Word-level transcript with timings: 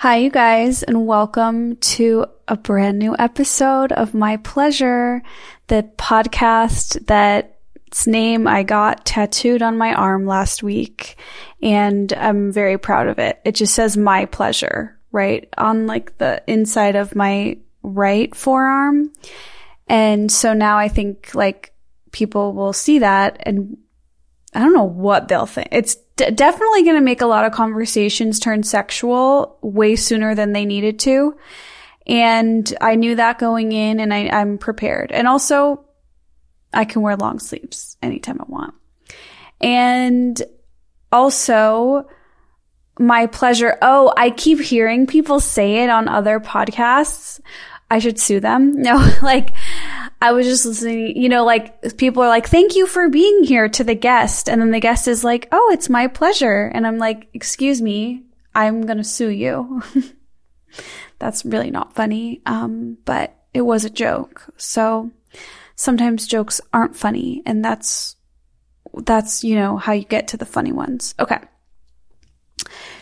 Hi, 0.00 0.18
you 0.18 0.30
guys, 0.30 0.84
and 0.84 1.08
welcome 1.08 1.74
to 1.74 2.26
a 2.46 2.56
brand 2.56 3.00
new 3.00 3.16
episode 3.18 3.90
of 3.90 4.14
My 4.14 4.36
Pleasure, 4.36 5.24
the 5.66 5.90
podcast 5.96 7.04
that's 7.04 8.06
name 8.06 8.46
I 8.46 8.62
got 8.62 9.04
tattooed 9.04 9.60
on 9.60 9.76
my 9.76 9.92
arm 9.92 10.24
last 10.24 10.62
week, 10.62 11.16
and 11.60 12.12
I'm 12.12 12.52
very 12.52 12.78
proud 12.78 13.08
of 13.08 13.18
it. 13.18 13.40
It 13.44 13.56
just 13.56 13.74
says 13.74 13.96
My 13.96 14.26
Pleasure, 14.26 14.96
right? 15.10 15.52
On 15.58 15.88
like 15.88 16.16
the 16.18 16.44
inside 16.46 16.94
of 16.94 17.16
my 17.16 17.58
right 17.82 18.32
forearm. 18.36 19.12
And 19.88 20.30
so 20.30 20.54
now 20.54 20.78
I 20.78 20.86
think 20.86 21.34
like 21.34 21.72
people 22.12 22.52
will 22.52 22.72
see 22.72 23.00
that 23.00 23.38
and 23.40 23.76
I 24.54 24.60
don't 24.60 24.74
know 24.74 24.84
what 24.84 25.28
they'll 25.28 25.46
think. 25.46 25.68
It's 25.72 25.96
d- 26.16 26.30
definitely 26.30 26.84
going 26.84 26.96
to 26.96 27.02
make 27.02 27.20
a 27.20 27.26
lot 27.26 27.44
of 27.44 27.52
conversations 27.52 28.38
turn 28.38 28.62
sexual 28.62 29.58
way 29.62 29.96
sooner 29.96 30.34
than 30.34 30.52
they 30.52 30.64
needed 30.64 30.98
to. 31.00 31.36
And 32.06 32.74
I 32.80 32.94
knew 32.94 33.16
that 33.16 33.38
going 33.38 33.72
in 33.72 34.00
and 34.00 34.12
I, 34.12 34.28
I'm 34.28 34.56
prepared. 34.56 35.12
And 35.12 35.28
also 35.28 35.84
I 36.72 36.84
can 36.84 37.02
wear 37.02 37.16
long 37.16 37.38
sleeves 37.38 37.96
anytime 38.02 38.40
I 38.40 38.44
want. 38.48 38.74
And 39.60 40.40
also 41.12 42.06
my 42.98 43.26
pleasure. 43.26 43.76
Oh, 43.82 44.12
I 44.16 44.30
keep 44.30 44.60
hearing 44.60 45.06
people 45.06 45.40
say 45.40 45.84
it 45.84 45.90
on 45.90 46.08
other 46.08 46.40
podcasts. 46.40 47.40
I 47.90 47.98
should 47.98 48.18
sue 48.18 48.40
them. 48.40 48.82
No, 48.82 48.96
like 49.22 49.50
I 50.20 50.32
was 50.32 50.46
just 50.46 50.66
listening, 50.66 51.16
you 51.16 51.28
know, 51.28 51.44
like 51.44 51.96
people 51.96 52.22
are 52.22 52.28
like, 52.28 52.48
thank 52.48 52.74
you 52.74 52.86
for 52.86 53.08
being 53.08 53.44
here 53.44 53.68
to 53.68 53.84
the 53.84 53.94
guest. 53.94 54.48
And 54.48 54.60
then 54.60 54.70
the 54.70 54.80
guest 54.80 55.06
is 55.08 55.22
like, 55.24 55.48
oh, 55.52 55.70
it's 55.72 55.88
my 55.88 56.06
pleasure. 56.08 56.70
And 56.74 56.86
I'm 56.86 56.98
like, 56.98 57.28
excuse 57.34 57.80
me, 57.80 58.24
I'm 58.54 58.82
going 58.82 58.98
to 58.98 59.04
sue 59.04 59.28
you. 59.28 59.82
That's 61.18 61.44
really 61.44 61.70
not 61.70 61.94
funny. 61.94 62.42
Um, 62.46 62.98
but 63.04 63.36
it 63.54 63.62
was 63.62 63.84
a 63.84 63.90
joke. 63.90 64.46
So 64.56 65.10
sometimes 65.76 66.26
jokes 66.26 66.60
aren't 66.72 66.96
funny. 66.96 67.42
And 67.46 67.64
that's, 67.64 68.16
that's, 68.94 69.42
you 69.44 69.54
know, 69.54 69.76
how 69.76 69.92
you 69.92 70.04
get 70.04 70.28
to 70.28 70.36
the 70.36 70.46
funny 70.46 70.72
ones. 70.72 71.14
Okay. 71.18 71.38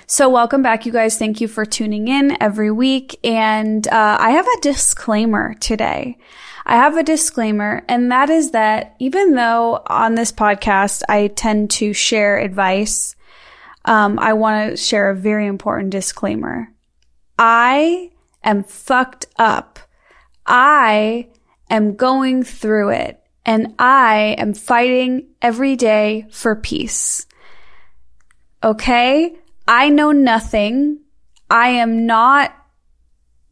So 0.09 0.29
welcome 0.29 0.63
back, 0.63 0.87
you 0.87 0.93
guys. 0.93 1.19
Thank 1.19 1.41
you 1.41 1.49
for 1.49 1.65
tuning 1.65 2.07
in 2.07 2.41
every 2.41 2.71
week. 2.71 3.19
And, 3.25 3.89
uh, 3.89 4.17
I 4.21 4.31
have 4.31 4.47
a 4.47 4.61
disclaimer 4.61 5.55
today. 5.55 6.19
I 6.65 6.77
have 6.77 6.97
a 6.97 7.03
disclaimer, 7.03 7.83
and 7.89 8.13
that 8.13 8.31
is 8.31 8.53
that 8.53 8.95
even 9.01 9.35
though 9.35 9.83
on 9.87 10.15
this 10.15 10.31
podcast 10.31 11.03
I 11.09 11.27
tend 11.27 11.71
to 11.73 11.93
share 11.93 12.39
advice, 12.39 13.17
um, 13.85 14.21
I 14.21 14.35
want 14.35 14.71
to 14.71 14.77
share 14.77 15.11
a 15.11 15.17
very 15.17 15.49
important 15.49 15.91
disclaimer. 15.91 16.69
I 17.37 18.13
am 18.45 18.63
fucked 18.63 19.27
up. 19.41 19.81
I 20.47 21.27
am 21.69 21.97
going 21.97 22.45
through 22.45 22.91
it 22.91 23.21
and 23.45 23.75
I 23.81 24.37
am 24.39 24.55
fighting 24.55 25.27
every 25.43 25.75
day 25.75 26.27
for 26.31 26.55
peace. 26.55 27.27
Okay? 28.63 29.37
I 29.69 29.89
know 29.89 30.13
nothing. 30.13 31.01
I 31.51 31.69
am 31.69 32.07
not 32.07 32.55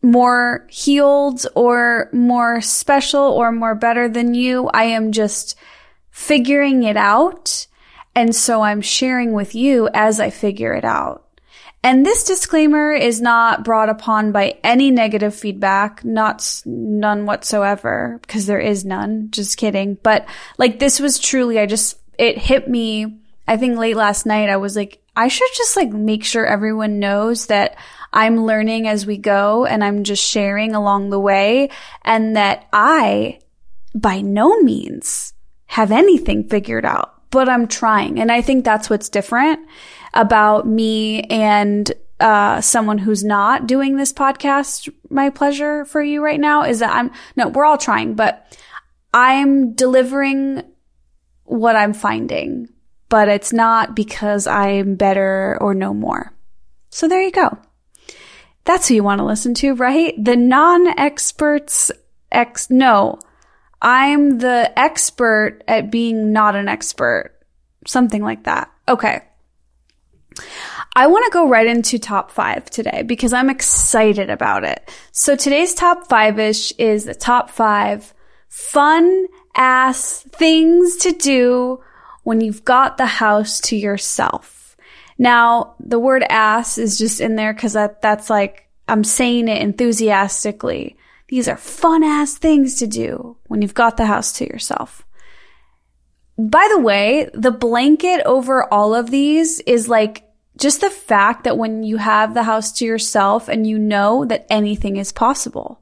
more 0.02 0.66
healed 0.68 1.46
or 1.54 2.10
more 2.12 2.60
special 2.60 3.22
or 3.22 3.50
more 3.50 3.74
better 3.74 4.08
than 4.08 4.34
you. 4.34 4.68
I 4.68 4.84
am 4.84 5.12
just 5.12 5.56
figuring 6.10 6.82
it 6.82 6.96
out. 6.96 7.66
And 8.14 8.34
so 8.36 8.62
I'm 8.62 8.80
sharing 8.80 9.32
with 9.32 9.54
you 9.54 9.88
as 9.92 10.20
I 10.20 10.30
figure 10.30 10.72
it 10.74 10.84
out. 10.84 11.22
And 11.82 12.06
this 12.06 12.24
disclaimer 12.24 12.92
is 12.92 13.20
not 13.20 13.64
brought 13.64 13.90
upon 13.90 14.32
by 14.32 14.58
any 14.64 14.90
negative 14.90 15.34
feedback, 15.34 16.02
not 16.04 16.62
none 16.64 17.26
whatsoever, 17.26 18.18
because 18.22 18.46
there 18.46 18.60
is 18.60 18.86
none. 18.86 19.28
Just 19.30 19.58
kidding. 19.58 19.98
But 20.02 20.26
like 20.56 20.78
this 20.78 20.98
was 20.98 21.18
truly, 21.18 21.58
I 21.58 21.66
just, 21.66 21.98
it 22.18 22.38
hit 22.38 22.68
me. 22.68 23.18
I 23.46 23.58
think 23.58 23.76
late 23.76 23.96
last 23.96 24.24
night, 24.24 24.48
I 24.48 24.56
was 24.56 24.76
like, 24.76 25.03
I 25.16 25.28
should 25.28 25.48
just 25.56 25.76
like 25.76 25.90
make 25.90 26.24
sure 26.24 26.44
everyone 26.44 26.98
knows 26.98 27.46
that 27.46 27.76
I'm 28.12 28.44
learning 28.44 28.88
as 28.88 29.06
we 29.06 29.18
go 29.18 29.64
and 29.64 29.82
I'm 29.82 30.04
just 30.04 30.24
sharing 30.24 30.74
along 30.74 31.10
the 31.10 31.20
way 31.20 31.70
and 32.02 32.36
that 32.36 32.68
I 32.72 33.40
by 33.94 34.20
no 34.20 34.60
means 34.60 35.32
have 35.66 35.92
anything 35.92 36.48
figured 36.48 36.84
out, 36.84 37.30
but 37.30 37.48
I'm 37.48 37.66
trying. 37.66 38.20
And 38.20 38.30
I 38.30 38.40
think 38.40 38.64
that's 38.64 38.90
what's 38.90 39.08
different 39.08 39.60
about 40.12 40.66
me 40.66 41.22
and 41.22 41.90
uh, 42.20 42.60
someone 42.60 42.98
who's 42.98 43.24
not 43.24 43.66
doing 43.66 43.96
this 43.96 44.12
podcast, 44.12 44.92
my 45.10 45.30
pleasure 45.30 45.84
for 45.84 46.00
you 46.02 46.22
right 46.22 46.38
now 46.38 46.62
is 46.62 46.78
that 46.78 46.94
I'm, 46.94 47.10
no, 47.36 47.48
we're 47.48 47.64
all 47.64 47.78
trying, 47.78 48.14
but 48.14 48.56
I'm 49.12 49.74
delivering 49.74 50.62
what 51.44 51.76
I'm 51.76 51.92
finding 51.92 52.68
but 53.08 53.28
it's 53.28 53.52
not 53.52 53.94
because 53.94 54.46
I'm 54.46 54.96
better 54.96 55.58
or 55.60 55.74
know 55.74 55.94
more. 55.94 56.32
So 56.90 57.08
there 57.08 57.22
you 57.22 57.30
go. 57.30 57.58
That's 58.64 58.88
who 58.88 58.94
you 58.94 59.02
want 59.02 59.18
to 59.18 59.24
listen 59.24 59.54
to, 59.54 59.74
right? 59.74 60.14
The 60.22 60.36
non-experts 60.36 61.92
ex, 62.32 62.70
no, 62.70 63.18
I'm 63.82 64.38
the 64.38 64.72
expert 64.78 65.60
at 65.68 65.90
being 65.90 66.32
not 66.32 66.56
an 66.56 66.68
expert. 66.68 67.32
Something 67.86 68.22
like 68.22 68.44
that. 68.44 68.70
Okay. 68.88 69.22
I 70.96 71.06
want 71.06 71.24
to 71.26 71.32
go 71.32 71.48
right 71.48 71.66
into 71.66 71.98
top 71.98 72.30
five 72.30 72.70
today 72.70 73.02
because 73.02 73.32
I'm 73.32 73.50
excited 73.50 74.30
about 74.30 74.64
it. 74.64 74.88
So 75.12 75.36
today's 75.36 75.74
top 75.74 76.08
five 76.08 76.38
ish 76.38 76.72
is 76.72 77.04
the 77.04 77.14
top 77.14 77.50
five 77.50 78.14
fun 78.48 79.26
ass 79.54 80.22
things 80.30 80.96
to 80.98 81.12
do 81.12 81.80
when 82.24 82.40
you've 82.40 82.64
got 82.64 82.96
the 82.96 83.06
house 83.06 83.60
to 83.60 83.76
yourself. 83.76 84.76
Now, 85.16 85.76
the 85.78 86.00
word 86.00 86.24
ass 86.28 86.76
is 86.76 86.98
just 86.98 87.20
in 87.20 87.36
there 87.36 87.54
because 87.54 87.74
that, 87.74 88.02
that's 88.02 88.28
like, 88.28 88.68
I'm 88.88 89.04
saying 89.04 89.48
it 89.48 89.62
enthusiastically. 89.62 90.96
These 91.28 91.48
are 91.48 91.56
fun 91.56 92.02
ass 92.02 92.34
things 92.34 92.78
to 92.80 92.86
do 92.86 93.36
when 93.46 93.62
you've 93.62 93.74
got 93.74 93.96
the 93.96 94.06
house 94.06 94.32
to 94.32 94.44
yourself. 94.44 95.06
By 96.36 96.68
the 96.70 96.80
way, 96.80 97.30
the 97.32 97.52
blanket 97.52 98.22
over 98.26 98.72
all 98.72 98.94
of 98.94 99.10
these 99.10 99.60
is 99.60 99.88
like 99.88 100.24
just 100.58 100.80
the 100.80 100.90
fact 100.90 101.44
that 101.44 101.56
when 101.56 101.82
you 101.82 101.96
have 101.98 102.34
the 102.34 102.42
house 102.42 102.72
to 102.72 102.84
yourself 102.84 103.48
and 103.48 103.66
you 103.66 103.78
know 103.78 104.24
that 104.24 104.46
anything 104.50 104.96
is 104.96 105.12
possible. 105.12 105.80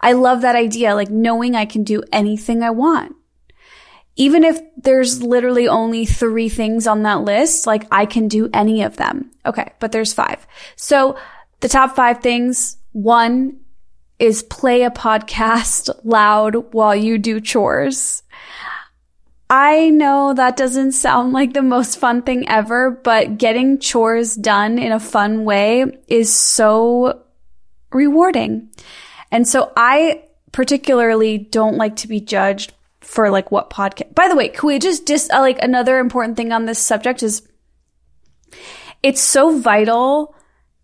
I 0.00 0.12
love 0.12 0.40
that 0.40 0.56
idea, 0.56 0.94
like 0.94 1.10
knowing 1.10 1.54
I 1.54 1.66
can 1.66 1.84
do 1.84 2.02
anything 2.12 2.62
I 2.62 2.70
want 2.70 3.14
even 4.16 4.44
if 4.44 4.60
there's 4.76 5.22
literally 5.22 5.68
only 5.68 6.04
three 6.04 6.48
things 6.48 6.86
on 6.86 7.02
that 7.02 7.22
list, 7.22 7.66
like 7.66 7.86
I 7.90 8.06
can 8.06 8.28
do 8.28 8.50
any 8.52 8.82
of 8.82 8.96
them. 8.96 9.30
Okay. 9.46 9.72
But 9.80 9.92
there's 9.92 10.12
five. 10.12 10.46
So 10.76 11.16
the 11.60 11.68
top 11.68 11.96
five 11.96 12.20
things, 12.20 12.76
one 12.92 13.58
is 14.18 14.42
play 14.42 14.82
a 14.82 14.90
podcast 14.90 15.90
loud 16.04 16.72
while 16.72 16.94
you 16.94 17.18
do 17.18 17.40
chores. 17.40 18.22
I 19.48 19.90
know 19.90 20.32
that 20.34 20.56
doesn't 20.56 20.92
sound 20.92 21.32
like 21.34 21.54
the 21.54 21.62
most 21.62 21.98
fun 21.98 22.22
thing 22.22 22.48
ever, 22.48 22.90
but 22.90 23.38
getting 23.38 23.78
chores 23.78 24.34
done 24.34 24.78
in 24.78 24.92
a 24.92 25.00
fun 25.00 25.44
way 25.44 25.86
is 26.06 26.34
so 26.34 27.22
rewarding. 27.92 28.70
And 29.30 29.48
so 29.48 29.72
I 29.76 30.24
particularly 30.52 31.38
don't 31.38 31.78
like 31.78 31.96
to 31.96 32.08
be 32.08 32.20
judged 32.20 32.74
for 33.02 33.30
like 33.30 33.50
what 33.50 33.70
podcast. 33.70 34.14
By 34.14 34.28
the 34.28 34.36
way, 34.36 34.48
can 34.48 34.66
we 34.66 34.78
just 34.78 35.06
dis 35.06 35.28
uh, 35.30 35.40
like 35.40 35.62
another 35.62 35.98
important 35.98 36.36
thing 36.36 36.52
on 36.52 36.66
this 36.66 36.78
subject 36.78 37.22
is 37.22 37.46
it's 39.02 39.20
so 39.20 39.58
vital 39.58 40.34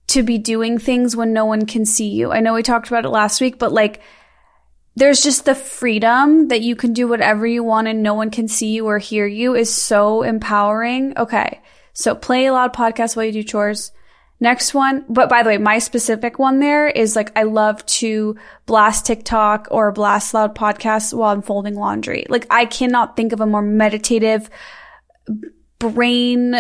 to 0.09 0.23
be 0.23 0.39
doing 0.39 0.79
things 0.79 1.15
when 1.15 1.33
no 1.33 1.45
one 1.45 1.67
can 1.67 1.85
see 1.85 2.09
you. 2.09 2.33
I 2.33 2.41
know 2.41 2.55
we 2.55 2.63
talked 2.63 2.89
about 2.89 3.05
it 3.05 3.11
last 3.11 3.41
week, 3.41 3.59
but 3.59 3.73
like 3.73 4.01
there's 4.97 5.23
just 5.23 5.45
the 5.45 5.55
freedom 5.55 6.49
that 6.49 6.63
you 6.63 6.75
can 6.75 6.93
do 6.93 7.07
whatever 7.07 7.47
you 7.47 7.63
want 7.63 7.87
and 7.87 8.03
no 8.03 8.15
one 8.15 8.31
can 8.31 8.49
see 8.49 8.73
you 8.73 8.87
or 8.87 8.99
hear 8.99 9.27
you 9.27 9.55
is 9.55 9.73
so 9.73 10.23
empowering. 10.23 11.17
Okay. 11.17 11.61
So 11.93 12.15
play 12.15 12.47
a 12.47 12.53
loud 12.53 12.75
podcast 12.75 13.15
while 13.17 13.27
you 13.27 13.33
do 13.33 13.43
chores. 13.43 13.93
Next 14.41 14.73
one, 14.73 15.05
but 15.09 15.29
by 15.29 15.43
the 15.43 15.49
way, 15.49 15.59
my 15.59 15.81
specific 15.81 16.39
one 16.39 16.61
there 16.61 16.87
is 16.87 17.17
like 17.17 17.37
I 17.37 17.43
love 17.43 17.85
to 17.87 18.37
blast 18.67 19.05
TikTok 19.05 19.67
or 19.73 19.91
blast 19.91 20.33
loud 20.33 20.55
podcasts 20.55 21.13
while 21.13 21.33
I'm 21.33 21.43
folding 21.43 21.75
laundry. 21.75 22.25
Like 22.29 22.47
I 22.49 22.65
cannot 22.65 23.17
think 23.17 23.33
of 23.33 23.41
a 23.41 23.47
more 23.47 23.63
meditative, 23.63 24.49
brain 25.81 26.55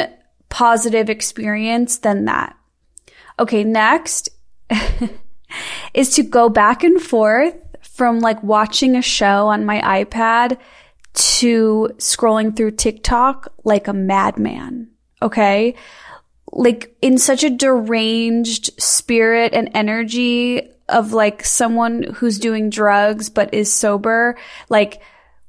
positive 0.49 1.09
experience 1.09 1.99
than 1.99 2.25
that. 2.25 2.57
Okay, 3.39 3.63
next 3.63 4.29
is 5.95 6.15
to 6.17 6.25
go 6.25 6.49
back 6.49 6.83
and 6.83 7.01
forth 7.01 7.55
from 7.81 8.19
like 8.19 8.43
watching 8.43 8.97
a 8.97 9.03
show 9.03 9.47
on 9.47 9.65
my 9.65 10.05
iPad 10.05 10.59
to 11.15 11.91
scrolling 11.99 12.57
through 12.57 12.73
TikTok 12.73 13.53
like 13.63 13.87
a 13.87 13.93
madman. 13.93 14.91
Okay 15.23 15.77
like 16.53 16.97
in 17.03 17.19
such 17.19 17.45
a 17.45 17.51
deranged 17.51 18.71
spirit 18.81 19.53
and 19.53 19.71
energy 19.75 20.69
of 20.89 21.13
like 21.13 21.45
someone 21.45 22.03
who's 22.15 22.39
doing 22.39 22.71
drugs 22.71 23.29
but 23.29 23.53
is 23.53 23.73
sober, 23.73 24.37
like 24.69 25.03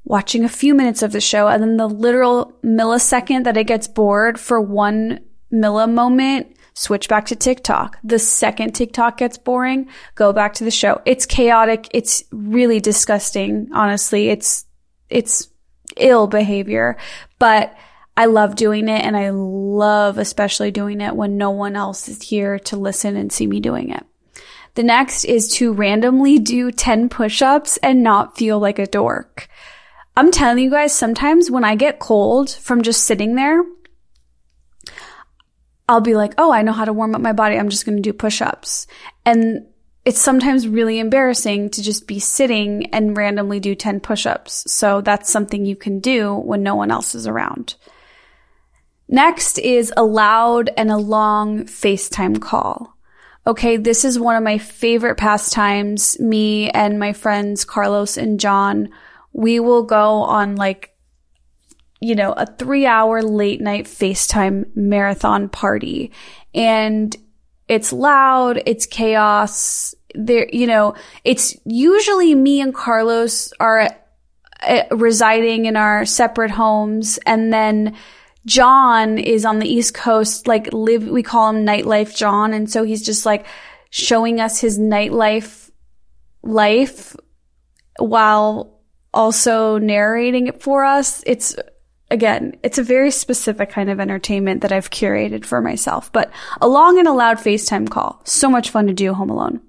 watching 0.03 0.43
a 0.43 0.49
few 0.49 0.73
minutes 0.73 1.01
of 1.01 1.11
the 1.11 1.21
show 1.21 1.47
and 1.47 1.61
then 1.61 1.77
the 1.77 1.87
literal 1.87 2.53
millisecond 2.63 3.43
that 3.43 3.57
it 3.57 3.65
gets 3.65 3.87
bored 3.87 4.39
for 4.39 4.59
one 4.59 5.19
milli 5.53 5.91
moment, 5.91 6.55
switch 6.73 7.07
back 7.09 7.25
to 7.27 7.35
TikTok. 7.35 7.97
The 8.03 8.19
second 8.19 8.73
TikTok 8.73 9.17
gets 9.17 9.37
boring, 9.37 9.89
go 10.15 10.33
back 10.33 10.53
to 10.55 10.63
the 10.63 10.71
show. 10.71 11.01
It's 11.05 11.25
chaotic. 11.25 11.87
It's 11.93 12.23
really 12.31 12.79
disgusting. 12.79 13.69
Honestly, 13.73 14.29
it's, 14.29 14.65
it's 15.09 15.49
ill 15.97 16.27
behavior, 16.27 16.97
but 17.37 17.75
I 18.19 18.25
love 18.25 18.57
doing 18.57 18.89
it 18.89 19.01
and 19.05 19.15
I 19.15 19.29
love 19.29 20.17
especially 20.17 20.71
doing 20.71 20.99
it 20.99 21.15
when 21.15 21.37
no 21.37 21.51
one 21.51 21.77
else 21.77 22.09
is 22.09 22.21
here 22.21 22.59
to 22.59 22.75
listen 22.75 23.15
and 23.15 23.31
see 23.31 23.47
me 23.47 23.61
doing 23.61 23.91
it. 23.91 24.05
The 24.75 24.83
next 24.83 25.23
is 25.23 25.47
to 25.53 25.71
randomly 25.71 26.37
do 26.37 26.69
10 26.69 27.07
push-ups 27.07 27.77
and 27.77 28.03
not 28.03 28.37
feel 28.37 28.59
like 28.59 28.77
a 28.77 28.85
dork. 28.85 29.47
I'm 30.17 30.31
telling 30.31 30.61
you 30.61 30.69
guys, 30.69 30.93
sometimes 30.93 31.49
when 31.49 31.63
I 31.63 31.75
get 31.75 31.99
cold 31.99 32.49
from 32.49 32.81
just 32.81 33.05
sitting 33.05 33.35
there, 33.35 33.63
I'll 35.87 36.01
be 36.01 36.15
like, 36.15 36.33
oh, 36.37 36.51
I 36.51 36.61
know 36.61 36.73
how 36.73 36.83
to 36.83 36.91
warm 36.91 37.15
up 37.15 37.21
my 37.21 37.31
body. 37.31 37.55
I'm 37.55 37.69
just 37.69 37.85
going 37.85 37.95
to 37.95 38.01
do 38.01 38.11
push-ups. 38.11 38.85
And 39.25 39.65
it's 40.03 40.19
sometimes 40.19 40.67
really 40.67 40.99
embarrassing 40.99 41.69
to 41.69 41.81
just 41.81 42.05
be 42.05 42.19
sitting 42.19 42.93
and 42.93 43.15
randomly 43.15 43.61
do 43.61 43.75
10 43.75 44.01
push-ups. 44.01 44.69
So 44.69 44.99
that's 44.99 45.31
something 45.31 45.65
you 45.65 45.77
can 45.77 46.01
do 46.01 46.35
when 46.35 46.63
no 46.63 46.75
one 46.75 46.91
else 46.91 47.15
is 47.15 47.25
around. 47.25 47.75
Next 49.11 49.57
is 49.57 49.91
a 49.97 50.03
loud 50.03 50.69
and 50.77 50.91
a 50.91 50.97
long 50.97 51.63
FaceTime 51.63 52.39
call. 52.39 52.95
Okay, 53.47 53.75
this 53.75 54.05
is 54.05 54.19
one 54.19 54.35
of 54.35 54.43
my 54.43 54.59
favorite 54.59 55.17
pastimes. 55.17 56.19
Me 56.19 56.69
and 56.69 56.99
my 56.99 57.13
friends 57.13 57.65
Carlos 57.65 58.17
and 58.17 58.39
John, 58.39 58.89
we 59.33 59.59
will 59.59 59.81
go 59.81 60.21
on 60.21 60.55
like, 60.55 60.95
you 61.99 62.13
know, 62.13 62.33
a 62.33 62.45
three 62.45 62.85
hour 62.85 63.23
late 63.23 63.61
night 63.61 63.85
FaceTime 63.85 64.75
marathon 64.75 65.49
party. 65.49 66.11
And 66.53 67.15
it's 67.67 67.91
loud, 67.91 68.61
it's 68.67 68.85
chaos. 68.85 69.95
There, 70.13 70.47
you 70.53 70.67
know, 70.67 70.93
it's 71.23 71.57
usually 71.65 72.35
me 72.35 72.61
and 72.61 72.75
Carlos 72.75 73.53
are 73.59 73.89
uh, 74.61 74.83
residing 74.91 75.65
in 75.65 75.75
our 75.75 76.05
separate 76.05 76.51
homes 76.51 77.17
and 77.25 77.51
then 77.51 77.95
John 78.49 79.19
is 79.19 79.45
on 79.45 79.59
the 79.59 79.67
East 79.67 79.93
Coast, 79.93 80.47
like 80.47 80.73
live, 80.73 81.07
we 81.07 81.21
call 81.21 81.49
him 81.49 81.65
nightlife 81.65 82.15
John. 82.15 82.51
And 82.51 82.69
so 82.69 82.83
he's 82.83 83.05
just 83.05 83.23
like 83.23 83.45
showing 83.91 84.41
us 84.41 84.59
his 84.59 84.79
nightlife 84.79 85.69
life 86.41 87.15
while 87.99 88.81
also 89.13 89.77
narrating 89.77 90.47
it 90.47 90.63
for 90.63 90.83
us. 90.83 91.23
It's 91.27 91.55
again, 92.09 92.57
it's 92.63 92.79
a 92.79 92.83
very 92.83 93.11
specific 93.11 93.69
kind 93.69 93.89
of 93.89 93.99
entertainment 93.99 94.61
that 94.61 94.71
I've 94.71 94.89
curated 94.89 95.45
for 95.45 95.61
myself, 95.61 96.11
but 96.11 96.31
a 96.59 96.67
long 96.67 96.97
and 96.97 97.07
a 97.07 97.13
loud 97.13 97.37
FaceTime 97.37 97.87
call. 97.87 98.19
So 98.25 98.49
much 98.49 98.71
fun 98.71 98.87
to 98.87 98.93
do 98.93 99.13
home 99.13 99.29
alone. 99.29 99.61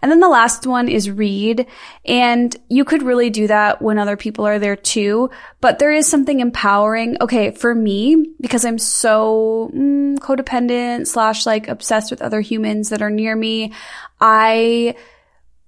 And 0.00 0.10
then 0.10 0.20
the 0.20 0.28
last 0.28 0.66
one 0.66 0.88
is 0.88 1.10
read. 1.10 1.66
And 2.04 2.54
you 2.68 2.84
could 2.84 3.02
really 3.02 3.30
do 3.30 3.46
that 3.46 3.80
when 3.80 3.98
other 3.98 4.16
people 4.16 4.46
are 4.46 4.58
there 4.58 4.76
too. 4.76 5.30
But 5.60 5.78
there 5.78 5.92
is 5.92 6.06
something 6.06 6.40
empowering. 6.40 7.16
Okay. 7.20 7.50
For 7.52 7.74
me, 7.74 8.26
because 8.40 8.64
I'm 8.64 8.78
so 8.78 9.70
mm, 9.74 10.18
codependent 10.18 11.06
slash 11.06 11.46
like 11.46 11.68
obsessed 11.68 12.10
with 12.10 12.22
other 12.22 12.40
humans 12.40 12.88
that 12.90 13.02
are 13.02 13.10
near 13.10 13.36
me, 13.36 13.72
I 14.20 14.96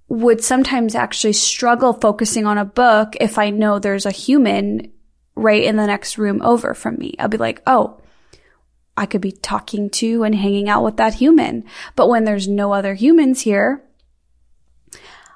would 0.07 0.43
sometimes 0.43 0.95
actually 0.95 1.33
struggle 1.33 1.93
focusing 1.93 2.45
on 2.45 2.57
a 2.57 2.65
book 2.65 3.15
if 3.19 3.37
I 3.37 3.49
know 3.49 3.79
there's 3.79 4.05
a 4.05 4.11
human 4.11 4.91
right 5.35 5.63
in 5.63 5.75
the 5.75 5.87
next 5.87 6.17
room 6.17 6.41
over 6.41 6.73
from 6.73 6.97
me. 6.97 7.15
I'll 7.19 7.27
be 7.27 7.37
like, 7.37 7.61
oh, 7.65 7.99
I 8.97 9.05
could 9.05 9.21
be 9.21 9.31
talking 9.31 9.89
to 9.91 10.23
and 10.23 10.33
hanging 10.33 10.69
out 10.69 10.83
with 10.83 10.97
that 10.97 11.15
human. 11.15 11.65
But 11.95 12.07
when 12.07 12.23
there's 12.23 12.47
no 12.47 12.71
other 12.71 12.93
humans 12.93 13.41
here, 13.41 13.83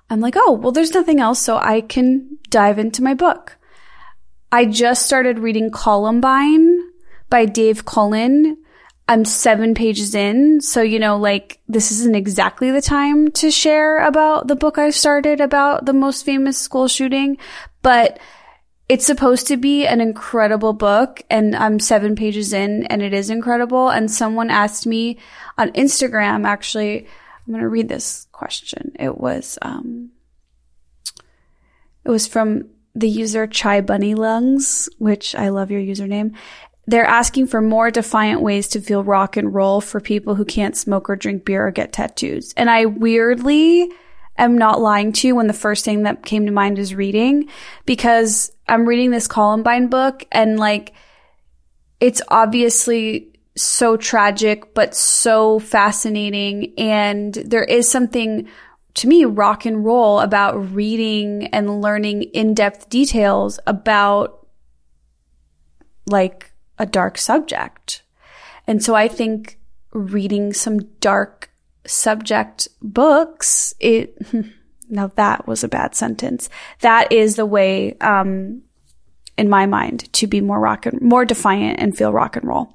I'm 0.10 0.22
like, 0.22 0.36
oh, 0.38 0.54
well, 0.54 0.72
there's 0.72 0.94
nothing 0.94 1.20
else, 1.20 1.40
so 1.40 1.58
I 1.58 1.82
can 1.82 2.38
dive 2.50 2.80
into 2.80 3.04
my 3.04 3.14
book. 3.14 3.58
I 4.52 4.66
just 4.66 5.06
started 5.06 5.40
reading 5.40 5.70
Columbine 5.70 6.80
by 7.30 7.46
Dave 7.46 7.86
Cullen. 7.86 8.58
I'm 9.08 9.26
seven 9.26 9.74
pages 9.74 10.16
in. 10.16 10.62
So, 10.62 10.82
you 10.82 11.00
know, 11.00 11.18
like 11.18 11.60
this 11.68 11.92
isn't 11.92 12.16
exactly 12.16 12.72
the 12.72 12.82
time 12.82 13.32
to 13.34 13.52
share 13.52 14.06
about 14.06 14.48
the 14.48 14.56
book 14.56 14.78
I 14.78 14.90
started 14.90 15.42
about 15.42 15.86
the 15.86 15.94
most 15.94 16.26
famous 16.26 16.58
school 16.58 16.88
shooting, 16.88 17.38
but 17.82 18.20
it's 18.88 19.06
supposed 19.06 19.48
to 19.48 19.58
be 19.58 19.86
an 19.86 20.02
incredible 20.02 20.74
book 20.74 21.22
and 21.30 21.56
I'm 21.56 21.80
seven 21.80 22.16
pages 22.16 22.54
in 22.54 22.86
and 22.88 23.04
it 23.04 23.14
is 23.14 23.30
incredible. 23.30 23.90
And 23.90 24.10
someone 24.10 24.50
asked 24.50 24.88
me 24.88 25.18
on 25.60 25.72
Instagram, 25.74 26.46
actually, 26.48 27.06
I'm 27.06 27.54
going 27.54 27.62
to 27.62 27.70
read 27.70 27.90
this 27.90 28.28
question. 28.40 28.94
It 28.98 29.18
was, 29.18 29.60
um, 29.62 30.12
it 32.06 32.10
was 32.10 32.26
from 32.26 32.70
the 32.96 33.10
user 33.10 33.46
Chai 33.46 33.82
Bunny 33.82 34.16
Lungs, 34.16 34.88
which 34.98 35.36
I 35.36 35.50
love 35.50 35.72
your 35.72 35.82
username. 35.82 36.36
They're 36.88 37.06
asking 37.06 37.48
for 37.48 37.62
more 37.62 37.92
defiant 37.92 38.42
ways 38.42 38.70
to 38.70 38.82
feel 38.82 39.04
rock 39.04 39.38
and 39.38 39.54
roll 39.54 39.82
for 39.82 40.00
people 40.00 40.36
who 40.36 40.46
can't 40.46 40.76
smoke 40.76 41.10
or 41.10 41.16
drink 41.16 41.46
beer 41.46 41.68
or 41.68 41.72
get 41.72 41.92
tattoos. 41.92 42.54
And 42.56 42.70
I 42.70 42.86
weirdly 42.86 43.92
am 44.38 44.58
not 44.58 44.80
lying 44.82 45.12
to 45.14 45.28
you 45.28 45.36
when 45.36 45.48
the 45.48 45.54
first 45.54 45.86
thing 45.86 46.04
that 46.04 46.26
came 46.26 46.46
to 46.46 46.52
mind 46.52 46.80
is 46.80 46.96
reading 46.96 47.50
because 47.86 48.52
I'm 48.68 48.88
reading 48.88 49.12
this 49.12 49.28
Columbine 49.28 49.88
book 49.88 50.26
and 50.32 50.58
like, 50.58 50.94
it's 52.00 52.22
obviously 52.30 53.39
so 53.60 53.98
tragic, 53.98 54.74
but 54.74 54.96
so 54.96 55.60
fascinating. 55.60 56.74
And 56.78 57.34
there 57.34 57.64
is 57.64 57.90
something 57.90 58.48
to 58.96 59.08
me 59.08 59.26
rock 59.26 59.66
and 59.66 59.86
roll 59.86 60.20
about 60.20 60.74
reading 60.74 61.48
and 61.48 61.82
learning 61.82 62.24
in 62.24 62.54
depth 62.54 62.90
details 62.90 63.60
about 63.68 64.48
like 66.08 66.52
a 66.78 66.86
dark 66.86 67.18
subject. 67.18 68.04
And 68.68 68.84
so 68.84 68.96
I 68.96 69.08
think 69.08 69.60
reading 69.94 70.54
some 70.54 70.80
dark 71.00 71.52
subject 71.86 72.68
books, 72.82 73.74
it, 73.80 74.18
now 74.90 75.08
that 75.16 75.48
was 75.48 75.64
a 75.64 75.70
bad 75.70 75.96
sentence. 75.96 76.50
That 76.82 77.12
is 77.12 77.36
the 77.36 77.46
way, 77.46 77.98
um, 78.00 78.64
in 79.40 79.50
my 79.50 79.66
mind 79.66 80.12
to 80.12 80.28
be 80.28 80.42
more 80.42 80.60
rock 80.60 80.86
and 80.86 81.02
more 81.02 81.24
defiant 81.24 81.80
and 81.80 81.98
feel 81.98 82.12
rock 82.12 82.36
and 82.36 82.46
roll. 82.46 82.74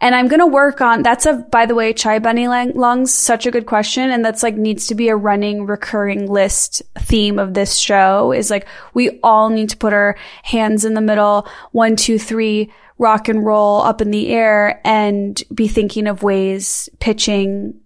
And 0.00 0.14
I'm 0.14 0.28
going 0.28 0.38
to 0.40 0.46
work 0.46 0.80
on, 0.80 1.02
that's 1.02 1.26
a, 1.26 1.34
by 1.34 1.66
the 1.66 1.74
way, 1.74 1.92
Chai 1.92 2.20
Bunny 2.20 2.46
Lungs, 2.46 3.12
such 3.12 3.46
a 3.46 3.50
good 3.50 3.66
question. 3.66 4.10
And 4.10 4.24
that's 4.24 4.44
like 4.44 4.54
needs 4.54 4.86
to 4.86 4.94
be 4.94 5.08
a 5.08 5.16
running, 5.16 5.66
recurring 5.66 6.30
list 6.30 6.82
theme 6.98 7.38
of 7.38 7.54
this 7.54 7.76
show 7.76 8.32
is 8.32 8.48
like, 8.48 8.68
we 8.94 9.18
all 9.22 9.50
need 9.50 9.70
to 9.70 9.76
put 9.76 9.92
our 9.92 10.16
hands 10.44 10.84
in 10.84 10.94
the 10.94 11.00
middle. 11.00 11.48
One, 11.72 11.96
two, 11.96 12.18
three, 12.18 12.72
rock 12.98 13.28
and 13.28 13.44
roll 13.44 13.82
up 13.82 14.00
in 14.00 14.10
the 14.10 14.28
air 14.28 14.80
and 14.84 15.42
be 15.52 15.66
thinking 15.66 16.06
of 16.06 16.22
ways, 16.22 16.88
pitching 17.00 17.80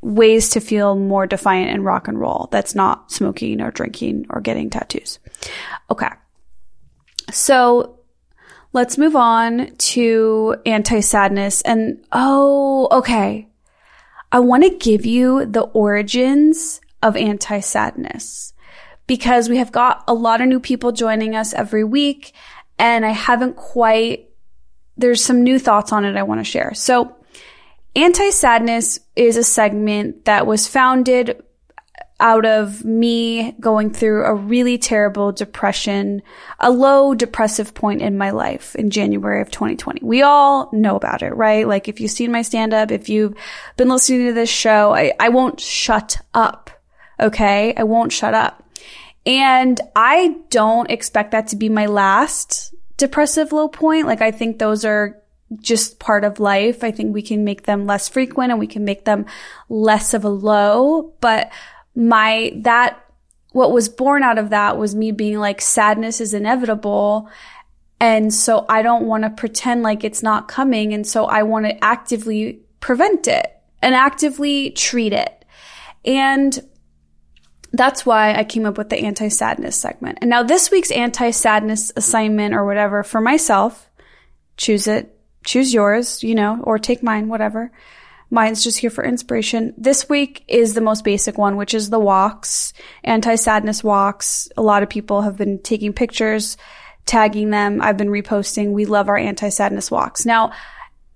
ways 0.00 0.50
to 0.50 0.60
feel 0.60 0.96
more 0.96 1.26
defiant 1.26 1.70
and 1.70 1.84
rock 1.84 2.08
and 2.08 2.20
roll. 2.20 2.48
That's 2.52 2.74
not 2.74 3.10
smoking 3.10 3.60
or 3.60 3.70
drinking 3.70 4.26
or 4.30 4.40
getting 4.40 4.70
tattoos. 4.70 5.18
Okay. 5.90 6.08
So 7.30 8.00
Let's 8.74 8.98
move 8.98 9.14
on 9.14 9.70
to 9.76 10.56
anti 10.66 10.98
sadness. 10.98 11.62
And 11.62 12.04
oh, 12.10 12.88
okay. 12.90 13.48
I 14.32 14.40
want 14.40 14.64
to 14.64 14.76
give 14.76 15.06
you 15.06 15.46
the 15.46 15.62
origins 15.62 16.80
of 17.00 17.16
anti 17.16 17.60
sadness 17.60 18.52
because 19.06 19.48
we 19.48 19.58
have 19.58 19.70
got 19.70 20.02
a 20.08 20.12
lot 20.12 20.40
of 20.40 20.48
new 20.48 20.58
people 20.58 20.90
joining 20.90 21.36
us 21.36 21.54
every 21.54 21.84
week 21.84 22.32
and 22.76 23.06
I 23.06 23.10
haven't 23.10 23.54
quite, 23.54 24.28
there's 24.96 25.24
some 25.24 25.44
new 25.44 25.60
thoughts 25.60 25.92
on 25.92 26.04
it 26.04 26.16
I 26.16 26.24
want 26.24 26.40
to 26.40 26.44
share. 26.44 26.74
So 26.74 27.14
anti 27.94 28.30
sadness 28.30 28.98
is 29.14 29.36
a 29.36 29.44
segment 29.44 30.24
that 30.24 30.48
was 30.48 30.66
founded 30.66 31.44
out 32.20 32.46
of 32.46 32.84
me 32.84 33.52
going 33.58 33.92
through 33.92 34.24
a 34.24 34.34
really 34.34 34.78
terrible 34.78 35.32
depression, 35.32 36.22
a 36.60 36.70
low 36.70 37.14
depressive 37.14 37.74
point 37.74 38.02
in 38.02 38.16
my 38.16 38.30
life 38.30 38.76
in 38.76 38.90
January 38.90 39.42
of 39.42 39.50
2020. 39.50 40.00
We 40.02 40.22
all 40.22 40.70
know 40.72 40.96
about 40.96 41.22
it, 41.22 41.34
right? 41.34 41.66
Like 41.66 41.88
if 41.88 42.00
you've 42.00 42.10
seen 42.10 42.30
my 42.30 42.42
stand 42.42 42.72
up, 42.72 42.92
if 42.92 43.08
you've 43.08 43.34
been 43.76 43.88
listening 43.88 44.26
to 44.26 44.32
this 44.32 44.50
show, 44.50 44.94
I, 44.94 45.12
I 45.18 45.30
won't 45.30 45.58
shut 45.58 46.18
up. 46.32 46.70
Okay. 47.18 47.74
I 47.76 47.82
won't 47.82 48.12
shut 48.12 48.34
up. 48.34 48.62
And 49.26 49.80
I 49.96 50.36
don't 50.50 50.90
expect 50.90 51.32
that 51.32 51.48
to 51.48 51.56
be 51.56 51.68
my 51.68 51.86
last 51.86 52.74
depressive 52.96 53.52
low 53.52 53.68
point. 53.68 54.06
Like 54.06 54.20
I 54.20 54.30
think 54.30 54.58
those 54.58 54.84
are 54.84 55.20
just 55.60 55.98
part 55.98 56.24
of 56.24 56.40
life. 56.40 56.84
I 56.84 56.90
think 56.90 57.14
we 57.14 57.22
can 57.22 57.44
make 57.44 57.64
them 57.64 57.86
less 57.86 58.08
frequent 58.08 58.50
and 58.50 58.58
we 58.58 58.66
can 58.66 58.84
make 58.84 59.04
them 59.04 59.26
less 59.68 60.14
of 60.14 60.24
a 60.24 60.28
low. 60.28 61.14
But 61.20 61.50
my, 61.94 62.52
that, 62.62 63.00
what 63.52 63.72
was 63.72 63.88
born 63.88 64.22
out 64.22 64.38
of 64.38 64.50
that 64.50 64.78
was 64.78 64.94
me 64.94 65.12
being 65.12 65.38
like, 65.38 65.60
sadness 65.60 66.20
is 66.20 66.34
inevitable. 66.34 67.28
And 68.00 68.34
so 68.34 68.66
I 68.68 68.82
don't 68.82 69.06
want 69.06 69.24
to 69.24 69.30
pretend 69.30 69.82
like 69.82 70.04
it's 70.04 70.22
not 70.22 70.48
coming. 70.48 70.92
And 70.92 71.06
so 71.06 71.26
I 71.26 71.44
want 71.44 71.66
to 71.66 71.84
actively 71.84 72.60
prevent 72.80 73.28
it 73.28 73.46
and 73.80 73.94
actively 73.94 74.70
treat 74.70 75.12
it. 75.12 75.44
And 76.04 76.58
that's 77.72 78.06
why 78.06 78.34
I 78.34 78.44
came 78.44 78.66
up 78.66 78.78
with 78.78 78.88
the 78.88 78.98
anti 78.98 79.28
sadness 79.28 79.76
segment. 79.76 80.18
And 80.20 80.30
now 80.30 80.42
this 80.42 80.70
week's 80.70 80.90
anti 80.90 81.30
sadness 81.30 81.92
assignment 81.96 82.54
or 82.54 82.64
whatever 82.64 83.02
for 83.02 83.20
myself, 83.20 83.90
choose 84.56 84.86
it, 84.86 85.18
choose 85.44 85.74
yours, 85.74 86.22
you 86.22 86.34
know, 86.34 86.60
or 86.62 86.78
take 86.78 87.02
mine, 87.02 87.28
whatever. 87.28 87.72
Mine's 88.34 88.64
just 88.64 88.78
here 88.78 88.90
for 88.90 89.04
inspiration. 89.04 89.72
This 89.78 90.08
week 90.08 90.42
is 90.48 90.74
the 90.74 90.80
most 90.80 91.04
basic 91.04 91.38
one, 91.38 91.56
which 91.56 91.72
is 91.72 91.88
the 91.88 92.00
walks, 92.00 92.72
anti 93.04 93.36
sadness 93.36 93.84
walks. 93.84 94.48
A 94.56 94.62
lot 94.62 94.82
of 94.82 94.90
people 94.90 95.22
have 95.22 95.36
been 95.36 95.60
taking 95.62 95.92
pictures, 95.92 96.56
tagging 97.06 97.50
them. 97.50 97.80
I've 97.80 97.96
been 97.96 98.08
reposting. 98.08 98.72
We 98.72 98.86
love 98.86 99.08
our 99.08 99.16
anti 99.16 99.50
sadness 99.50 99.88
walks. 99.88 100.26
Now, 100.26 100.52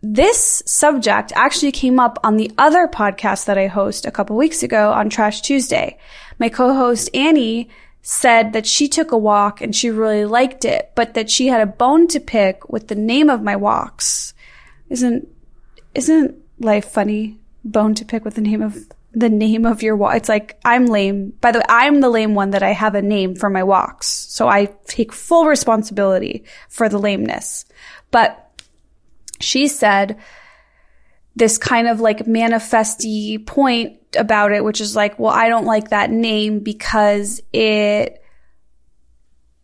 this 0.00 0.62
subject 0.64 1.32
actually 1.34 1.72
came 1.72 1.98
up 1.98 2.20
on 2.22 2.36
the 2.36 2.52
other 2.56 2.86
podcast 2.86 3.46
that 3.46 3.58
I 3.58 3.66
host 3.66 4.06
a 4.06 4.12
couple 4.12 4.36
weeks 4.36 4.62
ago 4.62 4.92
on 4.92 5.10
Trash 5.10 5.40
Tuesday. 5.40 5.98
My 6.38 6.48
co-host 6.48 7.10
Annie 7.14 7.68
said 8.00 8.52
that 8.52 8.64
she 8.64 8.86
took 8.86 9.10
a 9.10 9.18
walk 9.18 9.60
and 9.60 9.74
she 9.74 9.90
really 9.90 10.24
liked 10.24 10.64
it, 10.64 10.92
but 10.94 11.14
that 11.14 11.28
she 11.28 11.48
had 11.48 11.60
a 11.60 11.66
bone 11.66 12.06
to 12.08 12.20
pick 12.20 12.68
with 12.68 12.86
the 12.86 12.94
name 12.94 13.28
of 13.28 13.42
my 13.42 13.56
walks. 13.56 14.34
Isn't, 14.88 15.26
isn't 15.96 16.36
life 16.58 16.90
funny? 16.90 17.38
Bone 17.64 17.94
to 17.94 18.04
pick 18.04 18.24
with 18.24 18.34
the 18.34 18.40
name 18.40 18.62
of 18.62 18.76
the 19.12 19.28
name 19.28 19.64
of 19.64 19.82
your 19.82 19.96
walk. 19.96 20.16
It's 20.16 20.28
like, 20.28 20.58
I'm 20.64 20.86
lame. 20.86 21.30
By 21.40 21.52
the 21.52 21.58
way, 21.58 21.64
I'm 21.68 22.00
the 22.00 22.10
lame 22.10 22.34
one 22.34 22.50
that 22.50 22.62
I 22.62 22.72
have 22.72 22.94
a 22.94 23.02
name 23.02 23.34
for 23.34 23.50
my 23.50 23.62
walks. 23.62 24.06
So 24.06 24.48
I 24.48 24.66
take 24.86 25.12
full 25.12 25.46
responsibility 25.46 26.44
for 26.68 26.88
the 26.88 26.98
lameness. 26.98 27.64
But 28.10 28.44
she 29.40 29.68
said 29.68 30.18
this 31.36 31.58
kind 31.58 31.88
of 31.88 32.00
like 32.00 32.26
manifesty 32.26 33.38
point 33.38 33.98
about 34.16 34.52
it, 34.52 34.62
which 34.62 34.80
is 34.80 34.94
like, 34.94 35.18
well, 35.18 35.32
I 35.32 35.48
don't 35.48 35.66
like 35.66 35.90
that 35.90 36.10
name 36.10 36.60
because 36.60 37.40
it, 37.52 38.22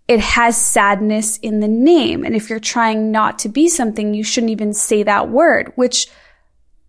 it 0.08 0.20
has 0.20 0.56
sadness 0.56 1.38
in 1.38 1.60
the 1.60 1.68
name. 1.68 2.24
And 2.24 2.34
if 2.34 2.48
you're 2.48 2.60
trying 2.60 3.10
not 3.10 3.40
to 3.40 3.48
be 3.48 3.68
something, 3.68 4.14
you 4.14 4.24
shouldn't 4.24 4.52
even 4.52 4.72
say 4.72 5.02
that 5.02 5.28
word, 5.28 5.72
which 5.76 6.08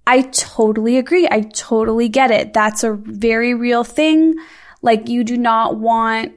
I 0.07 0.21
totally 0.21 0.97
agree. 0.97 1.27
I 1.29 1.41
totally 1.41 2.09
get 2.09 2.31
it. 2.31 2.53
That's 2.53 2.83
a 2.83 2.93
very 2.93 3.53
real 3.53 3.83
thing. 3.83 4.35
Like 4.81 5.09
you 5.09 5.23
do 5.23 5.37
not 5.37 5.77
want 5.77 6.33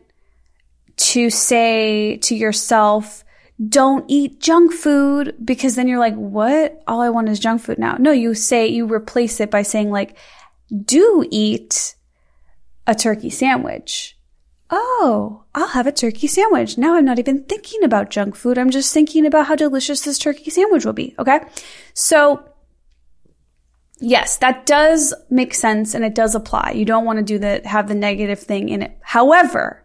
to 0.96 1.30
say 1.30 2.16
to 2.18 2.34
yourself, 2.34 3.24
don't 3.68 4.04
eat 4.08 4.40
junk 4.40 4.72
food 4.72 5.34
because 5.44 5.74
then 5.74 5.88
you're 5.88 5.98
like, 5.98 6.14
what? 6.14 6.82
All 6.86 7.00
I 7.00 7.10
want 7.10 7.28
is 7.28 7.40
junk 7.40 7.60
food 7.60 7.78
now. 7.78 7.96
No, 7.98 8.12
you 8.12 8.34
say, 8.34 8.68
you 8.68 8.86
replace 8.86 9.40
it 9.40 9.50
by 9.50 9.62
saying 9.62 9.90
like, 9.90 10.16
do 10.84 11.26
eat 11.30 11.94
a 12.86 12.94
turkey 12.94 13.30
sandwich. 13.30 14.16
Oh, 14.70 15.44
I'll 15.54 15.68
have 15.68 15.86
a 15.86 15.92
turkey 15.92 16.26
sandwich. 16.26 16.78
Now 16.78 16.94
I'm 16.94 17.04
not 17.04 17.18
even 17.18 17.44
thinking 17.44 17.82
about 17.82 18.10
junk 18.10 18.36
food. 18.36 18.58
I'm 18.58 18.70
just 18.70 18.92
thinking 18.92 19.26
about 19.26 19.46
how 19.46 19.56
delicious 19.56 20.02
this 20.02 20.18
turkey 20.18 20.50
sandwich 20.50 20.84
will 20.84 20.92
be. 20.92 21.14
Okay. 21.18 21.40
So 21.94 22.47
yes, 24.00 24.36
that 24.38 24.66
does 24.66 25.14
make 25.30 25.54
sense 25.54 25.94
and 25.94 26.04
it 26.04 26.14
does 26.14 26.34
apply. 26.34 26.72
You 26.72 26.84
don't 26.84 27.04
want 27.04 27.18
to 27.18 27.24
do 27.24 27.38
the, 27.38 27.62
have 27.64 27.88
the 27.88 27.94
negative 27.94 28.40
thing 28.40 28.68
in 28.68 28.82
it. 28.82 28.98
However, 29.00 29.82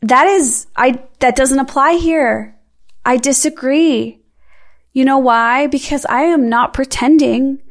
that 0.00 0.26
is, 0.26 0.66
I, 0.76 1.02
that 1.20 1.36
doesn't 1.36 1.58
apply 1.58 1.94
here. 1.94 2.56
I 3.04 3.16
disagree. 3.16 4.20
You 4.92 5.04
know 5.04 5.18
why? 5.18 5.66
Because 5.68 6.04
I 6.06 6.22
am 6.22 6.48
not 6.48 6.74
pretending 6.74 7.62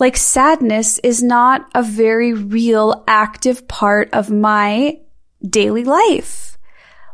like 0.00 0.16
sadness 0.16 0.98
is 1.00 1.22
not 1.22 1.68
a 1.74 1.82
very 1.82 2.32
real 2.32 3.04
active 3.06 3.68
part 3.68 4.08
of 4.12 4.30
my 4.30 4.98
daily 5.46 5.84
life. 5.84 6.58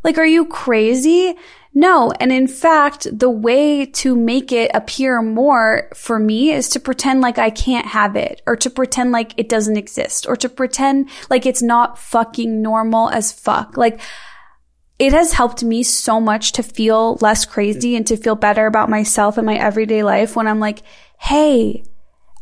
Like, 0.04 0.18
are 0.18 0.26
you 0.26 0.46
crazy? 0.46 1.34
No. 1.76 2.10
And 2.18 2.32
in 2.32 2.48
fact, 2.48 3.06
the 3.12 3.28
way 3.28 3.84
to 3.84 4.16
make 4.16 4.50
it 4.50 4.70
appear 4.72 5.20
more 5.20 5.90
for 5.94 6.18
me 6.18 6.50
is 6.50 6.70
to 6.70 6.80
pretend 6.80 7.20
like 7.20 7.36
I 7.36 7.50
can't 7.50 7.88
have 7.88 8.16
it 8.16 8.40
or 8.46 8.56
to 8.56 8.70
pretend 8.70 9.12
like 9.12 9.34
it 9.36 9.50
doesn't 9.50 9.76
exist 9.76 10.26
or 10.26 10.36
to 10.36 10.48
pretend 10.48 11.10
like 11.28 11.44
it's 11.44 11.60
not 11.60 11.98
fucking 11.98 12.62
normal 12.62 13.10
as 13.10 13.30
fuck. 13.30 13.76
Like, 13.76 14.00
it 14.98 15.12
has 15.12 15.34
helped 15.34 15.62
me 15.62 15.82
so 15.82 16.18
much 16.18 16.52
to 16.52 16.62
feel 16.62 17.18
less 17.20 17.44
crazy 17.44 17.94
and 17.94 18.06
to 18.06 18.16
feel 18.16 18.36
better 18.36 18.64
about 18.64 18.88
myself 18.88 19.36
and 19.36 19.44
my 19.44 19.56
everyday 19.56 20.02
life 20.02 20.34
when 20.34 20.48
I'm 20.48 20.60
like, 20.60 20.80
Hey, 21.18 21.84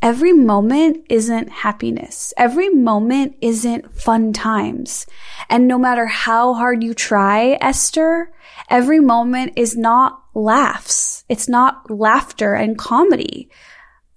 every 0.05 0.35
moment 0.35 1.07
isn't 1.09 1.49
happiness. 1.49 2.35
Every 2.37 2.69
moment 2.69 3.37
isn't 3.41 3.91
fun 3.99 4.35
times. 4.35 5.07
And 5.49 5.67
no 5.67 5.79
matter 5.79 6.05
how 6.05 6.53
hard 6.53 6.85
you 6.85 6.93
try, 6.93 7.57
Esther, 7.59 8.31
every 8.69 9.01
moment 9.01 9.55
is 9.57 9.79
not 9.79 10.23
laughs. 10.35 11.25
It's 11.31 11.49
not 11.49 11.91
laughter 11.91 12.53
and 12.53 12.77
comedy. 12.77 13.49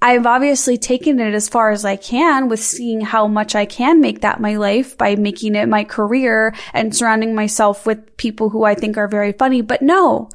I've 0.01 0.25
obviously 0.25 0.77
taken 0.77 1.21
it 1.21 1.33
as 1.33 1.47
far 1.47 1.71
as 1.71 1.85
I 1.85 1.95
can 1.95 2.49
with 2.49 2.59
seeing 2.59 2.99
how 2.99 3.25
much 3.27 3.55
I 3.55 3.65
can 3.65 4.01
make 4.01 4.21
that 4.21 4.41
my 4.41 4.57
life 4.57 4.97
by 4.97 5.15
making 5.15 5.55
it 5.55 5.69
my 5.69 5.85
career 5.85 6.53
and 6.73 6.93
surrounding 6.93 7.33
myself 7.33 7.85
with 7.85 8.17
people 8.17 8.49
who 8.49 8.65
I 8.65 8.75
think 8.75 8.97
are 8.97 9.07
very 9.07 9.31
funny. 9.31 9.61
But 9.61 9.81
no, 9.81 10.29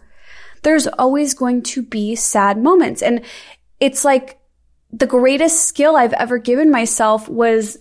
there's 0.62 0.86
always 0.86 1.34
going 1.34 1.62
to 1.64 1.82
be 1.82 2.16
sad 2.16 2.56
moments. 2.56 3.02
And 3.02 3.20
it's 3.80 4.02
like 4.02 4.38
the 4.92 5.06
greatest 5.06 5.64
skill 5.64 5.96
I've 5.96 6.12
ever 6.12 6.38
given 6.38 6.70
myself 6.70 7.28
was 7.28 7.78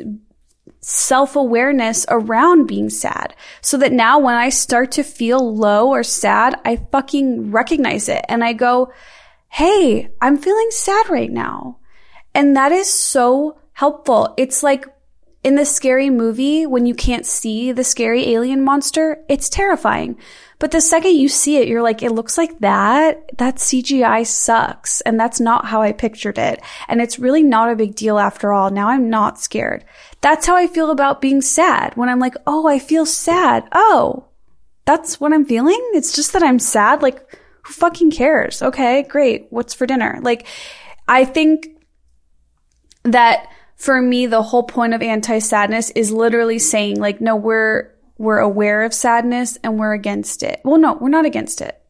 self 0.80 1.36
awareness 1.36 2.06
around 2.10 2.68
being 2.68 2.90
sad. 2.90 3.36
So 3.62 3.78
that 3.78 3.92
now 3.92 4.20
when 4.20 4.36
I 4.36 4.50
start 4.50 4.92
to 4.94 5.04
feel 5.04 5.56
low 5.56 5.90
or 5.90 6.04
sad, 6.04 6.60
I 6.66 6.78
fucking 6.92 7.52
recognize 7.52 8.10
it 8.10 8.26
and 8.28 8.44
I 8.44 8.54
go, 8.54 8.92
Hey, 9.50 10.10
I'm 10.22 10.38
feeling 10.38 10.70
sad 10.72 11.10
right 11.10 11.32
now. 11.32 11.80
And 12.34 12.56
that 12.56 12.72
is 12.72 12.92
so 12.92 13.60
helpful. 13.74 14.34
It's 14.38 14.64
like 14.64 14.86
in 15.44 15.56
the 15.56 15.66
scary 15.66 16.10
movie 16.10 16.66
when 16.66 16.86
you 16.86 16.94
can't 16.94 17.26
see 17.26 17.72
the 17.72 17.84
scary 17.84 18.30
alien 18.30 18.64
monster, 18.64 19.24
it's 19.28 19.50
terrifying. 19.50 20.18
But 20.60 20.70
the 20.70 20.82
second 20.82 21.16
you 21.16 21.28
see 21.28 21.58
it, 21.58 21.68
you're 21.68 21.82
like, 21.82 22.04
it 22.04 22.12
looks 22.12 22.38
like 22.38 22.60
that. 22.60 23.38
That 23.40 23.56
CGI 23.56 24.28
sucks. 24.28 25.02
And 25.02 25.20
that's 25.20 25.40
not 25.40 25.66
how 25.66 25.82
I 25.82 25.92
pictured 25.92 26.38
it. 26.38 26.62
And 26.88 27.02
it's 27.02 27.18
really 27.18 27.42
not 27.42 27.72
a 27.72 27.76
big 27.76 27.96
deal 27.96 28.20
after 28.20 28.54
all. 28.54 28.70
Now 28.70 28.90
I'm 28.90 29.10
not 29.10 29.40
scared. 29.40 29.84
That's 30.22 30.46
how 30.46 30.56
I 30.56 30.68
feel 30.68 30.92
about 30.92 31.22
being 31.22 31.42
sad. 31.42 31.98
When 31.98 32.10
I'm 32.10 32.20
like, 32.20 32.36
oh, 32.46 32.68
I 32.68 32.78
feel 32.78 33.08
sad. 33.08 33.68
Oh, 33.72 34.28
that's 34.86 35.20
what 35.20 35.34
I'm 35.34 35.46
feeling. 35.46 35.82
It's 35.94 36.16
just 36.16 36.34
that 36.34 36.44
I'm 36.44 36.60
sad. 36.60 37.02
Like, 37.02 37.20
who 37.64 37.74
fucking 37.74 38.12
cares? 38.12 38.62
Okay, 38.62 39.02
great. 39.02 39.48
What's 39.50 39.74
for 39.74 39.88
dinner? 39.88 40.20
Like, 40.22 40.46
I 41.08 41.26
think 41.26 41.70
that 43.04 43.48
for 43.82 44.00
me, 44.00 44.28
the 44.28 44.44
whole 44.44 44.62
point 44.62 44.94
of 44.94 45.02
anti 45.02 45.40
sadness 45.40 45.90
is 45.90 46.12
literally 46.12 46.60
saying 46.60 47.00
like, 47.00 47.20
no, 47.20 47.36
we're, 47.36 47.90
we're 48.20 48.38
aware 48.38 48.84
of 48.84 48.94
sadness 48.94 49.58
and 49.64 49.80
we're 49.80 49.94
against 49.94 50.44
it. 50.44 50.62
Well, 50.64 50.78
no, 50.78 50.94
we're 50.94 51.10
not 51.10 51.26
against 51.26 51.62
it, 51.62 51.82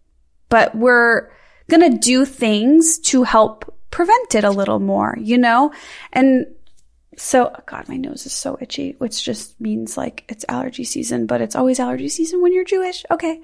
but 0.48 0.74
we're 0.74 1.30
going 1.70 1.92
to 1.92 1.98
do 1.98 2.24
things 2.24 2.98
to 3.00 3.24
help 3.24 3.78
prevent 3.92 4.36
it 4.36 4.46
a 4.46 4.52
little 4.52 4.80
more, 4.80 5.18
you 5.20 5.38
know? 5.38 5.74
And 6.14 6.46
so, 7.18 7.52
oh 7.54 7.64
God, 7.66 7.90
my 7.90 7.98
nose 7.98 8.26
is 8.26 8.32
so 8.32 8.58
itchy, 8.62 8.96
which 9.00 9.22
just 9.22 9.60
means 9.60 9.98
like 9.98 10.24
it's 10.30 10.46
allergy 10.48 10.86
season, 10.86 11.26
but 11.26 11.42
it's 11.42 11.58
always 11.58 11.78
allergy 11.78 12.08
season 12.08 12.42
when 12.42 12.54
you're 12.54 12.64
Jewish. 12.64 13.04
Okay. 13.12 13.42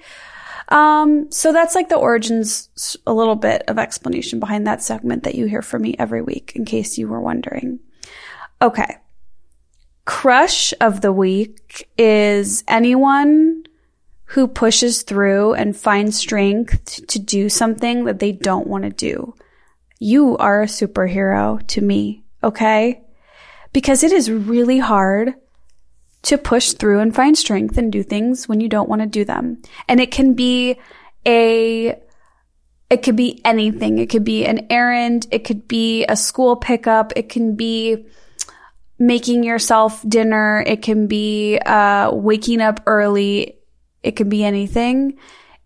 Um, 0.69 1.29
so 1.33 1.51
that's 1.51 1.75
like 1.75 1.89
the 1.89 1.97
origins, 1.97 2.97
a 3.05 3.13
little 3.13 3.35
bit 3.35 3.63
of 3.67 3.77
explanation 3.77 4.39
behind 4.39 4.67
that 4.67 4.81
segment 4.81 5.23
that 5.23 5.35
you 5.35 5.47
hear 5.47 5.61
from 5.61 5.81
me 5.81 5.97
every 5.99 6.21
week, 6.21 6.53
in 6.55 6.63
case 6.63 6.97
you 6.97 7.09
were 7.09 7.19
wondering. 7.19 7.79
Okay. 8.61 8.97
Crush 10.05 10.73
of 10.79 11.01
the 11.01 11.11
week 11.11 11.89
is 11.97 12.63
anyone 12.67 13.63
who 14.31 14.47
pushes 14.47 15.03
through 15.03 15.53
and 15.53 15.75
finds 15.75 16.17
strength 16.17 17.05
to 17.07 17.19
do 17.19 17.49
something 17.49 18.05
that 18.05 18.19
they 18.19 18.31
don't 18.31 18.67
want 18.67 18.83
to 18.83 18.89
do. 18.89 19.33
You 19.99 20.37
are 20.37 20.63
a 20.63 20.67
superhero 20.67 21.65
to 21.67 21.81
me, 21.81 22.23
okay? 22.43 23.01
Because 23.73 24.03
it 24.03 24.11
is 24.11 24.29
really 24.29 24.79
hard 24.79 25.33
to 26.23 26.37
push 26.37 26.73
through 26.73 26.99
and 26.99 27.15
find 27.15 27.37
strength 27.37 27.77
and 27.77 27.91
do 27.91 28.03
things 28.03 28.49
when 28.49 28.59
you 28.59 28.67
don't 28.67 28.89
want 28.89 29.01
to 29.01 29.07
do 29.07 29.23
them. 29.23 29.61
And 29.87 29.99
it 29.99 30.11
can 30.11 30.33
be 30.33 30.77
a 31.25 31.99
it 32.89 33.03
could 33.03 33.17
be 33.17 33.41
anything. 33.43 33.97
It 33.97 34.09
could 34.09 34.23
be 34.23 34.45
an 34.45 34.67
errand. 34.69 35.27
It 35.31 35.43
could 35.43 35.67
be 35.67 36.05
a 36.05 36.15
school 36.15 36.55
pickup. 36.55 37.11
It 37.17 37.27
can 37.27 37.55
be 37.55 38.05
making 38.99 39.43
yourself 39.43 40.03
dinner. 40.07 40.63
It 40.65 40.81
can 40.81 41.07
be 41.07 41.59
uh, 41.59 42.11
waking 42.13 42.61
up 42.61 42.81
early. 42.85 43.57
It 44.03 44.15
can 44.15 44.29
be 44.29 44.43
anything. 44.43 45.17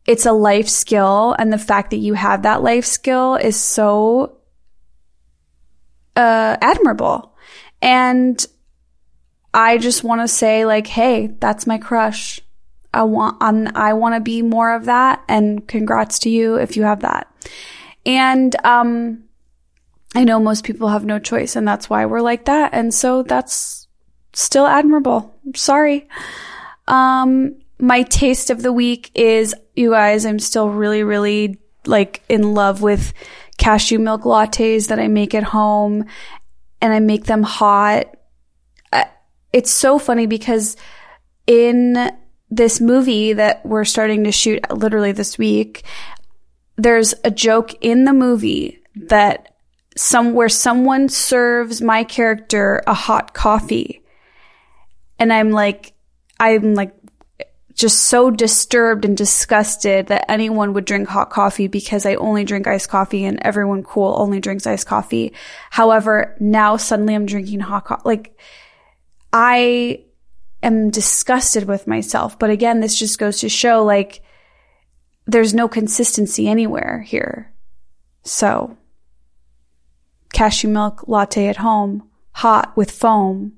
It's 0.06 0.26
a 0.26 0.32
life 0.32 0.68
skill. 0.68 1.36
And 1.38 1.54
the 1.54 1.58
fact 1.58 1.92
that 1.92 1.98
you 1.98 2.14
have 2.14 2.44
that 2.44 2.64
life 2.64 2.86
skill 2.86 3.36
is 3.36 3.60
so 3.60 4.38
uh, 6.16 6.58
admirable. 6.62 7.36
And 7.82 8.46
I 9.54 9.78
just 9.78 10.04
want 10.04 10.22
to 10.22 10.28
say 10.28 10.66
like, 10.66 10.88
hey, 10.88 11.28
that's 11.40 11.68
my 11.68 11.78
crush. 11.78 12.40
I 12.94 13.04
want, 13.04 13.38
I'm, 13.42 13.70
I 13.76 13.94
want 13.94 14.16
to 14.16 14.22
be 14.22 14.42
more 14.42 14.74
of 14.74 14.86
that. 14.86 15.24
And 15.30 15.66
congrats 15.68 16.20
to 16.20 16.30
you 16.30 16.56
if 16.56 16.76
you 16.76 16.84
have 16.84 17.02
that. 17.02 17.34
And, 18.06 18.56
um, 18.66 19.24
I 20.14 20.24
know 20.24 20.40
most 20.40 20.64
people 20.64 20.90
have 20.90 21.06
no 21.06 21.20
choice 21.20 21.56
and 21.56 21.68
that's 21.68 21.90
why 21.90 22.06
we're 22.06 22.22
like 22.22 22.46
that. 22.46 22.74
And 22.74 22.94
so 22.94 23.24
that's 23.24 23.88
still 24.34 24.66
admirable. 24.66 25.36
sorry. 25.56 26.08
Um, 26.88 27.56
my 27.80 28.04
taste 28.04 28.50
of 28.50 28.62
the 28.62 28.74
week 28.74 29.12
is 29.16 29.56
you 29.76 29.92
guys, 29.92 30.26
I'm 30.26 30.40
still 30.40 30.70
really, 30.70 31.04
really 31.04 31.60
like 31.86 32.22
in 32.30 32.54
love 32.54 32.82
with 32.82 33.14
cashew 33.58 34.00
milk 34.00 34.24
lattes 34.24 34.88
that 34.88 35.00
I 35.00 35.08
make 35.08 35.34
at 35.34 35.44
home 35.44 36.06
and 36.82 36.94
I 36.94 37.00
make 37.00 37.26
them 37.26 37.44
hot. 37.44 38.06
It's 39.54 39.72
so 39.72 40.00
funny 40.00 40.28
because 40.28 40.78
in 41.46 42.12
this 42.50 42.80
movie 42.80 43.34
that 43.34 43.66
we're 43.66 43.86
starting 43.86 44.24
to 44.26 44.32
shoot 44.32 44.60
literally 44.72 45.12
this 45.12 45.38
week, 45.38 45.84
there's 46.78 47.14
a 47.24 47.32
joke 47.32 47.74
in 47.82 48.06
the 48.06 48.14
movie 48.14 48.82
that 48.96 49.51
some 49.96 50.34
where 50.34 50.50
someone 50.50 51.10
serves 51.10 51.82
my 51.82 52.04
character 52.04 52.82
a 52.88 52.94
hot 52.94 53.34
coffee. 53.34 54.04
And 55.20 55.32
I'm 55.32 55.52
like, 55.52 55.94
I'm 56.40 56.74
like 56.76 56.94
just 57.74 58.02
so 58.06 58.30
disturbed 58.30 59.06
and 59.06 59.18
disgusted 59.18 60.08
that 60.08 60.30
anyone 60.30 60.74
would 60.74 60.86
drink 60.86 61.08
hot 61.08 61.30
coffee 61.30 61.68
because 61.68 62.06
I 62.06 62.16
only 62.16 62.44
drink 62.44 62.68
iced 62.68 62.90
coffee 62.90 63.26
and 63.26 63.40
everyone 63.42 63.84
cool 63.84 64.16
only 64.18 64.40
drinks 64.40 64.68
iced 64.68 64.88
coffee. 64.88 65.34
However, 65.70 66.36
now 66.40 66.78
suddenly 66.78 67.16
I'm 67.16 67.26
drinking 67.26 67.62
hot 67.62 67.86
coffee. 67.86 68.02
Like, 68.06 68.38
I 69.34 70.04
am 70.64 70.90
disgusted 70.90 71.68
with 71.68 71.88
myself. 71.88 72.38
But 72.38 72.50
again, 72.50 72.80
this 72.80 72.98
just 72.98 73.20
goes 73.20 73.40
to 73.40 73.50
show 73.50 73.84
like 73.84 74.22
there's 75.26 75.54
no 75.54 75.68
consistency 75.68 76.48
anywhere 76.48 77.02
here. 77.02 77.54
So 78.24 78.78
cashew 80.34 80.70
milk 80.70 81.08
latte 81.08 81.48
at 81.48 81.58
home, 81.58 82.04
hot 82.34 82.76
with 82.76 82.92
foam. 82.92 83.54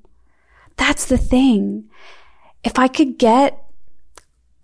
That's 0.76 1.06
the 1.06 1.18
thing. 1.18 1.88
If 2.62 2.78
I 2.78 2.88
could 2.88 3.18
get 3.18 3.64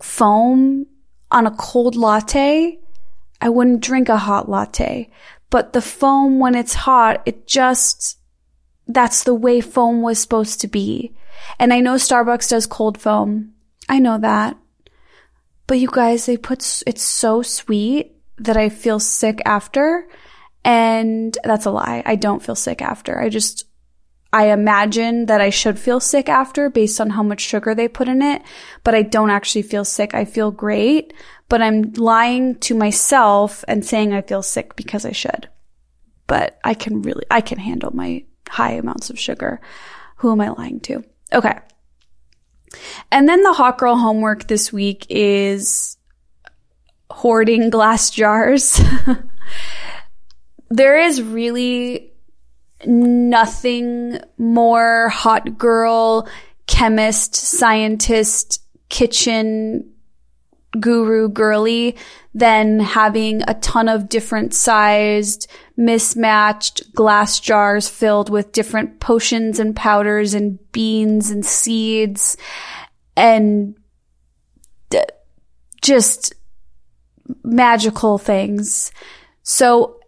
foam 0.02 0.86
on 1.30 1.46
a 1.46 1.50
cold 1.50 1.96
latte, 1.96 2.78
I 3.40 3.48
wouldn't 3.48 3.82
drink 3.82 4.08
a 4.08 4.16
hot 4.16 4.48
latte. 4.48 5.10
But 5.50 5.72
the 5.72 5.82
foam, 5.82 6.38
when 6.38 6.54
it's 6.54 6.74
hot, 6.74 7.22
it 7.26 7.46
just, 7.46 8.18
that's 8.86 9.24
the 9.24 9.34
way 9.34 9.60
foam 9.60 10.02
was 10.02 10.18
supposed 10.18 10.60
to 10.60 10.68
be. 10.68 11.14
And 11.58 11.72
I 11.72 11.80
know 11.80 11.94
Starbucks 11.94 12.50
does 12.50 12.66
cold 12.66 12.98
foam. 12.98 13.54
I 13.88 13.98
know 13.98 14.18
that. 14.18 14.56
But 15.66 15.78
you 15.78 15.88
guys, 15.90 16.26
they 16.26 16.36
put, 16.36 16.82
it's 16.86 17.02
so 17.02 17.42
sweet 17.42 18.12
that 18.38 18.56
I 18.56 18.68
feel 18.68 19.00
sick 19.00 19.40
after. 19.44 20.06
And 20.64 21.36
that's 21.42 21.66
a 21.66 21.70
lie. 21.70 22.02
I 22.04 22.16
don't 22.16 22.42
feel 22.42 22.54
sick 22.54 22.82
after. 22.82 23.20
I 23.20 23.28
just, 23.28 23.64
I 24.32 24.52
imagine 24.52 25.26
that 25.26 25.40
I 25.40 25.50
should 25.50 25.78
feel 25.78 26.00
sick 26.00 26.28
after 26.28 26.68
based 26.68 27.00
on 27.00 27.10
how 27.10 27.22
much 27.22 27.40
sugar 27.40 27.74
they 27.74 27.88
put 27.88 28.08
in 28.08 28.22
it, 28.22 28.42
but 28.84 28.94
I 28.94 29.02
don't 29.02 29.30
actually 29.30 29.62
feel 29.62 29.84
sick. 29.84 30.14
I 30.14 30.24
feel 30.24 30.50
great, 30.50 31.12
but 31.48 31.62
I'm 31.62 31.92
lying 31.94 32.56
to 32.60 32.74
myself 32.74 33.64
and 33.66 33.84
saying 33.84 34.12
I 34.12 34.22
feel 34.22 34.42
sick 34.42 34.76
because 34.76 35.04
I 35.04 35.12
should. 35.12 35.48
But 36.26 36.58
I 36.62 36.74
can 36.74 37.02
really, 37.02 37.24
I 37.30 37.40
can 37.40 37.58
handle 37.58 37.94
my 37.94 38.24
high 38.48 38.72
amounts 38.72 39.10
of 39.10 39.18
sugar. 39.18 39.60
Who 40.16 40.30
am 40.30 40.40
I 40.40 40.50
lying 40.50 40.80
to? 40.80 41.02
Okay. 41.32 41.58
And 43.10 43.28
then 43.28 43.42
the 43.42 43.52
hot 43.52 43.78
girl 43.78 43.96
homework 43.96 44.46
this 44.46 44.72
week 44.72 45.06
is 45.08 45.96
hoarding 47.10 47.70
glass 47.70 48.10
jars. 48.10 48.80
there 50.70 50.98
is 50.98 51.20
really 51.20 52.12
nothing 52.86 54.20
more 54.38 55.08
hot 55.08 55.58
girl, 55.58 56.28
chemist, 56.66 57.34
scientist, 57.34 58.62
kitchen 58.88 59.92
guru 60.78 61.28
girly 61.28 61.96
than 62.32 62.78
having 62.78 63.42
a 63.48 63.54
ton 63.54 63.88
of 63.88 64.08
different 64.08 64.54
sized, 64.54 65.50
mismatched 65.76 66.92
glass 66.94 67.40
jars 67.40 67.88
filled 67.88 68.30
with 68.30 68.52
different 68.52 69.00
potions 69.00 69.58
and 69.58 69.74
powders 69.74 70.32
and 70.32 70.58
beans 70.70 71.30
and 71.30 71.44
seeds 71.44 72.36
and 73.16 73.74
d- 74.90 75.02
just 75.82 76.34
magical 77.42 78.16
things. 78.16 78.92
So 79.42 79.99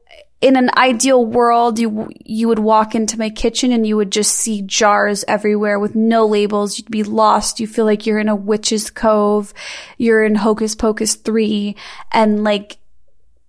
in 0.42 0.56
an 0.56 0.70
ideal 0.76 1.24
world, 1.24 1.78
you, 1.78 2.10
you 2.24 2.48
would 2.48 2.58
walk 2.58 2.96
into 2.96 3.16
my 3.16 3.30
kitchen 3.30 3.70
and 3.70 3.86
you 3.86 3.96
would 3.96 4.10
just 4.10 4.32
see 4.32 4.60
jars 4.60 5.24
everywhere 5.28 5.78
with 5.78 5.94
no 5.94 6.26
labels. 6.26 6.78
You'd 6.78 6.90
be 6.90 7.04
lost. 7.04 7.60
You 7.60 7.68
feel 7.68 7.84
like 7.84 8.06
you're 8.06 8.18
in 8.18 8.28
a 8.28 8.34
witch's 8.34 8.90
cove. 8.90 9.54
You're 9.98 10.24
in 10.24 10.34
Hocus 10.34 10.74
Pocus 10.74 11.14
3 11.14 11.76
and 12.10 12.42
like, 12.42 12.78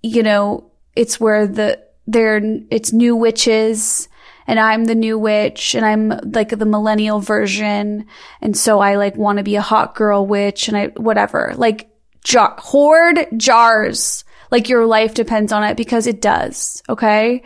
you 0.04 0.22
know, 0.22 0.70
it's 0.96 1.20
where 1.20 1.48
the, 1.48 1.82
there, 2.06 2.40
it's 2.70 2.94
new 2.94 3.16
witches 3.16 4.08
and 4.46 4.60
I'm 4.60 4.86
the 4.86 4.94
new 4.94 5.18
witch 5.18 5.74
and 5.74 5.84
I'm 5.84 6.10
like 6.32 6.50
the 6.50 6.66
millennial 6.66 7.20
version. 7.20 8.06
And 8.40 8.56
so 8.56 8.80
I 8.80 8.98
like 8.98 9.16
want 9.16 9.38
to 9.38 9.44
be 9.44 9.56
a 9.56 9.62
hot 9.62 9.96
girl 9.96 10.28
witch 10.28 10.68
and 10.68 10.78
I, 10.78 10.88
whatever, 10.90 11.54
like 11.56 11.90
jar, 12.24 12.56
hoard 12.60 13.26
jars 13.36 14.26
like 14.54 14.70
your 14.70 14.86
life 14.86 15.16
depends 15.16 15.52
on 15.52 15.64
it 15.64 15.76
because 15.76 16.06
it 16.06 16.22
does. 16.22 16.84
Okay. 16.88 17.42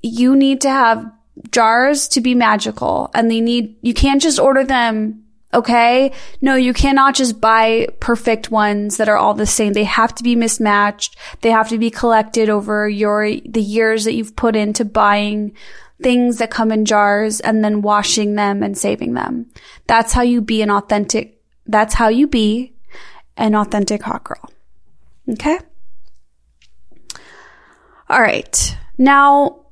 You 0.00 0.36
need 0.36 0.60
to 0.60 0.70
have 0.70 1.04
jars 1.50 2.06
to 2.06 2.20
be 2.20 2.36
magical 2.36 3.10
and 3.14 3.28
they 3.28 3.40
need, 3.40 3.76
you 3.82 3.92
can't 3.92 4.22
just 4.22 4.38
order 4.38 4.62
them. 4.62 5.24
Okay. 5.52 6.12
No, 6.40 6.54
you 6.54 6.72
cannot 6.72 7.16
just 7.16 7.40
buy 7.40 7.88
perfect 7.98 8.52
ones 8.52 8.96
that 8.98 9.08
are 9.08 9.16
all 9.16 9.34
the 9.34 9.44
same. 9.44 9.72
They 9.72 9.82
have 9.82 10.14
to 10.14 10.22
be 10.22 10.36
mismatched. 10.36 11.16
They 11.40 11.50
have 11.50 11.68
to 11.70 11.78
be 11.78 11.90
collected 11.90 12.48
over 12.48 12.88
your, 12.88 13.28
the 13.40 13.60
years 13.60 14.04
that 14.04 14.14
you've 14.14 14.36
put 14.36 14.54
into 14.54 14.84
buying 14.84 15.52
things 16.00 16.38
that 16.38 16.52
come 16.52 16.70
in 16.70 16.84
jars 16.84 17.40
and 17.40 17.64
then 17.64 17.82
washing 17.82 18.36
them 18.36 18.62
and 18.62 18.78
saving 18.78 19.14
them. 19.14 19.50
That's 19.88 20.12
how 20.12 20.22
you 20.22 20.42
be 20.42 20.62
an 20.62 20.70
authentic, 20.70 21.42
that's 21.66 21.94
how 21.94 22.06
you 22.06 22.28
be 22.28 22.72
an 23.36 23.56
authentic 23.56 24.04
hot 24.04 24.22
girl. 24.22 24.48
Okay. 25.28 25.58
All 28.08 28.20
right. 28.20 28.76
Now, 28.98 29.66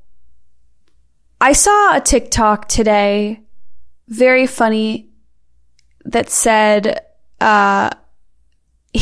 I 1.40 1.52
saw 1.52 1.96
a 1.96 2.00
TikTok 2.00 2.68
today, 2.68 3.40
very 4.08 4.46
funny, 4.46 5.10
that 6.04 6.30
said, 6.30 7.00
uh, 7.40 7.90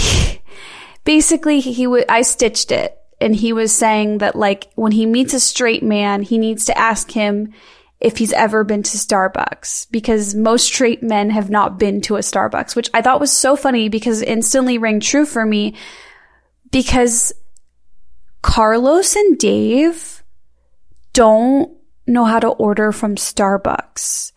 basically 1.04 1.60
he 1.60 1.86
would, 1.86 2.04
I 2.08 2.22
stitched 2.22 2.72
it 2.72 2.96
and 3.20 3.34
he 3.34 3.52
was 3.52 3.72
saying 3.72 4.18
that 4.18 4.36
like 4.36 4.70
when 4.74 4.92
he 4.92 5.06
meets 5.06 5.34
a 5.34 5.40
straight 5.40 5.82
man, 5.82 6.22
he 6.22 6.38
needs 6.38 6.64
to 6.66 6.78
ask 6.78 7.10
him 7.10 7.52
if 8.00 8.18
he's 8.18 8.32
ever 8.32 8.64
been 8.64 8.82
to 8.82 8.98
Starbucks 8.98 9.86
because 9.92 10.34
most 10.34 10.66
straight 10.66 11.02
men 11.02 11.30
have 11.30 11.48
not 11.48 11.78
been 11.78 12.00
to 12.02 12.16
a 12.16 12.20
Starbucks, 12.20 12.74
which 12.74 12.90
I 12.92 13.00
thought 13.00 13.20
was 13.20 13.30
so 13.30 13.54
funny 13.54 13.88
because 13.88 14.22
it 14.22 14.28
instantly 14.28 14.76
rang 14.76 14.98
true 14.98 15.24
for 15.24 15.46
me 15.46 15.76
because 16.72 17.32
Carlos 18.42 19.16
and 19.16 19.38
Dave 19.38 20.22
don't 21.12 21.72
know 22.06 22.24
how 22.24 22.40
to 22.40 22.48
order 22.48 22.92
from 22.92 23.16
Starbucks. 23.16 24.32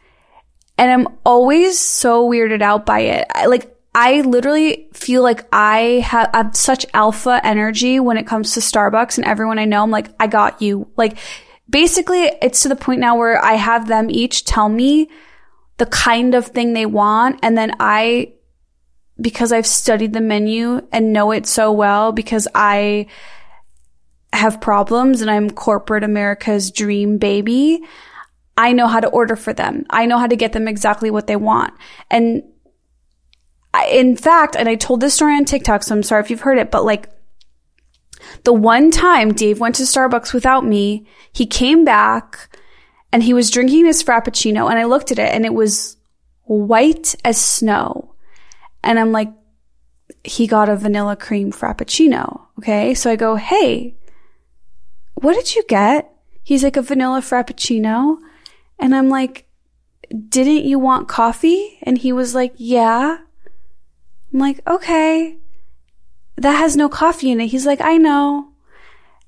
And 0.77 0.91
I'm 0.91 1.17
always 1.25 1.79
so 1.79 2.29
weirded 2.29 2.61
out 2.61 2.85
by 2.85 2.99
it. 2.99 3.27
I, 3.33 3.45
like, 3.47 3.75
I 3.93 4.21
literally 4.21 4.89
feel 4.93 5.23
like 5.23 5.47
I 5.51 6.03
have, 6.05 6.29
I 6.33 6.37
have 6.37 6.55
such 6.55 6.85
alpha 6.93 7.39
energy 7.43 7.99
when 7.99 8.17
it 8.17 8.27
comes 8.27 8.53
to 8.53 8.59
Starbucks 8.59 9.17
and 9.17 9.25
everyone 9.25 9.57
I 9.57 9.65
know. 9.65 9.81
I'm 9.81 9.91
like, 9.91 10.09
I 10.19 10.27
got 10.27 10.61
you. 10.61 10.91
Like, 10.97 11.17
basically, 11.69 12.23
it's 12.41 12.63
to 12.63 12.69
the 12.69 12.75
point 12.75 12.99
now 12.99 13.17
where 13.17 13.43
I 13.43 13.53
have 13.53 13.87
them 13.87 14.09
each 14.09 14.43
tell 14.43 14.67
me 14.67 15.09
the 15.77 15.85
kind 15.85 16.35
of 16.35 16.47
thing 16.47 16.73
they 16.73 16.85
want. 16.85 17.39
And 17.41 17.57
then 17.57 17.75
I, 17.79 18.33
because 19.19 19.53
I've 19.53 19.65
studied 19.65 20.11
the 20.11 20.21
menu 20.21 20.85
and 20.91 21.13
know 21.13 21.31
it 21.31 21.47
so 21.47 21.71
well, 21.71 22.11
because 22.11 22.49
I 22.53 23.07
have 24.35 24.61
problems 24.61 25.21
and 25.21 25.29
I'm 25.29 25.49
corporate 25.49 26.03
America's 26.03 26.71
dream 26.71 27.17
baby, 27.17 27.81
I 28.57 28.71
know 28.71 28.87
how 28.87 28.99
to 28.99 29.07
order 29.07 29.35
for 29.35 29.53
them. 29.53 29.85
I 29.89 30.05
know 30.05 30.17
how 30.17 30.27
to 30.27 30.35
get 30.35 30.53
them 30.53 30.67
exactly 30.67 31.11
what 31.11 31.27
they 31.27 31.35
want. 31.35 31.73
And 32.09 32.43
I, 33.73 33.87
in 33.87 34.15
fact, 34.15 34.55
and 34.55 34.69
I 34.69 34.75
told 34.75 35.01
this 35.01 35.13
story 35.13 35.35
on 35.35 35.45
TikTok, 35.45 35.83
so 35.83 35.95
I'm 35.95 36.03
sorry 36.03 36.21
if 36.23 36.29
you've 36.29 36.41
heard 36.41 36.57
it, 36.57 36.71
but 36.71 36.85
like 36.85 37.09
the 38.43 38.53
one 38.53 38.91
time 38.91 39.33
Dave 39.33 39.59
went 39.59 39.75
to 39.75 39.83
Starbucks 39.83 40.33
without 40.33 40.65
me, 40.65 41.05
he 41.33 41.45
came 41.45 41.83
back 41.83 42.57
and 43.11 43.21
he 43.21 43.33
was 43.33 43.51
drinking 43.51 43.85
his 43.85 44.03
Frappuccino 44.03 44.69
and 44.69 44.79
I 44.79 44.85
looked 44.85 45.11
at 45.11 45.19
it 45.19 45.33
and 45.33 45.45
it 45.45 45.53
was 45.53 45.97
white 46.43 47.15
as 47.25 47.39
snow. 47.39 48.15
And 48.83 48.99
I'm 48.99 49.11
like, 49.11 49.31
he 50.23 50.47
got 50.47 50.69
a 50.69 50.75
vanilla 50.75 51.15
cream 51.15 51.51
Frappuccino. 51.51 52.41
Okay. 52.59 52.93
So 52.93 53.11
I 53.11 53.15
go, 53.15 53.35
Hey, 53.35 53.95
what 55.15 55.33
did 55.33 55.55
you 55.55 55.63
get? 55.67 56.11
He's 56.43 56.63
like 56.63 56.77
a 56.77 56.81
vanilla 56.81 57.21
Frappuccino. 57.21 58.17
And 58.77 58.95
I'm 58.95 59.09
like, 59.09 59.47
didn't 60.29 60.65
you 60.65 60.77
want 60.77 61.07
coffee? 61.07 61.79
And 61.81 61.97
he 61.97 62.13
was 62.13 62.35
like, 62.35 62.53
yeah. 62.57 63.17
I'm 64.33 64.39
like, 64.39 64.61
okay. 64.67 65.37
That 66.37 66.57
has 66.57 66.75
no 66.75 66.89
coffee 66.89 67.31
in 67.31 67.41
it. 67.41 67.47
He's 67.47 67.65
like, 67.65 67.81
I 67.81 67.97
know. 67.97 68.49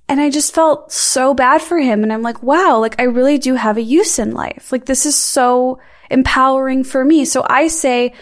And 0.10 0.21
I 0.21 0.30
just 0.30 0.54
felt 0.54 0.91
so 0.91 1.34
bad 1.34 1.62
for 1.62 1.80
him. 1.80 2.04
And 2.04 2.13
I'm 2.13 2.21
like, 2.21 2.43
wow, 2.43 2.80
like 2.80 2.95
I 3.00 3.04
really 3.04 3.38
do 3.38 3.56
have 3.56 3.78
a 3.78 3.82
use 3.82 4.19
in 4.19 4.34
life. 4.34 4.71
Like 4.71 4.86
this 4.86 5.06
is 5.06 5.15
so 5.15 5.80
empowering 6.10 6.84
for 6.84 7.04
me. 7.04 7.26
So 7.26 7.45
I 7.50 7.67
say 7.67 8.13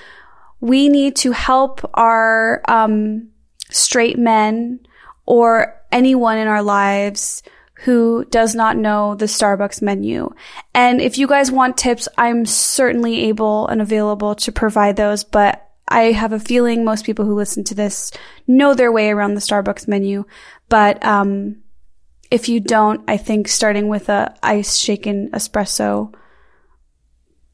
we 0.62 0.90
need 0.90 1.16
to 1.18 1.32
help 1.32 1.88
our, 1.94 2.62
um, 2.68 3.30
straight 3.72 4.18
men 4.18 4.80
or 5.26 5.80
anyone 5.92 6.38
in 6.38 6.48
our 6.48 6.64
lives 6.64 7.44
who 7.84 8.26
does 8.26 8.56
not 8.56 8.78
know 8.78 9.16
the 9.16 9.26
Starbucks 9.26 9.82
menu. 9.82 10.34
And 10.74 11.02
if 11.02 11.18
you 11.18 11.28
guys 11.28 11.52
want 11.52 11.78
tips, 11.78 12.08
I'm 12.18 12.46
certainly 12.46 13.26
able 13.26 13.68
and 13.68 13.82
available 13.82 14.36
to 14.36 14.52
provide 14.52 14.96
those, 14.96 15.24
but 15.24 15.70
I 15.88 16.14
have 16.14 16.34
a 16.34 16.40
feeling 16.40 16.84
most 16.84 17.06
people 17.06 17.26
who 17.26 17.36
listen 17.36 17.64
to 17.66 17.76
this 17.76 18.12
know 18.48 18.74
their 18.74 18.92
way 18.92 19.10
around 19.10 19.34
the 19.34 19.42
Starbucks 19.42 19.88
menu. 19.88 20.26
But, 20.70 21.06
um, 21.06 21.64
if 22.32 22.50
you 22.50 22.60
don't, 22.60 23.04
I 23.08 23.18
think 23.18 23.48
starting 23.48 23.88
with 23.88 24.10
a 24.10 24.36
ice 24.42 24.78
shaken 24.78 25.30
espresso 25.32 26.14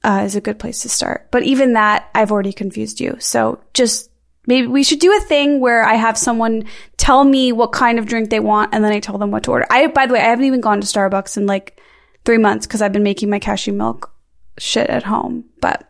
uh, 0.04 0.24
is 0.26 0.36
a 0.36 0.42
good 0.42 0.60
place 0.60 0.84
to 0.84 0.90
start. 0.90 1.30
But 1.32 1.44
even 1.44 1.74
that, 1.74 2.10
I've 2.16 2.32
already 2.32 2.54
confused 2.54 3.00
you. 3.00 3.18
So 3.20 3.60
just 3.74 4.11
maybe 4.48 4.68
we 4.68 4.84
should 4.84 5.00
do 5.00 5.16
a 5.16 5.22
thing 5.22 5.60
where 5.60 5.84
I 5.84 5.96
have 5.96 6.18
someone 6.18 6.66
tell 6.98 7.24
me 7.24 7.52
what 7.52 7.72
kind 7.72 8.00
of 8.00 8.06
drink 8.06 8.30
they 8.30 8.40
want 8.40 8.74
and 8.74 8.84
then 8.84 8.92
I 8.92 9.00
tell 9.00 9.18
them 9.18 9.32
what 9.32 9.44
to 9.44 9.52
order. 9.52 9.68
I, 9.70 9.88
by 9.88 10.06
the 10.06 10.14
way, 10.14 10.20
I 10.20 10.30
haven't 10.30 10.46
even 10.46 10.62
gone 10.62 10.82
to 10.82 10.88
Starbucks 10.88 11.38
in 11.38 11.46
like 11.46 11.80
three 12.26 12.38
months 12.38 12.66
because 12.66 12.82
I've 12.82 12.94
been 12.94 13.04
making 13.04 13.30
my 13.30 13.40
cashew 13.40 13.74
milk 13.74 14.14
shit 14.58 14.90
at 14.90 15.04
home. 15.04 15.46
But 15.62 15.90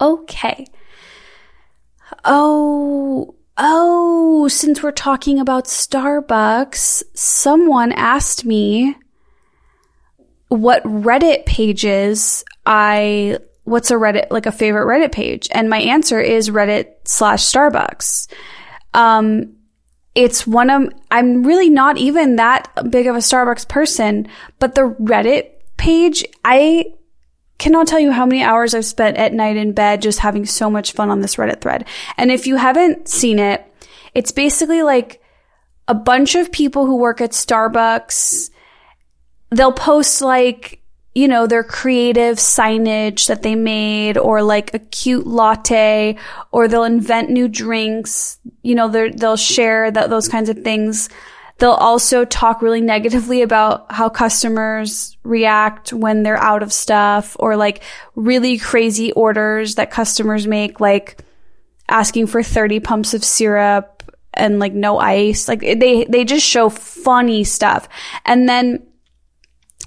okay. 0.00 0.66
Oh, 2.24 3.34
Oh, 3.60 4.46
since 4.46 4.84
we're 4.84 4.92
talking 4.92 5.40
about 5.40 5.64
Starbucks, 5.64 7.02
someone 7.14 7.90
asked 7.90 8.44
me 8.44 8.94
what 10.46 10.84
Reddit 10.84 11.44
pages 11.44 12.44
I, 12.64 13.38
what's 13.68 13.90
a 13.90 13.94
Reddit, 13.94 14.30
like 14.30 14.46
a 14.46 14.52
favorite 14.52 14.86
Reddit 14.86 15.12
page? 15.12 15.48
And 15.52 15.68
my 15.68 15.78
answer 15.78 16.20
is 16.20 16.50
Reddit 16.50 16.94
slash 17.04 17.44
Starbucks. 17.44 18.28
Um, 18.94 19.56
it's 20.14 20.46
one 20.46 20.70
of, 20.70 20.92
I'm 21.10 21.44
really 21.44 21.70
not 21.70 21.98
even 21.98 22.36
that 22.36 22.90
big 22.90 23.06
of 23.06 23.14
a 23.14 23.20
Starbucks 23.20 23.68
person, 23.68 24.26
but 24.58 24.74
the 24.74 24.96
Reddit 25.00 25.50
page, 25.76 26.24
I 26.44 26.94
cannot 27.58 27.86
tell 27.86 28.00
you 28.00 28.12
how 28.12 28.26
many 28.26 28.42
hours 28.42 28.74
I've 28.74 28.84
spent 28.84 29.16
at 29.16 29.32
night 29.32 29.56
in 29.56 29.72
bed 29.72 30.02
just 30.02 30.20
having 30.20 30.46
so 30.46 30.70
much 30.70 30.92
fun 30.92 31.10
on 31.10 31.20
this 31.20 31.36
Reddit 31.36 31.60
thread. 31.60 31.86
And 32.16 32.30
if 32.30 32.46
you 32.46 32.56
haven't 32.56 33.08
seen 33.08 33.38
it, 33.38 33.64
it's 34.14 34.32
basically 34.32 34.82
like 34.82 35.22
a 35.86 35.94
bunch 35.94 36.34
of 36.34 36.52
people 36.52 36.86
who 36.86 36.96
work 36.96 37.20
at 37.20 37.30
Starbucks. 37.30 38.50
They'll 39.50 39.72
post 39.72 40.20
like, 40.22 40.82
you 41.18 41.26
know, 41.26 41.48
their 41.48 41.64
creative 41.64 42.36
signage 42.36 43.26
that 43.26 43.42
they 43.42 43.56
made 43.56 44.16
or 44.16 44.40
like 44.40 44.72
a 44.72 44.78
cute 44.78 45.26
latte 45.26 46.16
or 46.52 46.68
they'll 46.68 46.84
invent 46.84 47.28
new 47.28 47.48
drinks. 47.48 48.38
You 48.62 48.76
know, 48.76 48.86
they'll 48.88 49.36
share 49.36 49.90
that, 49.90 50.10
those 50.10 50.28
kinds 50.28 50.48
of 50.48 50.62
things. 50.62 51.08
They'll 51.58 51.72
also 51.72 52.24
talk 52.24 52.62
really 52.62 52.80
negatively 52.80 53.42
about 53.42 53.90
how 53.90 54.08
customers 54.08 55.16
react 55.24 55.92
when 55.92 56.22
they're 56.22 56.36
out 56.36 56.62
of 56.62 56.72
stuff 56.72 57.36
or 57.40 57.56
like 57.56 57.82
really 58.14 58.56
crazy 58.56 59.10
orders 59.10 59.74
that 59.74 59.90
customers 59.90 60.46
make, 60.46 60.78
like 60.78 61.18
asking 61.88 62.28
for 62.28 62.44
30 62.44 62.78
pumps 62.78 63.12
of 63.12 63.24
syrup 63.24 64.04
and 64.34 64.60
like 64.60 64.72
no 64.72 65.00
ice. 65.00 65.48
Like 65.48 65.62
they, 65.62 66.04
they 66.04 66.24
just 66.24 66.46
show 66.46 66.68
funny 66.68 67.42
stuff. 67.42 67.88
And 68.24 68.48
then 68.48 68.84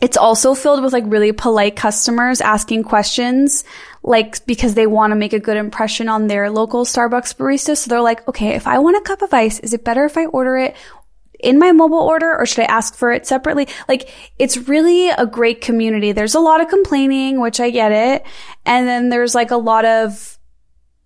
it's 0.02 0.18
also 0.18 0.56
filled 0.56 0.84
with 0.84 0.94
like 0.94 1.04
really 1.08 1.32
polite 1.32 1.76
customers 1.76 2.42
asking 2.42 2.84
questions, 2.84 3.64
like 4.02 4.44
because 4.48 4.74
they 4.74 4.88
want 4.88 5.12
to 5.12 5.16
make 5.16 5.34
a 5.34 5.40
good 5.40 5.58
impression 5.58 6.10
on 6.10 6.28
their 6.28 6.50
local 6.50 6.86
Starbucks 6.86 7.36
barista. 7.36 7.78
So 7.78 7.90
they're 7.90 8.02
like, 8.02 8.28
okay, 8.28 8.56
if 8.56 8.66
I 8.66 8.80
want 8.80 8.98
a 8.98 9.02
cup 9.02 9.22
of 9.22 9.34
ice, 9.34 9.60
is 9.60 9.74
it 9.74 9.86
better 9.86 10.04
if 10.06 10.18
I 10.18 10.26
order 10.26 10.58
it 10.58 10.76
in 11.40 11.60
my 11.60 11.72
mobile 11.72 12.00
order 12.00 12.36
or 12.38 12.46
should 12.46 12.64
I 12.64 12.66
ask 12.66 12.96
for 12.96 13.12
it 13.12 13.28
separately? 13.28 13.68
Like 13.88 14.10
it's 14.40 14.58
really 14.58 15.10
a 15.10 15.28
great 15.28 15.62
community. 15.62 16.12
There's 16.12 16.36
a 16.36 16.40
lot 16.40 16.62
of 16.62 16.70
complaining, 16.70 17.40
which 17.40 17.60
I 17.60 17.70
get 17.70 17.92
it. 17.92 18.26
And 18.66 18.88
then 18.88 19.10
there's 19.10 19.36
like 19.36 19.52
a 19.52 19.58
lot 19.58 19.86
of 19.86 20.40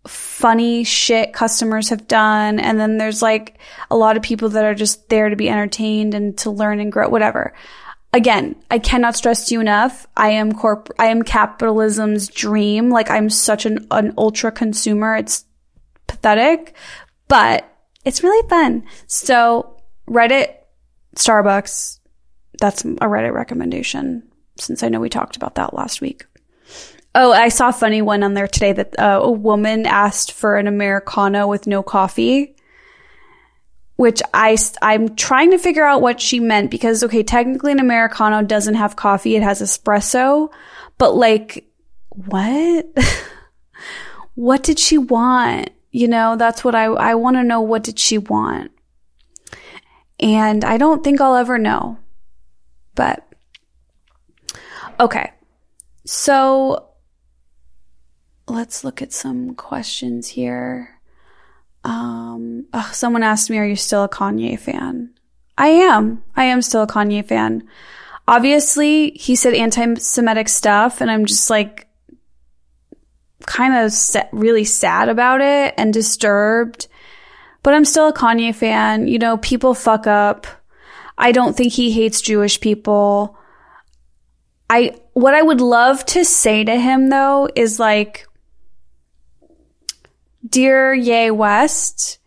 funny 0.07 0.83
shit 0.83 1.33
customers 1.33 1.89
have 1.89 2.07
done. 2.07 2.59
And 2.59 2.79
then 2.79 2.97
there's 2.97 3.21
like 3.21 3.57
a 3.89 3.97
lot 3.97 4.15
of 4.15 4.23
people 4.23 4.49
that 4.49 4.63
are 4.63 4.75
just 4.75 5.09
there 5.09 5.29
to 5.29 5.35
be 5.35 5.49
entertained 5.49 6.13
and 6.13 6.37
to 6.39 6.51
learn 6.51 6.79
and 6.79 6.91
grow, 6.91 7.09
whatever. 7.09 7.53
Again, 8.15 8.55
I 8.71 8.79
cannot 8.79 9.17
stress 9.17 9.51
you 9.51 9.59
enough. 9.59 10.07
I 10.15 10.29
am 10.29 10.53
corp, 10.53 10.89
I 10.97 11.07
am 11.07 11.21
capitalism's 11.21 12.29
dream. 12.29 12.89
Like 12.89 13.11
I'm 13.11 13.29
such 13.29 13.65
an, 13.65 13.85
an 13.91 14.13
ultra 14.17 14.53
consumer. 14.53 15.17
It's 15.17 15.43
pathetic, 16.07 16.77
but 17.27 17.69
it's 18.05 18.23
really 18.23 18.47
fun. 18.47 18.85
So 19.07 19.81
Reddit, 20.09 20.47
Starbucks. 21.17 21.99
That's 22.57 22.85
a 22.85 22.87
Reddit 22.87 23.33
recommendation 23.33 24.23
since 24.57 24.81
I 24.81 24.87
know 24.87 25.01
we 25.01 25.09
talked 25.09 25.35
about 25.35 25.55
that 25.55 25.73
last 25.73 25.99
week. 25.99 26.25
Oh, 27.15 27.33
I 27.33 27.49
saw 27.49 27.67
a 27.67 27.73
funny 27.73 28.01
one 28.01 28.23
on 28.23 28.33
there 28.33 28.47
today 28.47 28.71
that 28.71 28.97
uh, 28.97 29.19
a 29.23 29.31
woman 29.31 29.85
asked 29.85 30.31
for 30.31 30.55
an 30.55 30.67
Americano 30.67 31.47
with 31.47 31.67
no 31.67 31.83
coffee, 31.83 32.54
which 33.95 34.21
I, 34.33 34.57
I'm 34.81 35.15
trying 35.15 35.51
to 35.51 35.57
figure 35.57 35.85
out 35.85 36.01
what 36.01 36.19
she 36.19 36.39
meant 36.39 36.71
because, 36.71 37.03
okay, 37.03 37.23
technically 37.23 37.71
an 37.71 37.79
Americano 37.79 38.43
doesn't 38.43 38.75
have 38.75 38.95
coffee. 38.95 39.35
It 39.35 39.43
has 39.43 39.61
espresso, 39.61 40.49
but 40.97 41.15
like, 41.15 41.65
what? 42.09 42.87
what 44.35 44.63
did 44.63 44.79
she 44.79 44.97
want? 44.97 45.69
You 45.91 46.09
know, 46.09 46.35
that's 46.35 46.63
what 46.63 46.75
I, 46.75 46.85
I 46.85 47.15
want 47.15 47.37
to 47.37 47.43
know. 47.43 47.61
What 47.61 47.83
did 47.83 47.97
she 47.97 48.17
want? 48.17 48.71
And 50.19 50.65
I 50.65 50.77
don't 50.77 51.03
think 51.03 51.21
I'll 51.21 51.35
ever 51.35 51.57
know. 51.57 51.97
But 52.95 53.25
okay. 54.99 55.31
So 56.05 56.89
let's 58.47 58.83
look 58.83 59.01
at 59.01 59.13
some 59.13 59.55
questions 59.55 60.27
here. 60.29 60.94
Um, 61.85 62.65
oh, 62.73 62.89
someone 62.93 63.23
asked 63.23 63.49
me, 63.49 63.57
are 63.57 63.65
you 63.65 63.75
still 63.75 64.03
a 64.03 64.09
Kanye 64.09 64.59
fan? 64.59 65.11
I 65.57 65.67
am. 65.67 66.23
I 66.35 66.45
am 66.45 66.61
still 66.61 66.83
a 66.83 66.87
Kanye 66.87 67.25
fan. 67.25 67.67
Obviously, 68.27 69.11
he 69.11 69.35
said 69.35 69.53
anti-Semitic 69.53 70.49
stuff 70.49 70.99
and 70.99 71.09
I'm 71.09 71.25
just 71.25 71.49
like 71.49 71.87
kind 73.45 73.75
of 73.75 73.93
really 74.31 74.63
sad 74.63 75.07
about 75.07 75.39
it 75.39 75.75
and 75.77 75.93
disturbed 75.93 76.87
but 77.65 77.73
I'm 77.73 77.83
still 77.83 78.09
a 78.09 78.13
Kanye 78.13 78.53
fan. 78.53 79.07
You 79.07 79.17
know, 79.17 79.37
people 79.37 79.73
fuck 79.73 80.05
up. 80.05 80.45
I 81.17 81.31
don't 81.31 81.57
think 81.57 81.73
he 81.73 81.89
hates 81.89 82.21
Jewish 82.21 82.61
people. 82.61 83.35
I, 84.69 84.95
what 85.13 85.33
I 85.33 85.41
would 85.41 85.61
love 85.61 86.05
to 86.07 86.23
say 86.23 86.63
to 86.63 86.79
him 86.79 87.09
though 87.09 87.49
is 87.55 87.79
like, 87.79 88.27
Dear 90.47 90.93
Ye 90.93 91.31
West, 91.31 92.19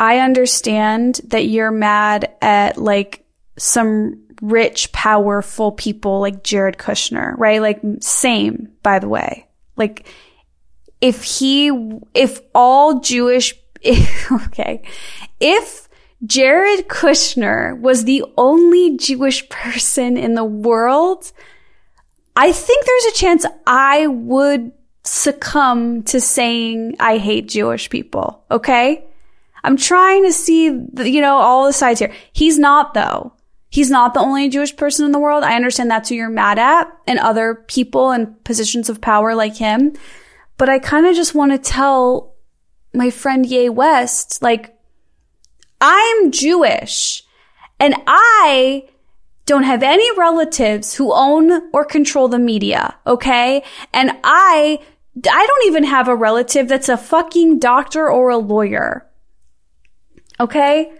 I 0.00 0.18
understand 0.18 1.20
that 1.28 1.46
you're 1.46 1.70
mad 1.70 2.32
at 2.40 2.78
like 2.78 3.24
some 3.58 4.22
rich, 4.40 4.90
powerful 4.92 5.72
people 5.72 6.20
like 6.20 6.42
Jared 6.42 6.78
Kushner, 6.78 7.34
right? 7.38 7.60
Like, 7.60 7.80
same, 8.00 8.72
by 8.82 8.98
the 8.98 9.08
way. 9.08 9.46
Like, 9.76 10.08
if 11.00 11.22
he, 11.22 11.70
if 12.14 12.40
all 12.54 13.00
Jewish 13.00 13.54
okay. 14.32 14.82
If 15.40 15.88
Jared 16.24 16.88
Kushner 16.88 17.78
was 17.80 18.04
the 18.04 18.24
only 18.36 18.96
Jewish 18.96 19.48
person 19.48 20.16
in 20.16 20.34
the 20.34 20.44
world, 20.44 21.32
I 22.36 22.52
think 22.52 22.86
there's 22.86 23.04
a 23.06 23.16
chance 23.16 23.46
I 23.66 24.06
would 24.06 24.72
succumb 25.04 26.02
to 26.04 26.20
saying 26.20 26.96
I 27.00 27.18
hate 27.18 27.48
Jewish 27.48 27.90
people. 27.90 28.44
Okay. 28.50 29.04
I'm 29.64 29.76
trying 29.76 30.24
to 30.24 30.32
see, 30.32 30.70
the, 30.70 31.08
you 31.08 31.20
know, 31.20 31.36
all 31.36 31.66
the 31.66 31.72
sides 31.72 32.00
here. 32.00 32.12
He's 32.32 32.58
not 32.58 32.94
though. 32.94 33.32
He's 33.68 33.90
not 33.90 34.12
the 34.12 34.20
only 34.20 34.48
Jewish 34.48 34.76
person 34.76 35.06
in 35.06 35.12
the 35.12 35.18
world. 35.18 35.44
I 35.44 35.56
understand 35.56 35.90
that's 35.90 36.10
who 36.10 36.14
you're 36.14 36.28
mad 36.28 36.58
at 36.58 36.92
and 37.06 37.18
other 37.18 37.54
people 37.54 38.12
in 38.12 38.34
positions 38.44 38.90
of 38.90 39.00
power 39.00 39.34
like 39.34 39.56
him. 39.56 39.94
But 40.58 40.68
I 40.68 40.78
kind 40.78 41.06
of 41.06 41.16
just 41.16 41.34
want 41.34 41.52
to 41.52 41.58
tell 41.58 42.34
my 42.92 43.10
friend 43.10 43.46
Ye 43.46 43.70
West, 43.70 44.42
like, 44.42 44.76
I'm 45.80 46.30
Jewish 46.30 47.24
and 47.80 47.94
I 48.06 48.88
don't 49.46 49.64
have 49.64 49.82
any 49.82 50.18
relatives 50.18 50.94
who 50.94 51.12
own 51.12 51.70
or 51.72 51.84
control 51.84 52.28
the 52.28 52.38
media. 52.38 52.94
Okay. 53.06 53.64
And 53.92 54.12
I, 54.22 54.80
I 55.16 55.46
don't 55.46 55.66
even 55.66 55.84
have 55.84 56.08
a 56.08 56.16
relative 56.16 56.68
that's 56.68 56.88
a 56.88 56.96
fucking 56.96 57.58
doctor 57.58 58.10
or 58.10 58.30
a 58.30 58.38
lawyer. 58.38 59.06
Okay. 60.40 60.92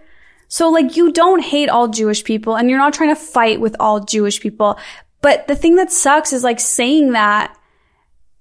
So 0.47 0.69
like 0.69 0.95
you 0.95 1.11
don't 1.11 1.41
hate 1.41 1.69
all 1.69 1.87
Jewish 1.87 2.23
people 2.23 2.55
and 2.55 2.69
you're 2.69 2.79
not 2.79 2.93
trying 2.93 3.09
to 3.09 3.19
fight 3.19 3.59
with 3.59 3.75
all 3.79 4.01
Jewish 4.01 4.39
people. 4.39 4.77
But 5.21 5.47
the 5.47 5.55
thing 5.55 5.77
that 5.77 5.91
sucks 5.91 6.31
is 6.31 6.43
like 6.43 6.59
saying 6.59 7.13
that 7.13 7.57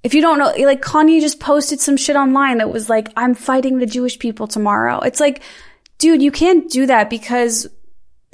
if 0.03 0.15
you 0.15 0.21
don't 0.21 0.39
know, 0.39 0.53
like 0.67 0.83
Kanye 0.83 1.21
just 1.21 1.41
posted 1.41 1.81
some 1.81 1.97
shit 1.97 2.17
online 2.17 2.59
that 2.59 2.71
was 2.71 2.91
like, 2.91 3.09
I'm 3.17 3.35
fighting 3.35 3.79
the 3.79 3.87
Jewish 3.87 4.19
people 4.19 4.47
tomorrow. 4.47 4.99
It's 5.01 5.21
like, 5.21 5.43
dude, 5.99 6.21
you 6.21 6.33
can't 6.33 6.69
do 6.69 6.87
that 6.87 7.09
because, 7.09 7.69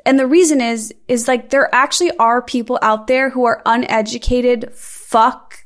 and 0.06 0.18
the 0.18 0.26
reason 0.26 0.60
is, 0.62 0.94
is 1.08 1.28
like 1.28 1.50
there 1.50 1.72
actually 1.74 2.10
are 2.16 2.40
people 2.40 2.78
out 2.80 3.06
there 3.06 3.28
who 3.30 3.44
are 3.44 3.62
uneducated 3.66 4.72
fuck 4.72 5.57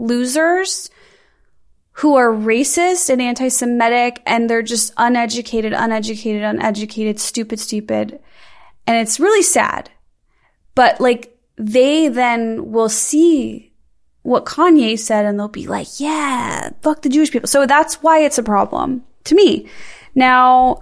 losers 0.00 0.90
who 1.92 2.16
are 2.16 2.30
racist 2.30 3.10
and 3.10 3.20
anti-Semitic 3.20 4.22
and 4.26 4.48
they're 4.48 4.62
just 4.62 4.92
uneducated, 4.96 5.72
uneducated, 5.72 6.42
uneducated, 6.42 7.20
stupid, 7.20 7.60
stupid. 7.60 8.18
And 8.86 8.96
it's 8.96 9.20
really 9.20 9.42
sad. 9.42 9.90
But 10.74 11.00
like 11.00 11.36
they 11.56 12.08
then 12.08 12.72
will 12.72 12.88
see 12.88 13.72
what 14.22 14.46
Kanye 14.46 14.98
said 14.98 15.24
and 15.24 15.38
they'll 15.38 15.48
be 15.48 15.66
like, 15.66 16.00
yeah, 16.00 16.70
fuck 16.82 17.02
the 17.02 17.08
Jewish 17.08 17.30
people. 17.30 17.48
So 17.48 17.66
that's 17.66 18.02
why 18.02 18.20
it's 18.20 18.38
a 18.38 18.42
problem 18.42 19.04
to 19.24 19.34
me. 19.34 19.68
Now, 20.14 20.80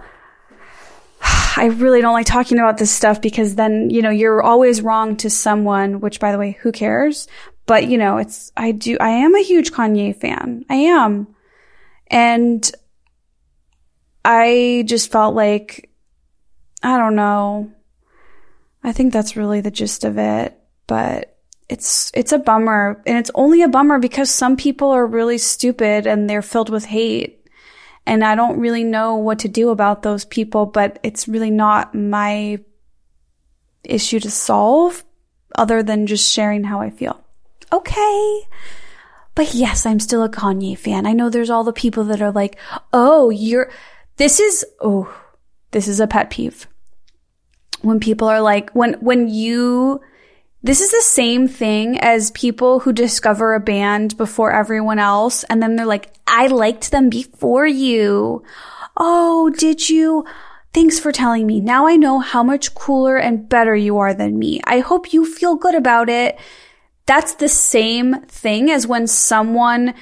I 1.21 1.65
really 1.75 2.01
don't 2.01 2.13
like 2.13 2.25
talking 2.25 2.59
about 2.59 2.77
this 2.77 2.91
stuff 2.91 3.21
because 3.21 3.55
then, 3.55 3.89
you 3.89 4.01
know, 4.01 4.09
you're 4.09 4.41
always 4.41 4.81
wrong 4.81 5.17
to 5.17 5.29
someone, 5.29 5.99
which 5.99 6.19
by 6.19 6.31
the 6.31 6.37
way, 6.37 6.57
who 6.61 6.71
cares? 6.71 7.27
But, 7.69 7.87
you 7.87 7.99
know, 7.99 8.17
it's, 8.17 8.51
I 8.57 8.71
do, 8.71 8.97
I 8.99 9.09
am 9.09 9.35
a 9.35 9.43
huge 9.43 9.71
Kanye 9.71 10.19
fan. 10.19 10.65
I 10.71 10.73
am. 10.73 11.27
And 12.07 12.67
I 14.25 14.83
just 14.87 15.11
felt 15.11 15.35
like, 15.35 15.91
I 16.81 16.97
don't 16.97 17.15
know. 17.15 17.71
I 18.83 18.91
think 18.91 19.13
that's 19.13 19.35
really 19.35 19.61
the 19.61 19.69
gist 19.69 20.03
of 20.03 20.17
it. 20.17 20.59
But 20.87 21.37
it's, 21.69 22.11
it's 22.15 22.31
a 22.31 22.39
bummer. 22.39 23.03
And 23.05 23.19
it's 23.19 23.29
only 23.35 23.61
a 23.61 23.67
bummer 23.67 23.99
because 23.99 24.31
some 24.31 24.57
people 24.57 24.89
are 24.89 25.05
really 25.05 25.37
stupid 25.37 26.07
and 26.07 26.27
they're 26.27 26.41
filled 26.41 26.71
with 26.71 26.85
hate. 26.85 27.47
And 28.07 28.23
I 28.23 28.33
don't 28.33 28.59
really 28.59 28.83
know 28.83 29.17
what 29.17 29.37
to 29.39 29.47
do 29.47 29.69
about 29.69 30.01
those 30.01 30.25
people, 30.25 30.65
but 30.65 30.97
it's 31.03 31.27
really 31.27 31.51
not 31.51 31.93
my 31.93 32.61
issue 33.83 34.19
to 34.21 34.31
solve 34.31 35.03
other 35.55 35.83
than 35.83 36.07
just 36.07 36.27
sharing 36.27 36.63
how 36.63 36.81
I 36.81 36.89
feel 36.89 37.23
okay. 37.71 38.47
But 39.35 39.53
yes, 39.53 39.85
I'm 39.85 39.99
still 39.99 40.23
a 40.23 40.29
Kanye 40.29 40.77
fan. 40.77 41.05
I 41.05 41.13
know 41.13 41.29
there's 41.29 41.49
all 41.49 41.63
the 41.63 41.73
people 41.73 42.03
that 42.05 42.21
are 42.21 42.31
like, 42.31 42.57
oh, 42.91 43.29
you're, 43.29 43.71
this 44.17 44.39
is, 44.39 44.65
oh, 44.81 45.13
this 45.71 45.87
is 45.87 45.99
a 45.99 46.07
pet 46.07 46.29
peeve. 46.29 46.67
When 47.81 47.99
people 47.99 48.27
are 48.27 48.41
like, 48.41 48.71
when, 48.71 48.95
when 48.95 49.29
you, 49.29 50.01
this 50.61 50.81
is 50.81 50.91
the 50.91 51.01
same 51.01 51.47
thing 51.47 51.97
as 51.99 52.31
people 52.31 52.81
who 52.81 52.91
discover 52.91 53.53
a 53.53 53.61
band 53.61 54.17
before 54.17 54.51
everyone 54.51 54.99
else. 54.99 55.45
And 55.45 55.63
then 55.63 55.77
they're 55.77 55.85
like, 55.85 56.13
I 56.27 56.47
liked 56.47 56.91
them 56.91 57.09
before 57.09 57.65
you. 57.65 58.43
Oh, 58.97 59.49
did 59.51 59.87
you? 59.87 60.25
Thanks 60.73 60.99
for 60.99 61.13
telling 61.13 61.47
me. 61.47 61.61
Now 61.61 61.87
I 61.87 61.95
know 61.95 62.19
how 62.19 62.43
much 62.43 62.75
cooler 62.75 63.15
and 63.15 63.47
better 63.47 63.75
you 63.75 63.97
are 63.99 64.13
than 64.13 64.37
me. 64.37 64.59
I 64.65 64.79
hope 64.79 65.13
you 65.13 65.25
feel 65.25 65.55
good 65.55 65.75
about 65.75 66.09
it 66.09 66.37
that's 67.09 67.33
the 67.33 67.49
same 67.49 68.21
thing 68.25 68.69
as 68.69 68.85
when 68.85 69.07
someone 69.07 69.95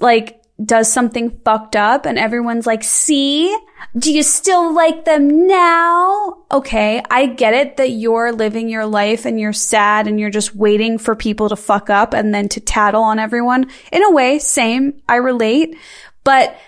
like 0.00 0.42
does 0.62 0.92
something 0.92 1.30
fucked 1.44 1.76
up 1.76 2.04
and 2.04 2.18
everyone's 2.18 2.66
like, 2.66 2.82
see, 2.82 3.56
do 3.96 4.12
you 4.12 4.24
still 4.24 4.74
like 4.74 5.04
them 5.04 5.46
now? 5.46 6.38
Okay. 6.50 7.00
I 7.08 7.26
get 7.26 7.54
it 7.54 7.76
that 7.76 7.90
you're 7.90 8.32
living 8.32 8.68
your 8.68 8.86
life 8.86 9.24
and 9.24 9.38
you're 9.38 9.52
sad 9.52 10.08
and 10.08 10.18
you're 10.18 10.30
just 10.30 10.52
waiting 10.52 10.98
for 10.98 11.14
people 11.14 11.48
to 11.48 11.54
fuck 11.54 11.90
up 11.90 12.12
and 12.12 12.34
then 12.34 12.48
to 12.48 12.60
tattle 12.60 13.04
on 13.04 13.20
everyone. 13.20 13.70
In 13.92 14.02
a 14.02 14.10
way, 14.10 14.40
same. 14.40 15.00
I 15.08 15.14
relate, 15.16 15.76
but 16.24 16.58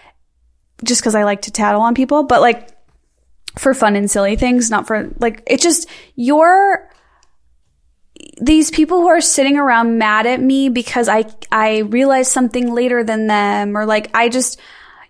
just 0.84 1.02
cause 1.02 1.16
I 1.16 1.24
like 1.24 1.42
to 1.42 1.50
tattle 1.50 1.80
on 1.80 1.96
people, 1.96 2.22
but 2.22 2.42
like 2.42 2.68
for 3.58 3.74
fun 3.74 3.96
and 3.96 4.08
silly 4.08 4.36
things, 4.36 4.70
not 4.70 4.86
for 4.86 5.10
like, 5.18 5.42
it 5.48 5.60
just, 5.60 5.88
you're, 6.14 6.91
these 8.40 8.70
people 8.70 9.00
who 9.00 9.08
are 9.08 9.20
sitting 9.20 9.56
around 9.56 9.98
mad 9.98 10.26
at 10.26 10.40
me 10.40 10.68
because 10.68 11.08
I, 11.08 11.26
I 11.50 11.78
realized 11.78 12.32
something 12.32 12.72
later 12.72 13.04
than 13.04 13.26
them 13.26 13.76
or 13.76 13.84
like 13.84 14.10
I 14.14 14.28
just, 14.28 14.60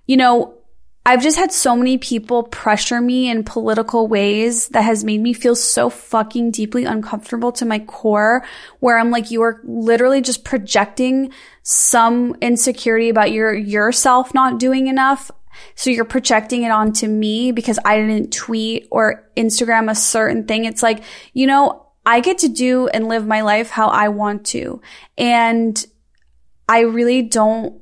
you 0.07 0.17
know, 0.17 0.59
I've 1.05 1.23
just 1.23 1.37
had 1.37 1.51
so 1.53 1.75
many 1.77 1.99
people 1.99 2.45
pressure 2.45 3.01
me 3.01 3.29
in 3.29 3.43
political 3.43 4.07
ways 4.07 4.69
that 4.69 4.83
has 4.83 5.03
made 5.03 5.21
me 5.21 5.33
feel 5.33 5.57
so 5.57 5.91
fucking 5.91 6.53
deeply 6.53 6.85
uncomfortable 6.85 7.51
to 7.53 7.65
my 7.65 7.81
core 7.81 8.45
where 8.79 8.99
I'm 8.99 9.11
like, 9.11 9.33
you 9.33 9.43
are 9.43 9.61
literally 9.65 10.21
just 10.21 10.45
projecting 10.45 11.33
some 11.65 12.37
insecurity 12.41 13.09
about 13.09 13.33
your, 13.33 13.53
yourself 13.53 14.33
not 14.33 14.61
doing 14.61 14.87
enough. 14.87 15.33
So 15.75 15.91
you're 15.91 16.05
projecting 16.05 16.63
it 16.63 16.71
onto 16.71 17.09
me 17.09 17.51
because 17.51 17.81
I 17.85 17.99
didn't 17.99 18.33
tweet 18.33 18.87
or 18.93 19.29
Instagram 19.37 19.91
a 19.91 19.97
certain 19.97 20.47
thing. 20.47 20.67
It's 20.67 20.85
like, 20.85 21.03
you 21.33 21.49
know, 21.49 21.92
I 22.05 22.21
get 22.21 22.39
to 22.39 22.49
do 22.49 22.89
and 22.89 23.09
live 23.09 23.27
my 23.27 23.43
life 23.43 23.71
how 23.71 23.89
I 23.89 24.09
want 24.09 24.47
to. 24.47 24.81
And 25.17 25.85
I 26.69 26.81
really 26.81 27.23
don't, 27.23 27.81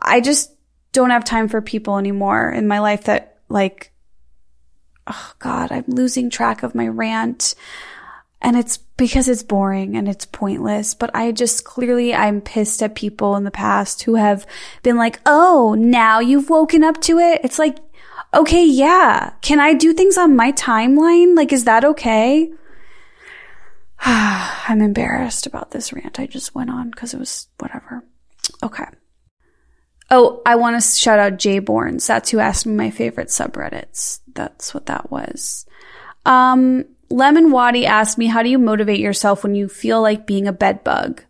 I 0.00 0.20
just 0.20 0.52
don't 0.92 1.10
have 1.10 1.24
time 1.24 1.48
for 1.48 1.60
people 1.60 1.98
anymore 1.98 2.50
in 2.50 2.66
my 2.66 2.80
life 2.80 3.04
that 3.04 3.38
like, 3.48 3.92
oh 5.06 5.32
God, 5.38 5.70
I'm 5.70 5.84
losing 5.86 6.30
track 6.30 6.62
of 6.62 6.74
my 6.74 6.88
rant. 6.88 7.54
And 8.42 8.56
it's 8.56 8.78
because 8.78 9.28
it's 9.28 9.42
boring 9.42 9.96
and 9.96 10.08
it's 10.08 10.24
pointless. 10.24 10.94
But 10.94 11.14
I 11.14 11.30
just 11.32 11.64
clearly, 11.64 12.14
I'm 12.14 12.40
pissed 12.40 12.82
at 12.82 12.94
people 12.94 13.36
in 13.36 13.44
the 13.44 13.50
past 13.50 14.02
who 14.02 14.14
have 14.14 14.46
been 14.82 14.96
like, 14.96 15.20
oh, 15.26 15.74
now 15.78 16.20
you've 16.20 16.50
woken 16.50 16.82
up 16.82 17.00
to 17.02 17.18
it. 17.18 17.42
It's 17.44 17.58
like, 17.58 17.78
okay, 18.32 18.64
yeah. 18.64 19.34
Can 19.42 19.60
I 19.60 19.74
do 19.74 19.92
things 19.92 20.16
on 20.16 20.36
my 20.36 20.52
timeline? 20.52 21.36
Like, 21.36 21.52
is 21.52 21.64
that 21.64 21.84
okay? 21.84 22.50
I'm 24.04 24.80
embarrassed 24.80 25.46
about 25.46 25.70
this 25.70 25.92
rant 25.92 26.18
I 26.18 26.26
just 26.26 26.54
went 26.54 26.70
on 26.70 26.90
because 26.90 27.12
it 27.12 27.18
was 27.18 27.48
whatever. 27.58 28.02
Okay. 28.62 28.84
Oh, 30.10 30.42
I 30.44 30.56
want 30.56 30.80
to 30.80 30.96
shout 30.98 31.18
out 31.18 31.38
Jay 31.38 31.60
Borns. 31.60 32.06
That's 32.06 32.30
who 32.30 32.38
asked 32.40 32.66
me 32.66 32.72
my 32.74 32.90
favorite 32.90 33.28
subreddits. 33.28 34.20
That's 34.32 34.74
what 34.74 34.86
that 34.86 35.10
was. 35.10 35.66
Um, 36.26 36.86
Lemon 37.10 37.50
Waddy 37.50 37.86
asked 37.86 38.18
me, 38.18 38.26
how 38.26 38.42
do 38.42 38.48
you 38.48 38.58
motivate 38.58 39.00
yourself 39.00 39.42
when 39.42 39.54
you 39.54 39.68
feel 39.68 40.00
like 40.00 40.26
being 40.26 40.48
a 40.48 40.52
bedbug? 40.52 41.22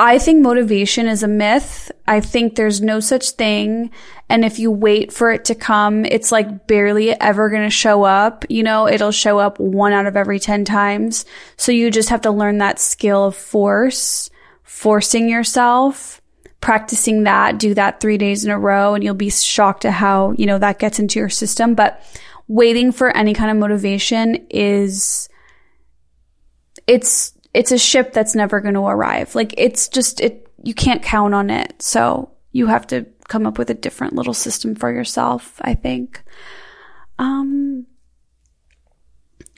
I 0.00 0.18
think 0.18 0.40
motivation 0.40 1.08
is 1.08 1.24
a 1.24 1.28
myth. 1.28 1.90
I 2.06 2.20
think 2.20 2.54
there's 2.54 2.80
no 2.80 3.00
such 3.00 3.30
thing. 3.30 3.90
And 4.28 4.44
if 4.44 4.60
you 4.60 4.70
wait 4.70 5.12
for 5.12 5.32
it 5.32 5.46
to 5.46 5.56
come, 5.56 6.04
it's 6.04 6.30
like 6.30 6.68
barely 6.68 7.20
ever 7.20 7.50
going 7.50 7.64
to 7.64 7.70
show 7.70 8.04
up. 8.04 8.44
You 8.48 8.62
know, 8.62 8.86
it'll 8.86 9.10
show 9.10 9.40
up 9.40 9.58
one 9.58 9.92
out 9.92 10.06
of 10.06 10.16
every 10.16 10.38
10 10.38 10.64
times. 10.64 11.24
So 11.56 11.72
you 11.72 11.90
just 11.90 12.10
have 12.10 12.20
to 12.22 12.30
learn 12.30 12.58
that 12.58 12.78
skill 12.78 13.24
of 13.24 13.34
force, 13.34 14.30
forcing 14.62 15.28
yourself, 15.28 16.22
practicing 16.60 17.24
that, 17.24 17.58
do 17.58 17.74
that 17.74 18.00
three 18.00 18.18
days 18.18 18.44
in 18.44 18.52
a 18.52 18.58
row 18.58 18.94
and 18.94 19.02
you'll 19.02 19.14
be 19.14 19.30
shocked 19.30 19.84
at 19.84 19.94
how, 19.94 20.30
you 20.32 20.46
know, 20.46 20.58
that 20.58 20.78
gets 20.78 21.00
into 21.00 21.18
your 21.18 21.28
system. 21.28 21.74
But 21.74 22.00
waiting 22.46 22.92
for 22.92 23.16
any 23.16 23.34
kind 23.34 23.50
of 23.50 23.56
motivation 23.56 24.46
is, 24.48 25.28
it's, 26.86 27.32
it's 27.54 27.72
a 27.72 27.78
ship 27.78 28.12
that's 28.12 28.34
never 28.34 28.60
going 28.60 28.74
to 28.74 28.86
arrive. 28.86 29.34
Like 29.34 29.54
it's 29.56 29.88
just, 29.88 30.20
it, 30.20 30.48
you 30.62 30.74
can't 30.74 31.02
count 31.02 31.34
on 31.34 31.50
it. 31.50 31.80
So 31.82 32.30
you 32.52 32.66
have 32.66 32.86
to 32.88 33.06
come 33.28 33.46
up 33.46 33.58
with 33.58 33.70
a 33.70 33.74
different 33.74 34.14
little 34.14 34.34
system 34.34 34.74
for 34.74 34.92
yourself, 34.92 35.60
I 35.60 35.74
think. 35.74 36.22
Um, 37.18 37.86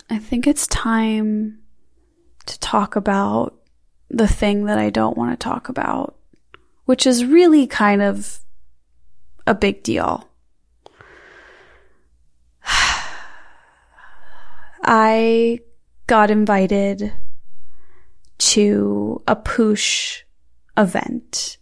I 0.09 0.18
think 0.18 0.46
it's 0.46 0.66
time 0.66 1.61
to 2.46 2.59
talk 2.59 2.96
about 2.96 3.55
the 4.09 4.26
thing 4.26 4.64
that 4.64 4.79
I 4.79 4.90
don't 4.90 5.16
want 5.16 5.38
to 5.38 5.42
talk 5.42 5.68
about, 5.68 6.16
which 6.85 7.07
is 7.07 7.24
really 7.24 7.66
kind 7.66 8.03
of 8.03 8.40
a 9.46 9.55
big 9.55 9.83
deal. 9.85 10.29
I 14.83 15.61
got 16.07 16.31
invited 16.31 17.12
to 18.40 19.22
a 19.29 19.37
poosh 19.37 20.22
event. 20.76 21.59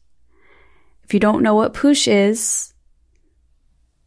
If 1.03 1.13
you 1.13 1.21
don't 1.21 1.43
know 1.43 1.55
what 1.55 1.75
poosh 1.75 2.07
is, 2.07 2.73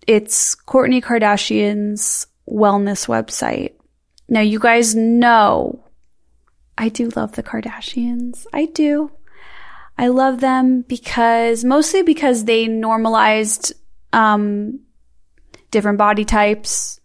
it's 0.07 0.55
Kourtney 0.55 1.03
Kardashian's 1.03 2.27
wellness 2.49 3.07
website. 3.07 3.73
Now 4.27 4.41
you 4.41 4.59
guys 4.59 4.95
know 4.95 5.83
I 6.77 6.89
do 6.89 7.09
love 7.09 7.33
the 7.33 7.43
Kardashians. 7.43 8.45
I 8.53 8.65
do. 8.65 9.11
I 9.97 10.07
love 10.07 10.39
them 10.39 10.81
because 10.81 11.63
mostly 11.63 12.01
because 12.01 12.45
they 12.45 12.67
normalized 12.67 13.73
um, 14.13 14.79
different 15.69 15.97
body 15.97 16.25
types. 16.25 16.99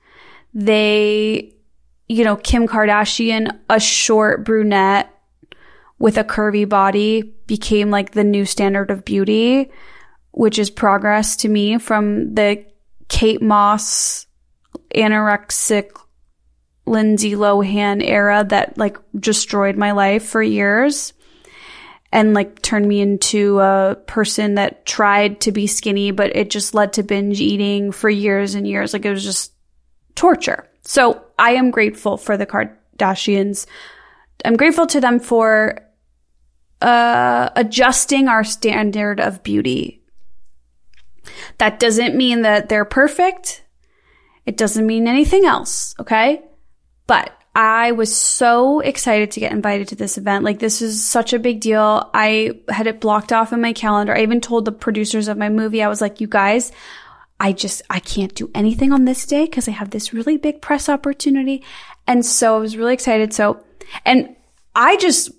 They, 0.55 1.53
you 2.09 2.25
know, 2.25 2.37
Kim 2.37 2.69
Kardashian, 2.69 3.59
a 3.69 3.81
short 3.81 4.45
brunette 4.45 5.13
with 5.99 6.19
a 6.19 6.25
curvy 6.25 6.69
body 6.69 7.23
became 7.47 7.91
like 7.91 8.13
the 8.13 8.25
new 8.25 8.45
standard 8.45 8.91
of 8.91 9.05
beauty, 9.05 9.71
which 10.33 10.59
is 10.59 10.71
progress 10.71 11.37
to 11.37 11.49
me 11.49 11.79
from 11.79 12.35
the 12.35 12.65
Kate 13.09 13.41
Moss 13.41 14.27
anorexic 14.95 15.91
Lindsay 16.87 17.33
Lohan 17.33 18.07
era 18.07 18.45
that 18.49 18.79
like 18.79 18.99
destroyed 19.19 19.77
my 19.77 19.93
life 19.93 20.25
for 20.25 20.43
years 20.43 21.13
and 22.13 22.35
like 22.35 22.63
turned 22.63 22.87
me 22.87 23.01
into 23.01 23.59
a 23.59 23.97
person 24.07 24.55
that 24.55 24.87
tried 24.87 25.41
to 25.41 25.53
be 25.53 25.67
skinny, 25.67 26.13
but 26.13 26.35
it 26.37 26.51
just 26.51 26.75
led 26.75 26.93
to 26.95 27.03
binge 27.03 27.41
eating 27.41 27.91
for 27.91 28.09
years 28.09 28.55
and 28.55 28.67
years. 28.67 28.93
Like 28.93 29.05
it 29.05 29.11
was 29.11 29.25
just 29.25 29.53
torture. 30.15 30.69
So 30.83 31.25
I 31.39 31.53
am 31.53 31.71
grateful 31.71 32.17
for 32.17 32.37
the 32.37 32.47
Kardashians. 32.47 33.67
I'm 34.47 34.57
grateful 34.57 34.87
to 34.87 35.01
them 35.01 35.19
for 35.19 35.81
uh, 36.81 37.51
adjusting 37.57 38.29
our 38.29 38.45
standard 38.45 39.21
of 39.21 39.43
beauty. 39.43 40.03
That 41.59 41.81
doesn't 41.81 42.15
mean 42.15 42.43
that 42.43 42.69
they're 42.69 42.85
perfect. 42.85 43.65
It 44.45 44.57
doesn't 44.57 44.87
mean 44.87 45.09
anything 45.09 45.45
else. 45.45 45.95
Okay. 45.99 46.43
But 47.07 47.33
I 47.55 47.93
was 47.93 48.15
so 48.15 48.81
excited 48.81 49.33
to 49.33 49.41
get 49.41 49.51
invited 49.51 49.89
to 49.89 49.97
this 49.97 50.19
event. 50.19 50.45
Like 50.45 50.59
this 50.59 50.83
is 50.83 51.03
such 51.03 51.33
a 51.33 51.39
big 51.39 51.61
deal. 51.61 52.09
I 52.15 52.61
had 52.69 52.87
it 52.87 53.01
blocked 53.01 53.33
off 53.33 53.53
in 53.53 53.61
my 53.61 53.73
calendar. 53.73 54.15
I 54.15 54.23
even 54.23 54.41
told 54.41 54.65
the 54.65 54.73
producers 54.73 55.27
of 55.27 55.39
my 55.39 55.49
movie, 55.49 55.83
I 55.83 55.89
was 55.89 56.01
like, 56.01 56.21
you 56.21 56.29
guys, 56.29 56.71
I 57.41 57.53
just, 57.53 57.83
I 57.91 57.99
can't 57.99 58.35
do 58.35 58.51
anything 58.55 58.93
on 58.93 59.07
this 59.07 59.27
day 59.27 59.47
because 59.47 59.69
I 59.69 59.73
have 59.73 59.91
this 59.91 60.13
really 60.13 60.37
big 60.37 60.63
press 60.63 60.89
opportunity. 60.89 61.65
And 62.07 62.25
so 62.25 62.57
I 62.57 62.61
was 62.61 62.77
really 62.77 62.95
excited. 62.95 63.33
So, 63.33 63.65
and 64.05 64.36
I 64.77 64.99
just, 64.99 65.31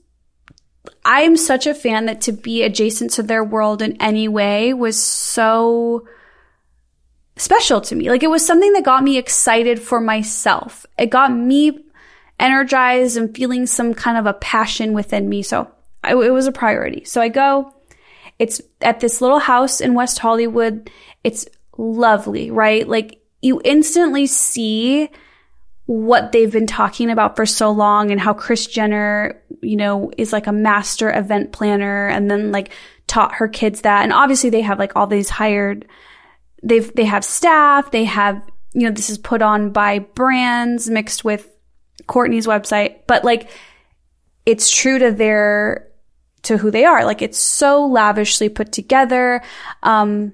I'm 1.05 1.37
such 1.37 1.67
a 1.67 1.75
fan 1.75 2.07
that 2.07 2.21
to 2.21 2.31
be 2.31 2.63
adjacent 2.63 3.11
to 3.11 3.23
their 3.23 3.43
world 3.43 3.83
in 3.83 4.01
any 4.01 4.27
way 4.27 4.73
was 4.73 5.01
so 5.01 6.07
special 7.35 7.79
to 7.81 7.95
me. 7.95 8.09
Like 8.09 8.23
it 8.23 8.31
was 8.31 8.43
something 8.43 8.73
that 8.73 8.83
got 8.83 9.03
me 9.03 9.17
excited 9.17 9.79
for 9.79 10.01
myself. 10.01 10.87
It 10.97 11.11
got 11.11 11.31
me 11.31 11.85
energized 12.39 13.15
and 13.15 13.33
feeling 13.33 13.67
some 13.67 13.93
kind 13.93 14.17
of 14.17 14.25
a 14.25 14.33
passion 14.33 14.93
within 14.93 15.29
me. 15.29 15.43
So 15.43 15.71
I, 16.03 16.13
it 16.13 16.33
was 16.33 16.47
a 16.47 16.51
priority. 16.51 17.05
So 17.05 17.21
I 17.21 17.29
go, 17.29 17.75
it's 18.39 18.59
at 18.81 19.01
this 19.01 19.21
little 19.21 19.39
house 19.39 19.81
in 19.81 19.93
West 19.93 20.17
Hollywood. 20.17 20.89
It's 21.23 21.47
lovely, 21.77 22.49
right? 22.49 22.87
Like 22.87 23.21
you 23.43 23.61
instantly 23.63 24.25
see 24.25 25.09
what 25.87 26.31
they've 26.31 26.51
been 26.51 26.67
talking 26.67 27.09
about 27.09 27.35
for 27.35 27.45
so 27.45 27.71
long 27.71 28.11
and 28.11 28.19
how 28.19 28.33
Kris 28.33 28.67
Jenner, 28.67 29.41
you 29.61 29.77
know, 29.77 30.11
is 30.17 30.31
like 30.31 30.45
a 30.45 30.51
master 30.51 31.11
event 31.11 31.53
planner 31.53 32.07
and 32.07 32.29
then 32.29 32.51
like 32.51 32.71
taught 33.07 33.35
her 33.35 33.47
kids 33.47 33.81
that. 33.81 34.03
And 34.03 34.13
obviously 34.13 34.49
they 34.49 34.61
have 34.61 34.79
like 34.79 34.95
all 34.95 35.07
these 35.07 35.29
hired 35.29 35.87
they've 36.63 36.93
they 36.93 37.05
have 37.05 37.23
staff, 37.23 37.91
they 37.91 38.03
have 38.03 38.41
you 38.73 38.83
know 38.83 38.91
this 38.91 39.09
is 39.09 39.17
put 39.17 39.41
on 39.41 39.71
by 39.71 39.99
brands 39.99 40.89
mixed 40.89 41.23
with 41.23 41.49
Kourtney's 42.07 42.47
website, 42.47 42.99
but 43.07 43.23
like 43.23 43.49
it's 44.45 44.69
true 44.69 44.99
to 44.99 45.11
their 45.11 45.87
to 46.43 46.57
who 46.57 46.69
they 46.69 46.85
are. 46.85 47.05
Like 47.05 47.21
it's 47.21 47.37
so 47.37 47.85
lavishly 47.85 48.49
put 48.49 48.71
together. 48.71 49.41
Um, 49.83 50.33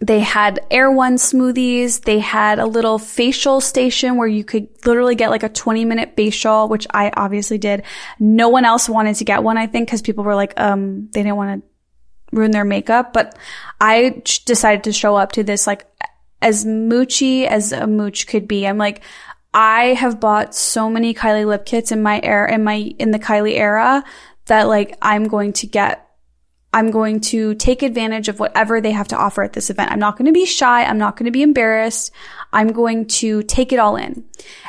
they 0.00 0.20
had 0.20 0.60
Erewhon 0.70 1.14
smoothies. 1.14 2.02
They 2.02 2.18
had 2.18 2.58
a 2.58 2.66
little 2.66 2.98
facial 2.98 3.60
station 3.60 4.16
where 4.16 4.28
you 4.28 4.44
could 4.44 4.68
literally 4.84 5.14
get 5.14 5.30
like 5.30 5.42
a 5.42 5.48
20 5.48 5.84
minute 5.84 6.14
facial, 6.16 6.68
which 6.68 6.86
I 6.92 7.10
obviously 7.16 7.58
did. 7.58 7.82
No 8.18 8.48
one 8.48 8.64
else 8.64 8.88
wanted 8.88 9.16
to 9.16 9.24
get 9.24 9.42
one, 9.42 9.56
I 9.56 9.66
think, 9.66 9.88
because 9.88 10.02
people 10.02 10.24
were 10.24 10.34
like, 10.34 10.58
um, 10.60 11.08
they 11.12 11.22
didn't 11.22 11.36
want 11.36 11.62
to 11.62 12.36
ruin 12.36 12.50
their 12.50 12.64
makeup. 12.64 13.12
But 13.12 13.38
I 13.80 14.22
decided 14.44 14.84
to 14.84 14.92
show 14.92 15.16
up 15.16 15.32
to 15.32 15.42
this 15.42 15.66
like 15.66 15.86
as 16.42 16.64
moochy 16.64 17.46
as 17.46 17.72
a 17.72 17.86
mooch 17.86 18.26
could 18.26 18.46
be. 18.46 18.66
I'm 18.66 18.78
like, 18.78 19.02
I 19.54 19.94
have 19.94 20.20
bought 20.20 20.54
so 20.54 20.90
many 20.90 21.14
Kylie 21.14 21.46
lip 21.46 21.64
kits 21.64 21.90
in 21.90 22.02
my 22.02 22.20
era, 22.22 22.52
in 22.52 22.62
my, 22.62 22.74
in 22.98 23.10
the 23.10 23.18
Kylie 23.18 23.56
era 23.56 24.04
that 24.46 24.64
like 24.64 24.98
I'm 25.00 25.28
going 25.28 25.54
to 25.54 25.66
get 25.66 26.05
I'm 26.72 26.90
going 26.90 27.20
to 27.20 27.54
take 27.54 27.82
advantage 27.82 28.28
of 28.28 28.38
whatever 28.38 28.80
they 28.80 28.92
have 28.92 29.08
to 29.08 29.16
offer 29.16 29.42
at 29.42 29.54
this 29.54 29.70
event. 29.70 29.92
I'm 29.92 29.98
not 29.98 30.18
going 30.18 30.26
to 30.26 30.32
be 30.32 30.44
shy. 30.44 30.84
I'm 30.84 30.98
not 30.98 31.16
going 31.16 31.24
to 31.24 31.30
be 31.30 31.42
embarrassed. 31.42 32.10
I'm 32.52 32.72
going 32.72 33.06
to 33.06 33.42
take 33.44 33.72
it 33.72 33.78
all 33.78 33.96
in. 33.96 34.24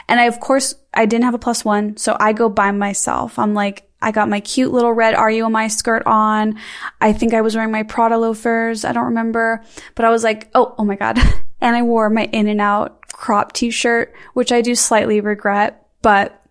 And 0.08 0.20
I, 0.20 0.26
of 0.26 0.40
course, 0.40 0.76
I 0.94 1.06
didn't 1.06 1.26
have 1.26 1.34
a 1.34 1.40
plus 1.40 1.66
one. 1.66 1.98
So 1.98 2.16
I 2.20 2.34
go 2.34 2.48
by 2.50 2.72
myself. 2.72 3.38
I'm 3.38 3.54
like, 3.54 3.88
I 4.02 4.12
got 4.12 4.30
my 4.30 4.40
cute 4.40 4.72
little 4.72 4.94
red 4.94 5.16
My 5.50 5.68
skirt 5.68 6.04
on. 6.06 6.60
I 7.02 7.14
think 7.14 7.34
I 7.34 7.42
was 7.42 7.56
wearing 7.56 7.72
my 7.72 7.84
Prada 7.84 8.18
loafers. 8.18 8.86
I 8.86 8.94
don't 8.94 9.06
remember, 9.06 9.64
but 9.96 10.06
I 10.06 10.10
was 10.10 10.24
like, 10.24 10.50
oh, 10.54 10.76
oh 10.78 10.86
my 10.86 10.96
God. 10.96 11.20
and 11.62 11.76
I 11.76 11.82
wore 11.82 12.10
my 12.10 12.26
In-N-Out 12.26 13.08
crop 13.12 13.54
t-shirt, 13.54 14.14
which 14.34 14.52
I 14.52 14.62
do 14.62 14.76
slightly 14.76 15.20
regret, 15.20 15.88
but 16.02 16.42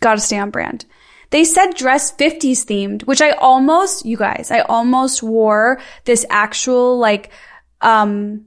gotta 0.00 0.20
stay 0.20 0.38
on 0.38 0.50
brand. 0.50 0.84
They 1.30 1.44
said 1.44 1.74
dress 1.74 2.12
50s 2.12 2.64
themed, 2.64 3.02
which 3.02 3.20
I 3.20 3.30
almost, 3.32 4.06
you 4.06 4.16
guys, 4.16 4.50
I 4.50 4.60
almost 4.60 5.22
wore 5.22 5.80
this 6.04 6.24
actual 6.30 6.98
like, 6.98 7.30
um, 7.80 8.46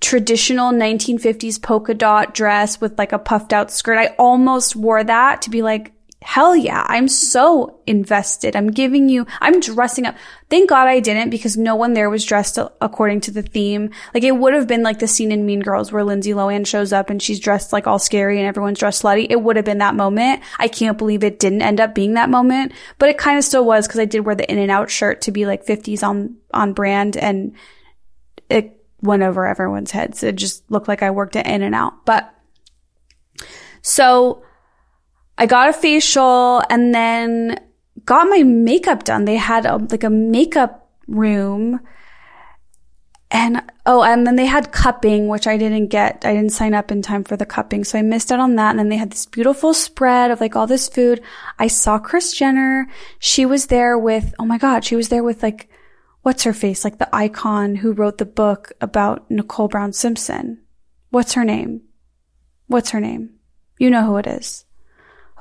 traditional 0.00 0.72
1950s 0.72 1.62
polka 1.62 1.94
dot 1.94 2.34
dress 2.34 2.80
with 2.80 2.98
like 2.98 3.12
a 3.12 3.18
puffed 3.18 3.52
out 3.52 3.70
skirt. 3.70 3.98
I 3.98 4.14
almost 4.18 4.76
wore 4.76 5.02
that 5.02 5.42
to 5.42 5.50
be 5.50 5.62
like, 5.62 5.92
hell 6.22 6.56
yeah, 6.56 6.84
I'm 6.88 7.08
so 7.08 7.80
invested. 7.86 8.56
I'm 8.56 8.70
giving 8.70 9.08
you, 9.08 9.26
I'm 9.40 9.60
dressing 9.60 10.06
up. 10.06 10.16
Thank 10.48 10.68
God 10.68 10.88
I 10.88 11.00
didn't 11.00 11.30
because 11.30 11.56
no 11.56 11.74
one 11.74 11.94
there 11.94 12.10
was 12.10 12.24
dressed 12.24 12.58
according 12.80 13.22
to 13.22 13.30
the 13.30 13.42
theme. 13.42 13.90
Like 14.14 14.22
it 14.22 14.36
would 14.36 14.54
have 14.54 14.66
been 14.66 14.82
like 14.82 14.98
the 14.98 15.06
scene 15.06 15.32
in 15.32 15.46
Mean 15.46 15.60
Girls 15.60 15.92
where 15.92 16.04
Lindsay 16.04 16.32
Lohan 16.32 16.66
shows 16.66 16.92
up 16.92 17.10
and 17.10 17.22
she's 17.22 17.40
dressed 17.40 17.72
like 17.72 17.86
all 17.86 17.98
scary 17.98 18.38
and 18.38 18.46
everyone's 18.46 18.78
dressed 18.78 19.02
slutty. 19.02 19.26
It 19.28 19.42
would 19.42 19.56
have 19.56 19.64
been 19.64 19.78
that 19.78 19.94
moment. 19.94 20.42
I 20.58 20.68
can't 20.68 20.98
believe 20.98 21.24
it 21.24 21.38
didn't 21.38 21.62
end 21.62 21.80
up 21.80 21.94
being 21.94 22.14
that 22.14 22.30
moment, 22.30 22.72
but 22.98 23.08
it 23.08 23.18
kind 23.18 23.38
of 23.38 23.44
still 23.44 23.64
was 23.64 23.86
because 23.86 24.00
I 24.00 24.04
did 24.04 24.20
wear 24.20 24.34
the 24.34 24.50
In-N-Out 24.50 24.90
shirt 24.90 25.22
to 25.22 25.32
be 25.32 25.46
like 25.46 25.66
50s 25.66 26.02
on, 26.02 26.36
on 26.52 26.72
brand 26.72 27.16
and 27.16 27.54
it 28.48 28.84
went 29.00 29.22
over 29.22 29.46
everyone's 29.46 29.90
heads. 29.90 30.22
It 30.22 30.36
just 30.36 30.70
looked 30.70 30.88
like 30.88 31.02
I 31.02 31.10
worked 31.10 31.36
it 31.36 31.46
in 31.46 31.62
and 31.62 31.74
out, 31.74 32.04
but 32.06 32.32
so 33.82 34.44
I 35.38 35.46
got 35.46 35.68
a 35.68 35.72
facial 35.72 36.62
and 36.68 36.94
then 36.94 37.60
got 38.04 38.28
my 38.28 38.42
makeup 38.42 39.04
done. 39.04 39.24
They 39.24 39.36
had 39.36 39.66
a, 39.66 39.76
like 39.76 40.04
a 40.04 40.10
makeup 40.10 40.90
room 41.06 41.80
and 43.32 43.62
oh, 43.86 44.02
and 44.02 44.26
then 44.26 44.36
they 44.36 44.44
had 44.44 44.72
cupping, 44.72 45.26
which 45.26 45.46
I 45.46 45.56
didn't 45.56 45.88
get. 45.88 46.26
I 46.26 46.34
didn't 46.34 46.52
sign 46.52 46.74
up 46.74 46.92
in 46.92 47.00
time 47.00 47.24
for 47.24 47.34
the 47.34 47.46
cupping. 47.46 47.82
So 47.82 47.98
I 47.98 48.02
missed 48.02 48.30
out 48.30 48.40
on 48.40 48.56
that. 48.56 48.70
And 48.70 48.78
then 48.78 48.90
they 48.90 48.98
had 48.98 49.10
this 49.10 49.24
beautiful 49.24 49.72
spread 49.72 50.30
of 50.30 50.40
like 50.40 50.54
all 50.54 50.66
this 50.66 50.86
food. 50.86 51.22
I 51.58 51.66
saw 51.68 51.98
Kris 51.98 52.34
Jenner. 52.34 52.88
She 53.18 53.46
was 53.46 53.68
there 53.68 53.98
with, 53.98 54.34
oh 54.38 54.44
my 54.44 54.58
God, 54.58 54.84
she 54.84 54.96
was 54.96 55.08
there 55.08 55.24
with 55.24 55.42
like, 55.42 55.70
what's 56.20 56.42
her 56.42 56.52
face? 56.52 56.84
Like 56.84 56.98
the 56.98 57.08
icon 57.14 57.76
who 57.76 57.92
wrote 57.92 58.18
the 58.18 58.26
book 58.26 58.70
about 58.82 59.30
Nicole 59.30 59.68
Brown 59.68 59.94
Simpson. 59.94 60.60
What's 61.08 61.32
her 61.32 61.44
name? 61.44 61.80
What's 62.66 62.90
her 62.90 63.00
name? 63.00 63.36
You 63.78 63.88
know 63.88 64.04
who 64.04 64.18
it 64.18 64.26
is. 64.26 64.66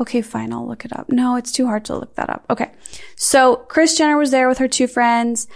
Okay, 0.01 0.21
fine. 0.21 0.51
I'll 0.51 0.67
look 0.67 0.83
it 0.83 0.91
up. 0.97 1.09
No, 1.09 1.37
it's 1.37 1.53
too 1.53 1.67
hard 1.67 1.85
to 1.85 1.95
look 1.95 2.15
that 2.15 2.29
up. 2.29 2.45
Okay. 2.49 2.71
So 3.15 3.55
Kris 3.55 3.97
Jenner 3.97 4.17
was 4.17 4.31
there 4.31 4.49
with 4.49 4.57
her 4.57 4.67
two 4.67 4.87
friends 4.87 5.47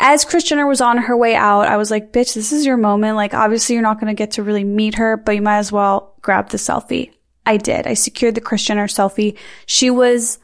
as 0.00 0.24
Kris 0.24 0.44
Jenner 0.44 0.66
was 0.66 0.80
on 0.80 0.96
her 0.96 1.16
way 1.16 1.34
out, 1.34 1.68
I 1.68 1.76
was 1.76 1.90
like, 1.90 2.10
bitch, 2.10 2.34
this 2.34 2.52
is 2.52 2.64
your 2.64 2.78
moment. 2.78 3.16
Like, 3.16 3.34
obviously 3.34 3.74
you're 3.74 3.82
not 3.82 4.00
going 4.00 4.08
to 4.08 4.18
get 4.18 4.32
to 4.32 4.42
really 4.42 4.64
meet 4.64 4.94
her, 4.94 5.18
but 5.18 5.32
you 5.32 5.42
might 5.42 5.58
as 5.58 5.70
well 5.70 6.16
grab 6.22 6.48
the 6.48 6.56
selfie. 6.56 7.12
I 7.44 7.58
did. 7.58 7.86
I 7.86 7.94
secured 7.94 8.34
the 8.34 8.40
Kris 8.40 8.64
Jenner 8.64 8.86
selfie. 8.86 9.36
She 9.66 9.90
was 9.90 10.38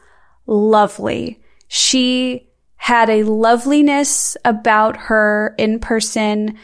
lovely. 0.45 1.41
She 1.67 2.47
had 2.75 3.09
a 3.09 3.23
loveliness 3.23 4.37
about 4.45 4.95
her 4.97 5.55
in 5.57 5.79
person 5.79 6.57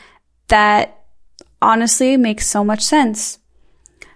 that 0.48 1.04
honestly 1.62 2.16
makes 2.16 2.48
so 2.48 2.64
much 2.64 2.82
sense. 2.82 3.40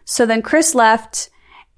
So 0.05 0.25
then 0.25 0.43
Kris 0.43 0.75
left 0.75 1.30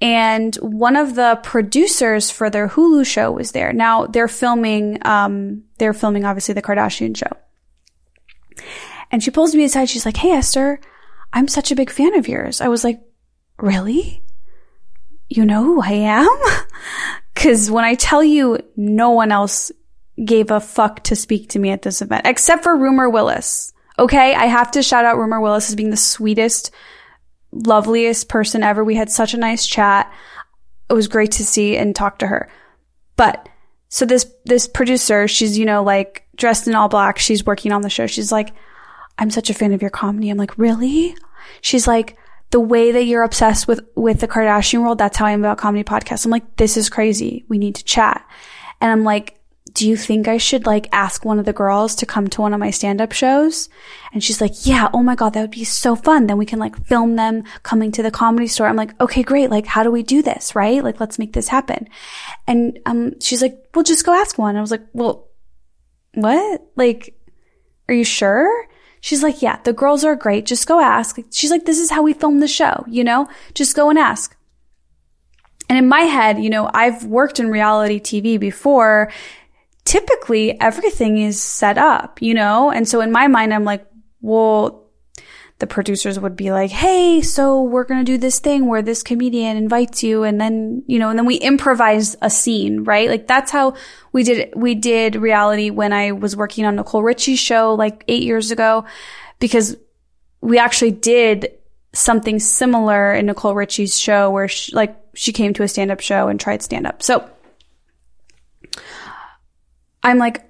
and 0.02 0.56
one 0.58 0.96
of 0.96 1.16
the 1.16 1.40
producers 1.44 2.32
for 2.32 2.50
their 2.50 2.70
Hulu 2.70 3.06
show 3.06 3.32
was 3.32 3.52
there. 3.52 3.74
Now 3.74 4.06
they're 4.06 4.30
filming, 4.30 5.06
um, 5.06 5.64
they're 5.78 5.94
filming 5.94 6.24
obviously 6.24 6.54
the 6.54 6.62
Kardashian 6.62 7.18
show. 7.18 7.32
And 9.12 9.24
she 9.24 9.32
pulls 9.32 9.54
me 9.56 9.66
aside. 9.66 9.90
She's 9.90 10.06
like, 10.06 10.18
Hey, 10.18 10.32
Esther, 10.32 10.80
I'm 11.34 11.48
such 11.48 11.72
a 11.72 11.76
big 11.76 11.90
fan 11.90 12.16
of 12.16 12.28
yours. 12.28 12.62
I 12.62 12.70
was 12.70 12.84
like, 12.84 13.02
really? 13.58 14.24
You 15.28 15.46
know 15.46 15.64
who 15.64 15.82
I 15.82 15.92
am? 15.92 16.30
Cause 17.36 17.70
when 17.70 17.86
I 17.86 17.96
tell 17.96 18.24
you 18.24 18.60
no 18.76 19.12
one 19.12 19.32
else 19.32 19.72
gave 20.24 20.52
a 20.52 20.60
fuck 20.60 21.04
to 21.06 21.16
speak 21.16 21.50
to 21.50 21.60
me 21.60 21.72
at 21.72 21.82
this 21.82 22.02
event, 22.02 22.26
except 22.26 22.64
for 22.64 22.76
Rumor 22.76 23.10
Willis. 23.10 23.74
Okay. 23.98 24.34
I 24.34 24.46
have 24.46 24.72
to 24.72 24.84
shout 24.84 25.04
out 25.04 25.18
Rumor 25.18 25.42
Willis 25.42 25.70
as 25.70 25.76
being 25.76 25.90
the 25.90 25.98
sweetest, 25.98 26.72
loveliest 27.52 28.30
person 28.30 28.64
ever. 28.64 28.84
We 28.84 28.96
had 28.96 29.10
such 29.10 29.34
a 29.34 29.38
nice 29.38 29.66
chat. 29.66 30.12
It 30.90 30.94
was 30.94 31.08
great 31.08 31.32
to 31.34 31.46
see 31.46 31.78
and 31.78 31.96
talk 31.96 32.20
to 32.20 32.28
her. 32.28 32.50
But 33.16 33.50
so 33.90 34.06
this, 34.06 34.32
this 34.46 34.68
producer, 34.68 35.28
she's, 35.28 35.58
you 35.58 35.66
know, 35.66 35.84
like 35.84 36.28
dressed 36.36 36.68
in 36.68 36.76
all 36.76 36.90
black. 36.90 37.18
She's 37.18 37.46
working 37.46 37.72
on 37.72 37.82
the 37.82 37.90
show. 37.90 38.08
She's 38.08 38.32
like, 38.32 38.54
I'm 39.18 39.30
such 39.30 39.50
a 39.50 39.54
fan 39.54 39.74
of 39.74 39.82
your 39.82 39.92
comedy. 39.92 40.30
I'm 40.30 40.38
like, 40.38 40.58
really? 40.58 41.16
She's 41.62 41.88
like, 41.88 42.18
the 42.52 42.60
way 42.60 42.92
that 42.92 43.04
you're 43.04 43.24
obsessed 43.24 43.68
with, 43.68 43.82
with 43.96 44.22
the 44.22 44.28
Kardashian 44.28 44.82
world, 44.82 44.98
that's 44.98 45.18
how 45.18 45.26
I 45.26 45.32
am 45.32 45.42
about 45.42 45.58
comedy 45.58 45.84
podcasts. 45.84 46.26
I'm 46.26 46.32
like, 46.32 46.56
this 46.56 46.78
is 46.78 46.90
crazy. 46.90 47.46
We 47.48 47.58
need 47.58 47.76
to 47.76 47.84
chat. 47.84 48.28
And 48.82 48.92
I'm 48.92 49.04
like, 49.04 49.39
do 49.74 49.88
you 49.88 49.98
think 49.98 50.28
I 50.28 50.38
should 50.38 50.66
like 50.66 50.88
ask 50.92 51.26
one 51.26 51.40
of 51.40 51.46
the 51.46 51.54
girls 51.54 51.96
to 51.96 52.06
come 52.06 52.28
to 52.30 52.42
one 52.42 52.54
of 52.54 52.60
my 52.60 52.72
stand 52.72 53.02
up 53.02 53.12
shows? 53.12 53.70
And 54.14 54.24
she's 54.24 54.42
like, 54.42 54.66
yeah, 54.66 54.90
oh 54.94 55.04
my 55.04 55.16
God, 55.16 55.34
that 55.34 55.42
would 55.42 55.52
be 55.52 55.64
so 55.64 55.96
fun. 55.96 56.28
Then 56.28 56.38
we 56.38 56.46
can 56.46 56.60
like 56.60 56.86
film 56.86 57.16
them 57.16 57.44
coming 57.64 57.92
to 57.94 58.04
the 58.04 58.12
comedy 58.12 58.48
store. 58.48 58.68
I'm 58.68 58.76
like, 58.76 59.00
okay, 59.02 59.24
great. 59.24 59.50
Like, 59.50 59.66
how 59.66 59.84
do 59.84 59.92
we 59.92 60.04
do 60.04 60.22
this? 60.22 60.56
Right? 60.56 60.84
Like, 60.84 61.00
let's 61.00 61.20
make 61.20 61.34
this 61.34 61.48
happen. 61.48 61.88
And, 62.48 62.80
um, 62.86 63.20
she's 63.20 63.42
like, 63.42 63.58
well, 63.74 63.84
just 63.84 64.06
go 64.06 64.14
ask 64.14 64.38
one. 64.38 64.56
I 64.56 64.62
was 64.62 64.72
like, 64.72 64.86
well, 64.94 65.28
what? 66.14 66.62
Like, 66.76 67.16
are 67.88 67.94
you 67.94 68.04
sure? 68.04 68.68
She's 69.02 69.24
like, 69.24 69.42
yeah, 69.42 69.60
the 69.64 69.74
girls 69.74 70.04
are 70.04 70.16
great. 70.16 70.46
Just 70.46 70.68
go 70.68 70.80
ask. 70.80 71.18
She's 71.32 71.52
like, 71.52 71.66
this 71.66 71.80
is 71.80 71.90
how 71.90 72.02
we 72.02 72.14
film 72.14 72.40
the 72.40 72.48
show, 72.48 72.84
you 72.88 73.04
know? 73.04 73.28
Just 73.54 73.76
go 73.76 73.90
and 73.90 73.98
ask. 73.98 74.36
And 75.70 75.78
in 75.78 75.88
my 75.88 76.02
head, 76.02 76.40
you 76.44 76.50
know, 76.50 76.70
I've 76.74 77.06
worked 77.06 77.40
in 77.40 77.50
reality 77.50 78.00
TV 78.00 78.40
before 78.40 79.12
typically 79.90 80.60
everything 80.62 81.18
is 81.18 81.42
set 81.42 81.80
up, 81.80 82.22
you 82.22 82.36
know? 82.36 82.70
And 82.70 82.88
so 82.88 83.02
in 83.02 83.12
my 83.12 83.28
mind, 83.28 83.52
I'm 83.52 83.64
like, 83.64 83.88
well, 84.22 84.86
the 85.58 85.66
producers 85.66 86.20
would 86.20 86.36
be 86.36 86.52
like, 86.52 86.70
Hey, 86.70 87.22
so 87.22 87.64
we're 87.64 87.86
going 87.86 88.00
to 88.00 88.10
do 88.10 88.20
this 88.20 88.40
thing 88.40 88.68
where 88.68 88.84
this 88.84 89.02
comedian 89.02 89.58
invites 89.58 90.04
you. 90.04 90.24
And 90.24 90.40
then, 90.40 90.84
you 90.86 91.00
know, 91.00 91.10
and 91.10 91.18
then 91.18 91.26
we 91.26 91.38
improvise 91.38 92.16
a 92.22 92.30
scene, 92.30 92.84
right? 92.84 93.10
Like 93.10 93.26
that's 93.26 93.52
how 93.52 93.74
we 94.14 94.24
did, 94.24 94.54
we 94.56 94.76
did 94.76 95.16
reality 95.16 95.72
when 95.72 95.92
I 95.92 96.12
was 96.12 96.36
working 96.36 96.66
on 96.66 96.76
Nicole 96.76 97.02
Richie's 97.02 97.40
show 97.40 97.74
like 97.74 98.04
eight 98.08 98.22
years 98.22 98.52
ago, 98.52 98.86
because 99.40 99.76
we 100.40 100.60
actually 100.60 100.92
did 100.92 101.52
something 101.94 102.38
similar 102.38 103.12
in 103.16 103.26
Nicole 103.26 103.56
Richie's 103.56 104.00
show 104.00 104.30
where 104.30 104.48
she, 104.48 104.76
like 104.76 104.96
she 105.16 105.34
came 105.34 105.56
to 105.56 105.64
a 105.64 105.68
stand 105.68 105.90
up 105.90 106.00
show 106.00 106.28
and 106.28 106.40
tried 106.40 106.62
stand 106.62 106.86
up. 106.86 107.02
So 107.02 107.28
I'm 110.04 110.18
like, 110.18 110.44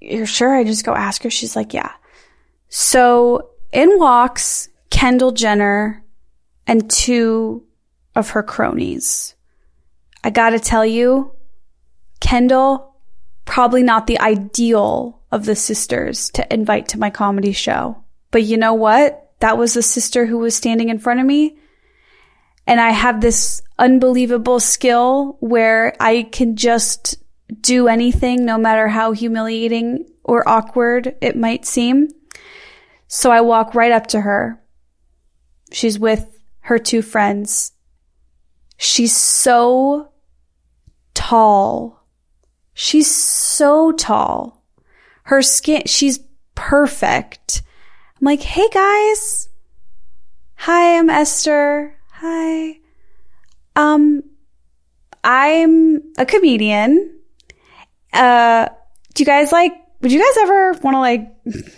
you're 0.00 0.26
sure? 0.26 0.54
I 0.54 0.64
just 0.64 0.84
go 0.84 0.94
ask 0.94 1.22
her. 1.22 1.30
She's 1.30 1.56
like, 1.56 1.74
yeah. 1.74 1.92
So 2.68 3.50
in 3.72 3.98
walks 3.98 4.68
Kendall 4.90 5.32
Jenner 5.32 6.04
and 6.66 6.88
two 6.90 7.64
of 8.14 8.30
her 8.30 8.42
cronies. 8.42 9.34
I 10.22 10.30
gotta 10.30 10.60
tell 10.60 10.84
you, 10.84 11.32
Kendall, 12.20 12.94
probably 13.44 13.82
not 13.82 14.06
the 14.06 14.20
ideal 14.20 15.22
of 15.32 15.44
the 15.44 15.56
sisters 15.56 16.30
to 16.30 16.52
invite 16.52 16.88
to 16.88 16.98
my 16.98 17.10
comedy 17.10 17.52
show. 17.52 18.04
But 18.30 18.42
you 18.42 18.56
know 18.56 18.74
what? 18.74 19.32
That 19.40 19.58
was 19.58 19.74
the 19.74 19.82
sister 19.82 20.26
who 20.26 20.38
was 20.38 20.54
standing 20.54 20.88
in 20.88 20.98
front 20.98 21.20
of 21.20 21.26
me. 21.26 21.56
And 22.66 22.80
I 22.80 22.90
have 22.90 23.20
this 23.20 23.62
unbelievable 23.78 24.60
skill 24.60 25.38
where 25.40 25.94
I 25.98 26.24
can 26.24 26.56
just 26.56 27.16
do 27.60 27.88
anything, 27.88 28.44
no 28.44 28.58
matter 28.58 28.88
how 28.88 29.12
humiliating 29.12 30.06
or 30.24 30.48
awkward 30.48 31.16
it 31.20 31.36
might 31.36 31.66
seem. 31.66 32.08
So 33.08 33.30
I 33.30 33.40
walk 33.40 33.74
right 33.74 33.92
up 33.92 34.06
to 34.08 34.20
her. 34.20 34.62
She's 35.72 35.98
with 35.98 36.38
her 36.60 36.78
two 36.78 37.02
friends. 37.02 37.72
She's 38.76 39.14
so 39.16 40.12
tall. 41.14 42.06
She's 42.74 43.12
so 43.12 43.92
tall. 43.92 44.64
Her 45.24 45.42
skin, 45.42 45.82
she's 45.86 46.20
perfect. 46.54 47.62
I'm 48.20 48.24
like, 48.24 48.42
hey 48.42 48.68
guys. 48.72 49.48
Hi, 50.56 50.98
I'm 50.98 51.10
Esther. 51.10 51.96
Hi. 52.12 52.78
Um, 53.76 54.22
I'm 55.24 56.02
a 56.18 56.26
comedian 56.26 57.19
uh, 58.12 58.68
do 59.14 59.22
you 59.22 59.26
guys 59.26 59.52
like, 59.52 59.72
would 60.00 60.12
you 60.12 60.18
guys 60.18 60.42
ever 60.42 60.72
want 60.82 60.94
to 60.94 61.00
like, 61.00 61.32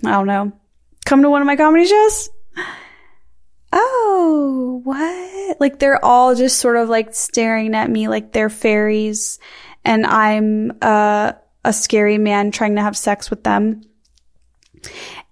I 0.05 0.13
don't 0.13 0.27
know, 0.27 0.53
come 1.05 1.23
to 1.23 1.31
one 1.31 1.43
of 1.43 1.47
my 1.47 1.57
comedy 1.57 1.87
shows? 1.87 2.31
Oh, 3.73 4.81
what? 4.85 5.61
Like 5.61 5.79
they're 5.79 6.05
all 6.05 6.35
just 6.35 6.59
sort 6.59 6.77
of 6.77 6.89
like 6.89 7.15
staring 7.15 7.75
at 7.75 7.89
me 7.91 8.09
like 8.09 8.33
they're 8.33 8.51
fairies 8.51 9.39
and 9.85 10.07
I'm, 10.07 10.73
uh, 10.83 11.33
a 11.65 11.73
scary 11.73 12.19
man 12.19 12.51
trying 12.51 12.75
to 12.75 12.83
have 12.83 12.97
sex 12.97 13.31
with 13.31 13.45
them. 13.45 13.83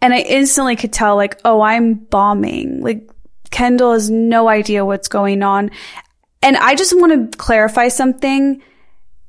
And 0.01 0.15
I 0.15 0.21
instantly 0.21 0.77
could 0.77 0.93
tell 0.93 1.17
like, 1.17 1.41
oh, 1.45 1.61
I'm 1.61 1.95
bombing. 1.95 2.81
Like 2.81 3.11
Kendall 3.51 3.93
has 3.93 4.11
no 4.11 4.49
idea 4.49 4.85
what's 4.85 5.09
going 5.09 5.43
on. 5.43 5.71
And 6.43 6.57
I 6.57 6.75
just 6.75 6.99
want 6.99 7.33
to 7.33 7.37
clarify 7.37 7.89
something 7.89 8.63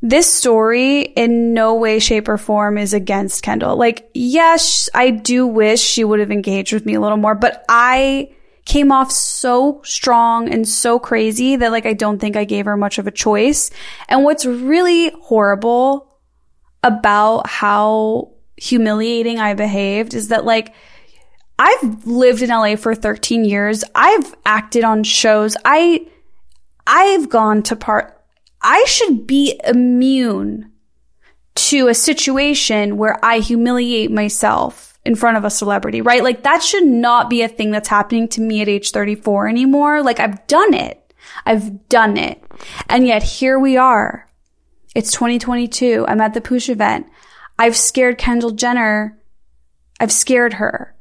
this 0.02 0.32
story 0.32 1.02
in 1.02 1.54
no 1.54 1.76
way, 1.76 2.00
shape, 2.00 2.28
or 2.28 2.38
form 2.38 2.78
is 2.78 2.94
against 2.94 3.44
Kendall. 3.44 3.76
Like, 3.76 4.10
yes, 4.14 4.90
I 4.94 5.12
do 5.12 5.46
wish 5.46 5.80
she 5.80 6.04
would 6.04 6.20
have 6.20 6.32
engaged 6.32 6.74
with 6.74 6.86
me 6.86 6.96
a 6.96 7.02
little 7.02 7.18
more, 7.18 7.36
but 7.36 7.64
I 7.70 8.32
came 8.66 8.92
off 8.92 9.12
so 9.12 9.82
strong 9.84 10.52
and 10.52 10.68
so 10.68 11.00
crazy 11.00 11.56
that 11.56 11.72
like 11.72 11.86
I 11.86 11.94
don't 11.94 12.20
think 12.20 12.36
I 12.36 12.46
gave 12.46 12.66
her 12.66 12.78
much 12.78 13.00
of 13.00 13.08
a 13.08 13.12
choice. 13.12 13.72
And 14.08 14.24
what's 14.24 14.46
really 14.46 15.12
horrible 15.22 16.20
about 16.84 17.48
how 17.48 18.32
humiliating 18.58 19.40
I 19.40 19.56
behaved 19.56 20.14
is 20.14 20.30
that 20.30 20.46
like 20.46 20.74
I've 21.58 22.06
lived 22.08 22.42
in 22.42 22.50
LA 22.50 22.76
for 22.76 22.96
13 22.96 23.46
years. 23.46 23.84
I've 23.94 24.36
acted 24.46 24.84
on 24.84 25.04
shows. 25.04 25.58
I 25.66 26.08
I've 26.88 27.30
gone 27.30 27.64
to 27.64 27.76
part 27.76 28.21
I 28.62 28.84
should 28.88 29.26
be 29.26 29.60
immune 29.66 30.72
to 31.56 31.88
a 31.88 31.94
situation 31.94 32.98
where 32.98 33.24
I 33.24 33.40
humiliate 33.40 34.12
myself 34.12 35.00
in 35.04 35.16
front 35.16 35.38
of 35.38 35.46
a 35.46 35.50
celebrity, 35.50 36.02
right? 36.02 36.24
Like 36.24 36.44
that 36.44 36.62
should 36.62 36.86
not 36.86 37.30
be 37.30 37.42
a 37.42 37.48
thing 37.48 37.72
that's 37.72 37.88
happening 37.88 38.28
to 38.30 38.42
me 38.42 38.62
at 38.62 38.70
age 38.70 38.92
34 38.92 39.48
anymore. 39.48 40.04
Like 40.04 40.20
I've 40.20 40.46
done 40.48 40.74
it. 40.74 41.14
I've 41.46 41.90
done 41.90 42.18
it. 42.18 42.44
And 42.88 43.08
yet 43.08 43.24
here 43.24 43.58
we 43.58 43.78
are. 43.78 44.30
It's 44.94 45.12
2022. 45.12 46.06
I'm 46.08 46.22
at 46.22 46.34
the 46.34 46.42
Poosh 46.42 46.70
event. 46.70 47.08
I've 47.58 47.78
scared 47.78 48.18
Kendall 48.18 48.52
Jenner. 48.52 49.18
I've 50.00 50.12
scared 50.12 50.54
her. 50.54 50.96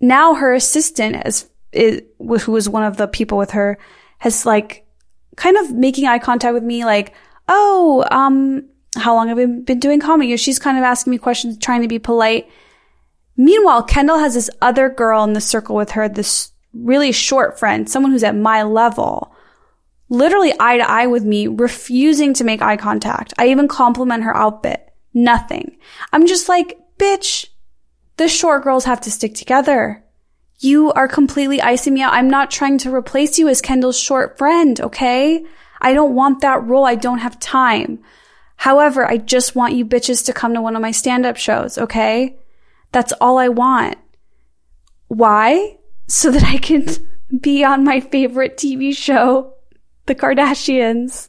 Now 0.00 0.34
her 0.34 0.52
assistant 0.52 1.26
is, 1.26 1.48
is 1.72 2.02
who 2.18 2.52
was 2.52 2.68
one 2.68 2.84
of 2.84 2.96
the 2.96 3.08
people 3.08 3.38
with 3.38 3.52
her 3.52 3.78
has 4.18 4.46
like 4.46 4.85
kind 5.36 5.56
of 5.56 5.72
making 5.72 6.06
eye 6.06 6.18
contact 6.18 6.54
with 6.54 6.62
me, 6.62 6.84
like, 6.84 7.14
oh, 7.48 8.04
um, 8.10 8.68
how 8.96 9.14
long 9.14 9.28
have 9.28 9.36
we 9.36 9.46
been 9.46 9.80
doing 9.80 10.00
comedy? 10.00 10.36
She's 10.36 10.58
kind 10.58 10.78
of 10.78 10.84
asking 10.84 11.10
me 11.12 11.18
questions, 11.18 11.58
trying 11.58 11.82
to 11.82 11.88
be 11.88 11.98
polite. 11.98 12.48
Meanwhile, 13.36 13.84
Kendall 13.84 14.18
has 14.18 14.34
this 14.34 14.50
other 14.62 14.88
girl 14.88 15.22
in 15.24 15.34
the 15.34 15.40
circle 15.40 15.76
with 15.76 15.92
her, 15.92 16.08
this 16.08 16.52
really 16.72 17.12
short 17.12 17.58
friend, 17.58 17.88
someone 17.88 18.12
who's 18.12 18.24
at 18.24 18.34
my 18.34 18.62
level, 18.62 19.34
literally 20.08 20.54
eye 20.58 20.78
to 20.78 20.90
eye 20.90 21.06
with 21.06 21.24
me, 21.24 21.46
refusing 21.46 22.32
to 22.34 22.44
make 22.44 22.62
eye 22.62 22.76
contact. 22.76 23.34
I 23.38 23.48
even 23.48 23.68
compliment 23.68 24.24
her 24.24 24.36
outfit. 24.36 24.82
Nothing. 25.12 25.76
I'm 26.12 26.26
just 26.26 26.48
like, 26.48 26.78
bitch, 26.98 27.46
the 28.16 28.28
short 28.28 28.64
girls 28.64 28.84
have 28.84 29.00
to 29.02 29.10
stick 29.10 29.34
together. 29.34 30.02
You 30.58 30.92
are 30.92 31.08
completely 31.08 31.60
icing 31.60 31.94
me 31.94 32.02
out. 32.02 32.14
I'm 32.14 32.30
not 32.30 32.50
trying 32.50 32.78
to 32.78 32.94
replace 32.94 33.38
you 33.38 33.48
as 33.48 33.60
Kendall's 33.60 33.98
short 33.98 34.38
friend, 34.38 34.80
okay? 34.80 35.44
I 35.80 35.92
don't 35.92 36.14
want 36.14 36.40
that 36.40 36.64
role. 36.64 36.86
I 36.86 36.94
don't 36.94 37.18
have 37.18 37.38
time. 37.38 37.98
However, 38.56 39.06
I 39.06 39.18
just 39.18 39.54
want 39.54 39.74
you 39.74 39.84
bitches 39.84 40.24
to 40.26 40.32
come 40.32 40.54
to 40.54 40.62
one 40.62 40.74
of 40.74 40.82
my 40.82 40.90
stand 40.90 41.26
up 41.26 41.36
shows, 41.36 41.76
okay? 41.76 42.38
That's 42.92 43.12
all 43.20 43.38
I 43.38 43.48
want. 43.48 43.98
Why? 45.08 45.76
So 46.08 46.30
that 46.30 46.44
I 46.44 46.56
can 46.56 46.86
be 47.40 47.64
on 47.64 47.84
my 47.84 48.00
favorite 48.00 48.56
TV 48.56 48.96
show, 48.96 49.54
The 50.06 50.14
Kardashians. 50.14 51.28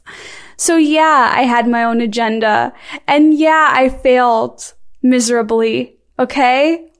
So 0.56 0.76
yeah, 0.76 1.30
I 1.32 1.42
had 1.42 1.68
my 1.68 1.84
own 1.84 2.00
agenda. 2.00 2.72
And 3.06 3.34
yeah, 3.34 3.68
I 3.72 3.90
failed 3.90 4.74
miserably. 5.02 5.96
Okay. 6.18 6.90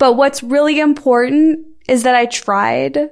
But 0.00 0.14
what's 0.14 0.42
really 0.42 0.80
important 0.80 1.66
is 1.86 2.04
that 2.04 2.14
I 2.14 2.24
tried. 2.24 3.10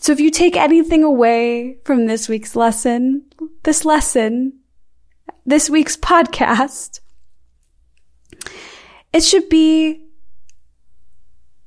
So 0.00 0.12
if 0.12 0.18
you 0.18 0.30
take 0.30 0.56
anything 0.56 1.04
away 1.04 1.76
from 1.84 2.06
this 2.06 2.26
week's 2.26 2.56
lesson, 2.56 3.26
this 3.64 3.84
lesson, 3.84 4.60
this 5.44 5.68
week's 5.68 5.98
podcast, 5.98 7.00
it 9.12 9.22
should 9.22 9.50
be 9.50 10.06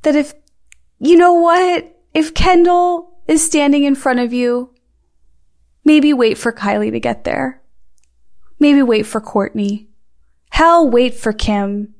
that 0.01 0.15
if, 0.15 0.33
you 0.97 1.15
know 1.15 1.35
what? 1.35 1.95
If 2.15 2.33
Kendall 2.33 3.21
is 3.27 3.45
standing 3.45 3.83
in 3.83 3.93
front 3.93 4.19
of 4.19 4.33
you, 4.33 4.73
maybe 5.85 6.11
wait 6.11 6.39
for 6.39 6.51
Kylie 6.51 6.89
to 6.89 6.99
get 6.99 7.23
there. 7.23 7.61
Maybe 8.57 8.81
wait 8.81 9.05
for 9.05 9.21
Kourtney. 9.21 9.89
Hell, 10.49 10.89
wait 10.89 11.13
for 11.13 11.33
Kim. 11.33 11.93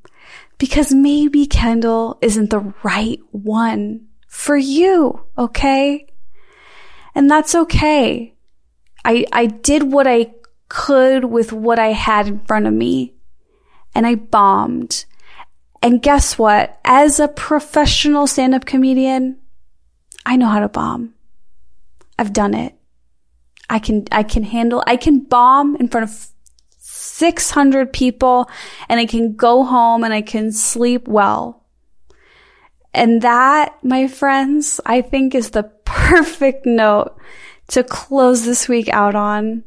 Because 0.58 0.94
maybe 0.94 1.46
Kendall 1.46 2.18
isn't 2.22 2.50
the 2.50 2.74
right 2.84 3.20
one 3.32 4.08
for 4.28 4.58
you, 4.58 5.24
okay? 5.38 6.08
And 7.14 7.30
that's 7.30 7.56
okay. 7.56 8.34
I, 9.06 9.26
I 9.32 9.46
did 9.46 9.92
what 9.92 10.08
I 10.08 10.34
could 10.70 11.26
with 11.26 11.54
what 11.54 11.80
I 11.80 11.94
had 11.94 12.28
in 12.28 12.40
front 12.42 12.68
of 12.68 12.74
me 12.74 13.16
and 13.96 14.06
I 14.06 14.16
bombed. 14.16 15.06
And 15.82 16.02
guess 16.02 16.38
what? 16.38 16.80
As 16.84 17.20
a 17.20 17.28
professional 17.28 18.28
stand-up 18.28 18.66
comedian, 18.66 19.38
I 20.26 20.36
know 20.36 20.48
how 20.48 20.60
to 20.60 20.70
bomb. 20.70 21.14
I've 22.20 22.34
done 22.34 22.54
it. 22.54 22.76
I 23.70 23.80
can, 23.80 24.06
I 24.12 24.24
can 24.24 24.44
handle, 24.44 24.84
I 24.88 24.98
can 24.98 25.20
bomb 25.20 25.76
in 25.76 25.88
front 25.88 26.10
of 26.10 26.28
600 27.08 27.92
people 27.94 28.50
and 28.90 29.00
I 29.00 29.06
can 29.06 29.36
go 29.36 29.64
home 29.64 30.04
and 30.04 30.14
I 30.14 30.22
can 30.22 30.52
sleep 30.52 31.08
well. 31.08 31.64
And 32.94 33.22
that, 33.22 33.78
my 33.84 34.08
friends, 34.08 34.82
I 34.86 35.02
think 35.02 35.36
is 35.36 35.52
the 35.52 35.64
perfect 35.86 36.66
note 36.66 37.16
to 37.70 37.84
close 37.84 38.46
this 38.46 38.68
week 38.68 38.90
out 38.90 39.16
on. 39.16 39.64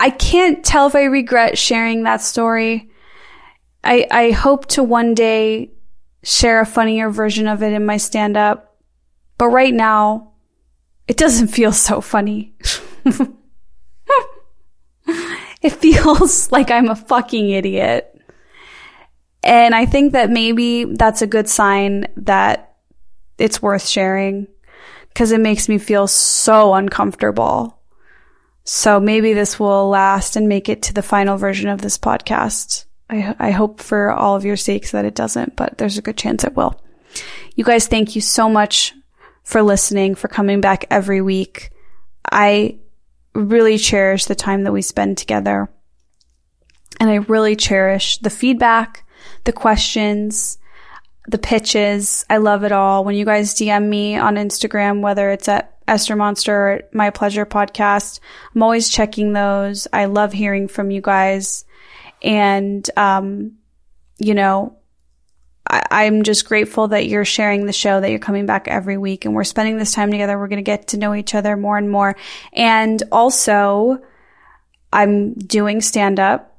I 0.00 0.10
can't 0.10 0.64
tell 0.64 0.88
if 0.88 0.96
I 0.96 1.04
regret 1.04 1.56
sharing 1.56 2.02
that 2.02 2.22
story. 2.22 2.90
I, 3.84 4.06
I 4.10 4.30
hope 4.30 4.66
to 4.68 4.82
one 4.82 5.14
day 5.14 5.70
share 6.22 6.60
a 6.60 6.66
funnier 6.66 7.10
version 7.10 7.46
of 7.46 7.62
it 7.62 7.72
in 7.72 7.86
my 7.86 7.98
stand 7.98 8.36
up. 8.36 8.76
But 9.38 9.48
right 9.48 9.72
now, 9.72 10.32
it 11.06 11.16
doesn't 11.16 11.48
feel 11.48 11.72
so 11.72 12.00
funny. 12.00 12.54
it 15.62 15.70
feels 15.70 16.50
like 16.52 16.70
I'm 16.70 16.88
a 16.88 16.96
fucking 16.96 17.50
idiot. 17.50 18.06
And 19.42 19.74
I 19.74 19.86
think 19.86 20.12
that 20.12 20.30
maybe 20.30 20.84
that's 20.84 21.22
a 21.22 21.26
good 21.26 21.48
sign 21.48 22.06
that 22.16 22.76
it's 23.38 23.62
worth 23.62 23.86
sharing 23.86 24.46
because 25.08 25.32
it 25.32 25.40
makes 25.40 25.68
me 25.68 25.78
feel 25.78 26.06
so 26.06 26.74
uncomfortable. 26.74 27.78
So 28.64 29.00
maybe 29.00 29.32
this 29.32 29.58
will 29.58 29.88
last 29.88 30.36
and 30.36 30.48
make 30.48 30.68
it 30.68 30.82
to 30.82 30.92
the 30.92 31.02
final 31.02 31.36
version 31.38 31.68
of 31.68 31.80
this 31.80 31.96
podcast. 31.96 32.84
I, 33.08 33.34
I 33.38 33.50
hope 33.50 33.80
for 33.80 34.12
all 34.12 34.36
of 34.36 34.44
your 34.44 34.56
sakes 34.56 34.92
that 34.92 35.06
it 35.06 35.14
doesn't, 35.14 35.56
but 35.56 35.78
there's 35.78 35.98
a 35.98 36.02
good 36.02 36.16
chance 36.16 36.44
it 36.44 36.54
will. 36.54 36.80
You 37.56 37.64
guys, 37.64 37.88
thank 37.88 38.14
you 38.14 38.20
so 38.20 38.48
much 38.48 38.94
for 39.42 39.62
listening, 39.62 40.14
for 40.14 40.28
coming 40.28 40.60
back 40.60 40.84
every 40.90 41.20
week. 41.20 41.70
I 42.30 42.78
really 43.40 43.78
cherish 43.78 44.26
the 44.26 44.34
time 44.34 44.64
that 44.64 44.72
we 44.72 44.82
spend 44.82 45.18
together. 45.18 45.68
And 46.98 47.08
I 47.08 47.16
really 47.16 47.56
cherish 47.56 48.18
the 48.18 48.30
feedback, 48.30 49.06
the 49.44 49.52
questions, 49.52 50.58
the 51.26 51.38
pitches. 51.38 52.24
I 52.28 52.38
love 52.38 52.64
it 52.64 52.72
all. 52.72 53.04
When 53.04 53.14
you 53.14 53.24
guys 53.24 53.54
DM 53.54 53.88
me 53.88 54.16
on 54.16 54.36
Instagram, 54.36 55.00
whether 55.00 55.30
it's 55.30 55.48
at 55.48 55.78
Esther 55.88 56.16
Monster 56.16 56.54
or 56.54 56.80
My 56.92 57.10
Pleasure 57.10 57.46
podcast, 57.46 58.20
I'm 58.54 58.62
always 58.62 58.90
checking 58.90 59.32
those. 59.32 59.88
I 59.92 60.06
love 60.06 60.32
hearing 60.32 60.68
from 60.68 60.90
you 60.90 61.00
guys. 61.00 61.64
And, 62.22 62.88
um, 62.96 63.56
you 64.18 64.34
know, 64.34 64.76
I, 65.70 66.04
am 66.04 66.22
just 66.22 66.46
grateful 66.46 66.88
that 66.88 67.06
you're 67.06 67.24
sharing 67.24 67.66
the 67.66 67.72
show, 67.72 68.00
that 68.00 68.10
you're 68.10 68.18
coming 68.18 68.46
back 68.46 68.68
every 68.68 68.98
week 68.98 69.24
and 69.24 69.34
we're 69.34 69.44
spending 69.44 69.78
this 69.78 69.92
time 69.92 70.10
together. 70.10 70.38
We're 70.38 70.48
going 70.48 70.58
to 70.58 70.62
get 70.62 70.88
to 70.88 70.98
know 70.98 71.14
each 71.14 71.34
other 71.34 71.56
more 71.56 71.78
and 71.78 71.90
more. 71.90 72.16
And 72.52 73.02
also, 73.12 74.02
I'm 74.92 75.34
doing 75.34 75.80
stand 75.80 76.18
up 76.18 76.58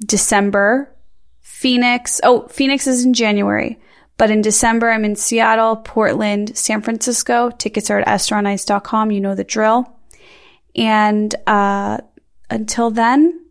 December, 0.00 0.94
Phoenix. 1.40 2.20
Oh, 2.22 2.46
Phoenix 2.48 2.86
is 2.86 3.04
in 3.04 3.14
January. 3.14 3.78
But 4.16 4.30
in 4.30 4.42
December, 4.42 4.90
I'm 4.90 5.04
in 5.04 5.16
Seattle, 5.16 5.76
Portland, 5.76 6.56
San 6.56 6.82
Francisco. 6.82 7.50
Tickets 7.50 7.88
are 7.88 8.00
at 8.00 8.06
EstherOnIce.com. 8.06 9.12
You 9.12 9.20
know 9.20 9.34
the 9.34 9.44
drill. 9.44 9.96
And, 10.74 11.34
uh, 11.46 11.98
until 12.50 12.90
then, 12.90 13.44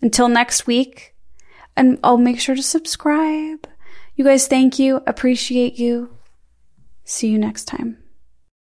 until 0.00 0.28
next 0.28 0.66
week, 0.66 1.14
and 1.76 1.98
I'll 2.04 2.18
make 2.18 2.40
sure 2.40 2.54
to 2.54 2.62
subscribe. 2.62 3.66
You 4.14 4.24
guys, 4.24 4.46
thank 4.46 4.78
you. 4.78 5.02
Appreciate 5.06 5.78
you. 5.78 6.16
See 7.04 7.28
you 7.28 7.38
next 7.38 7.64
time. 7.64 8.01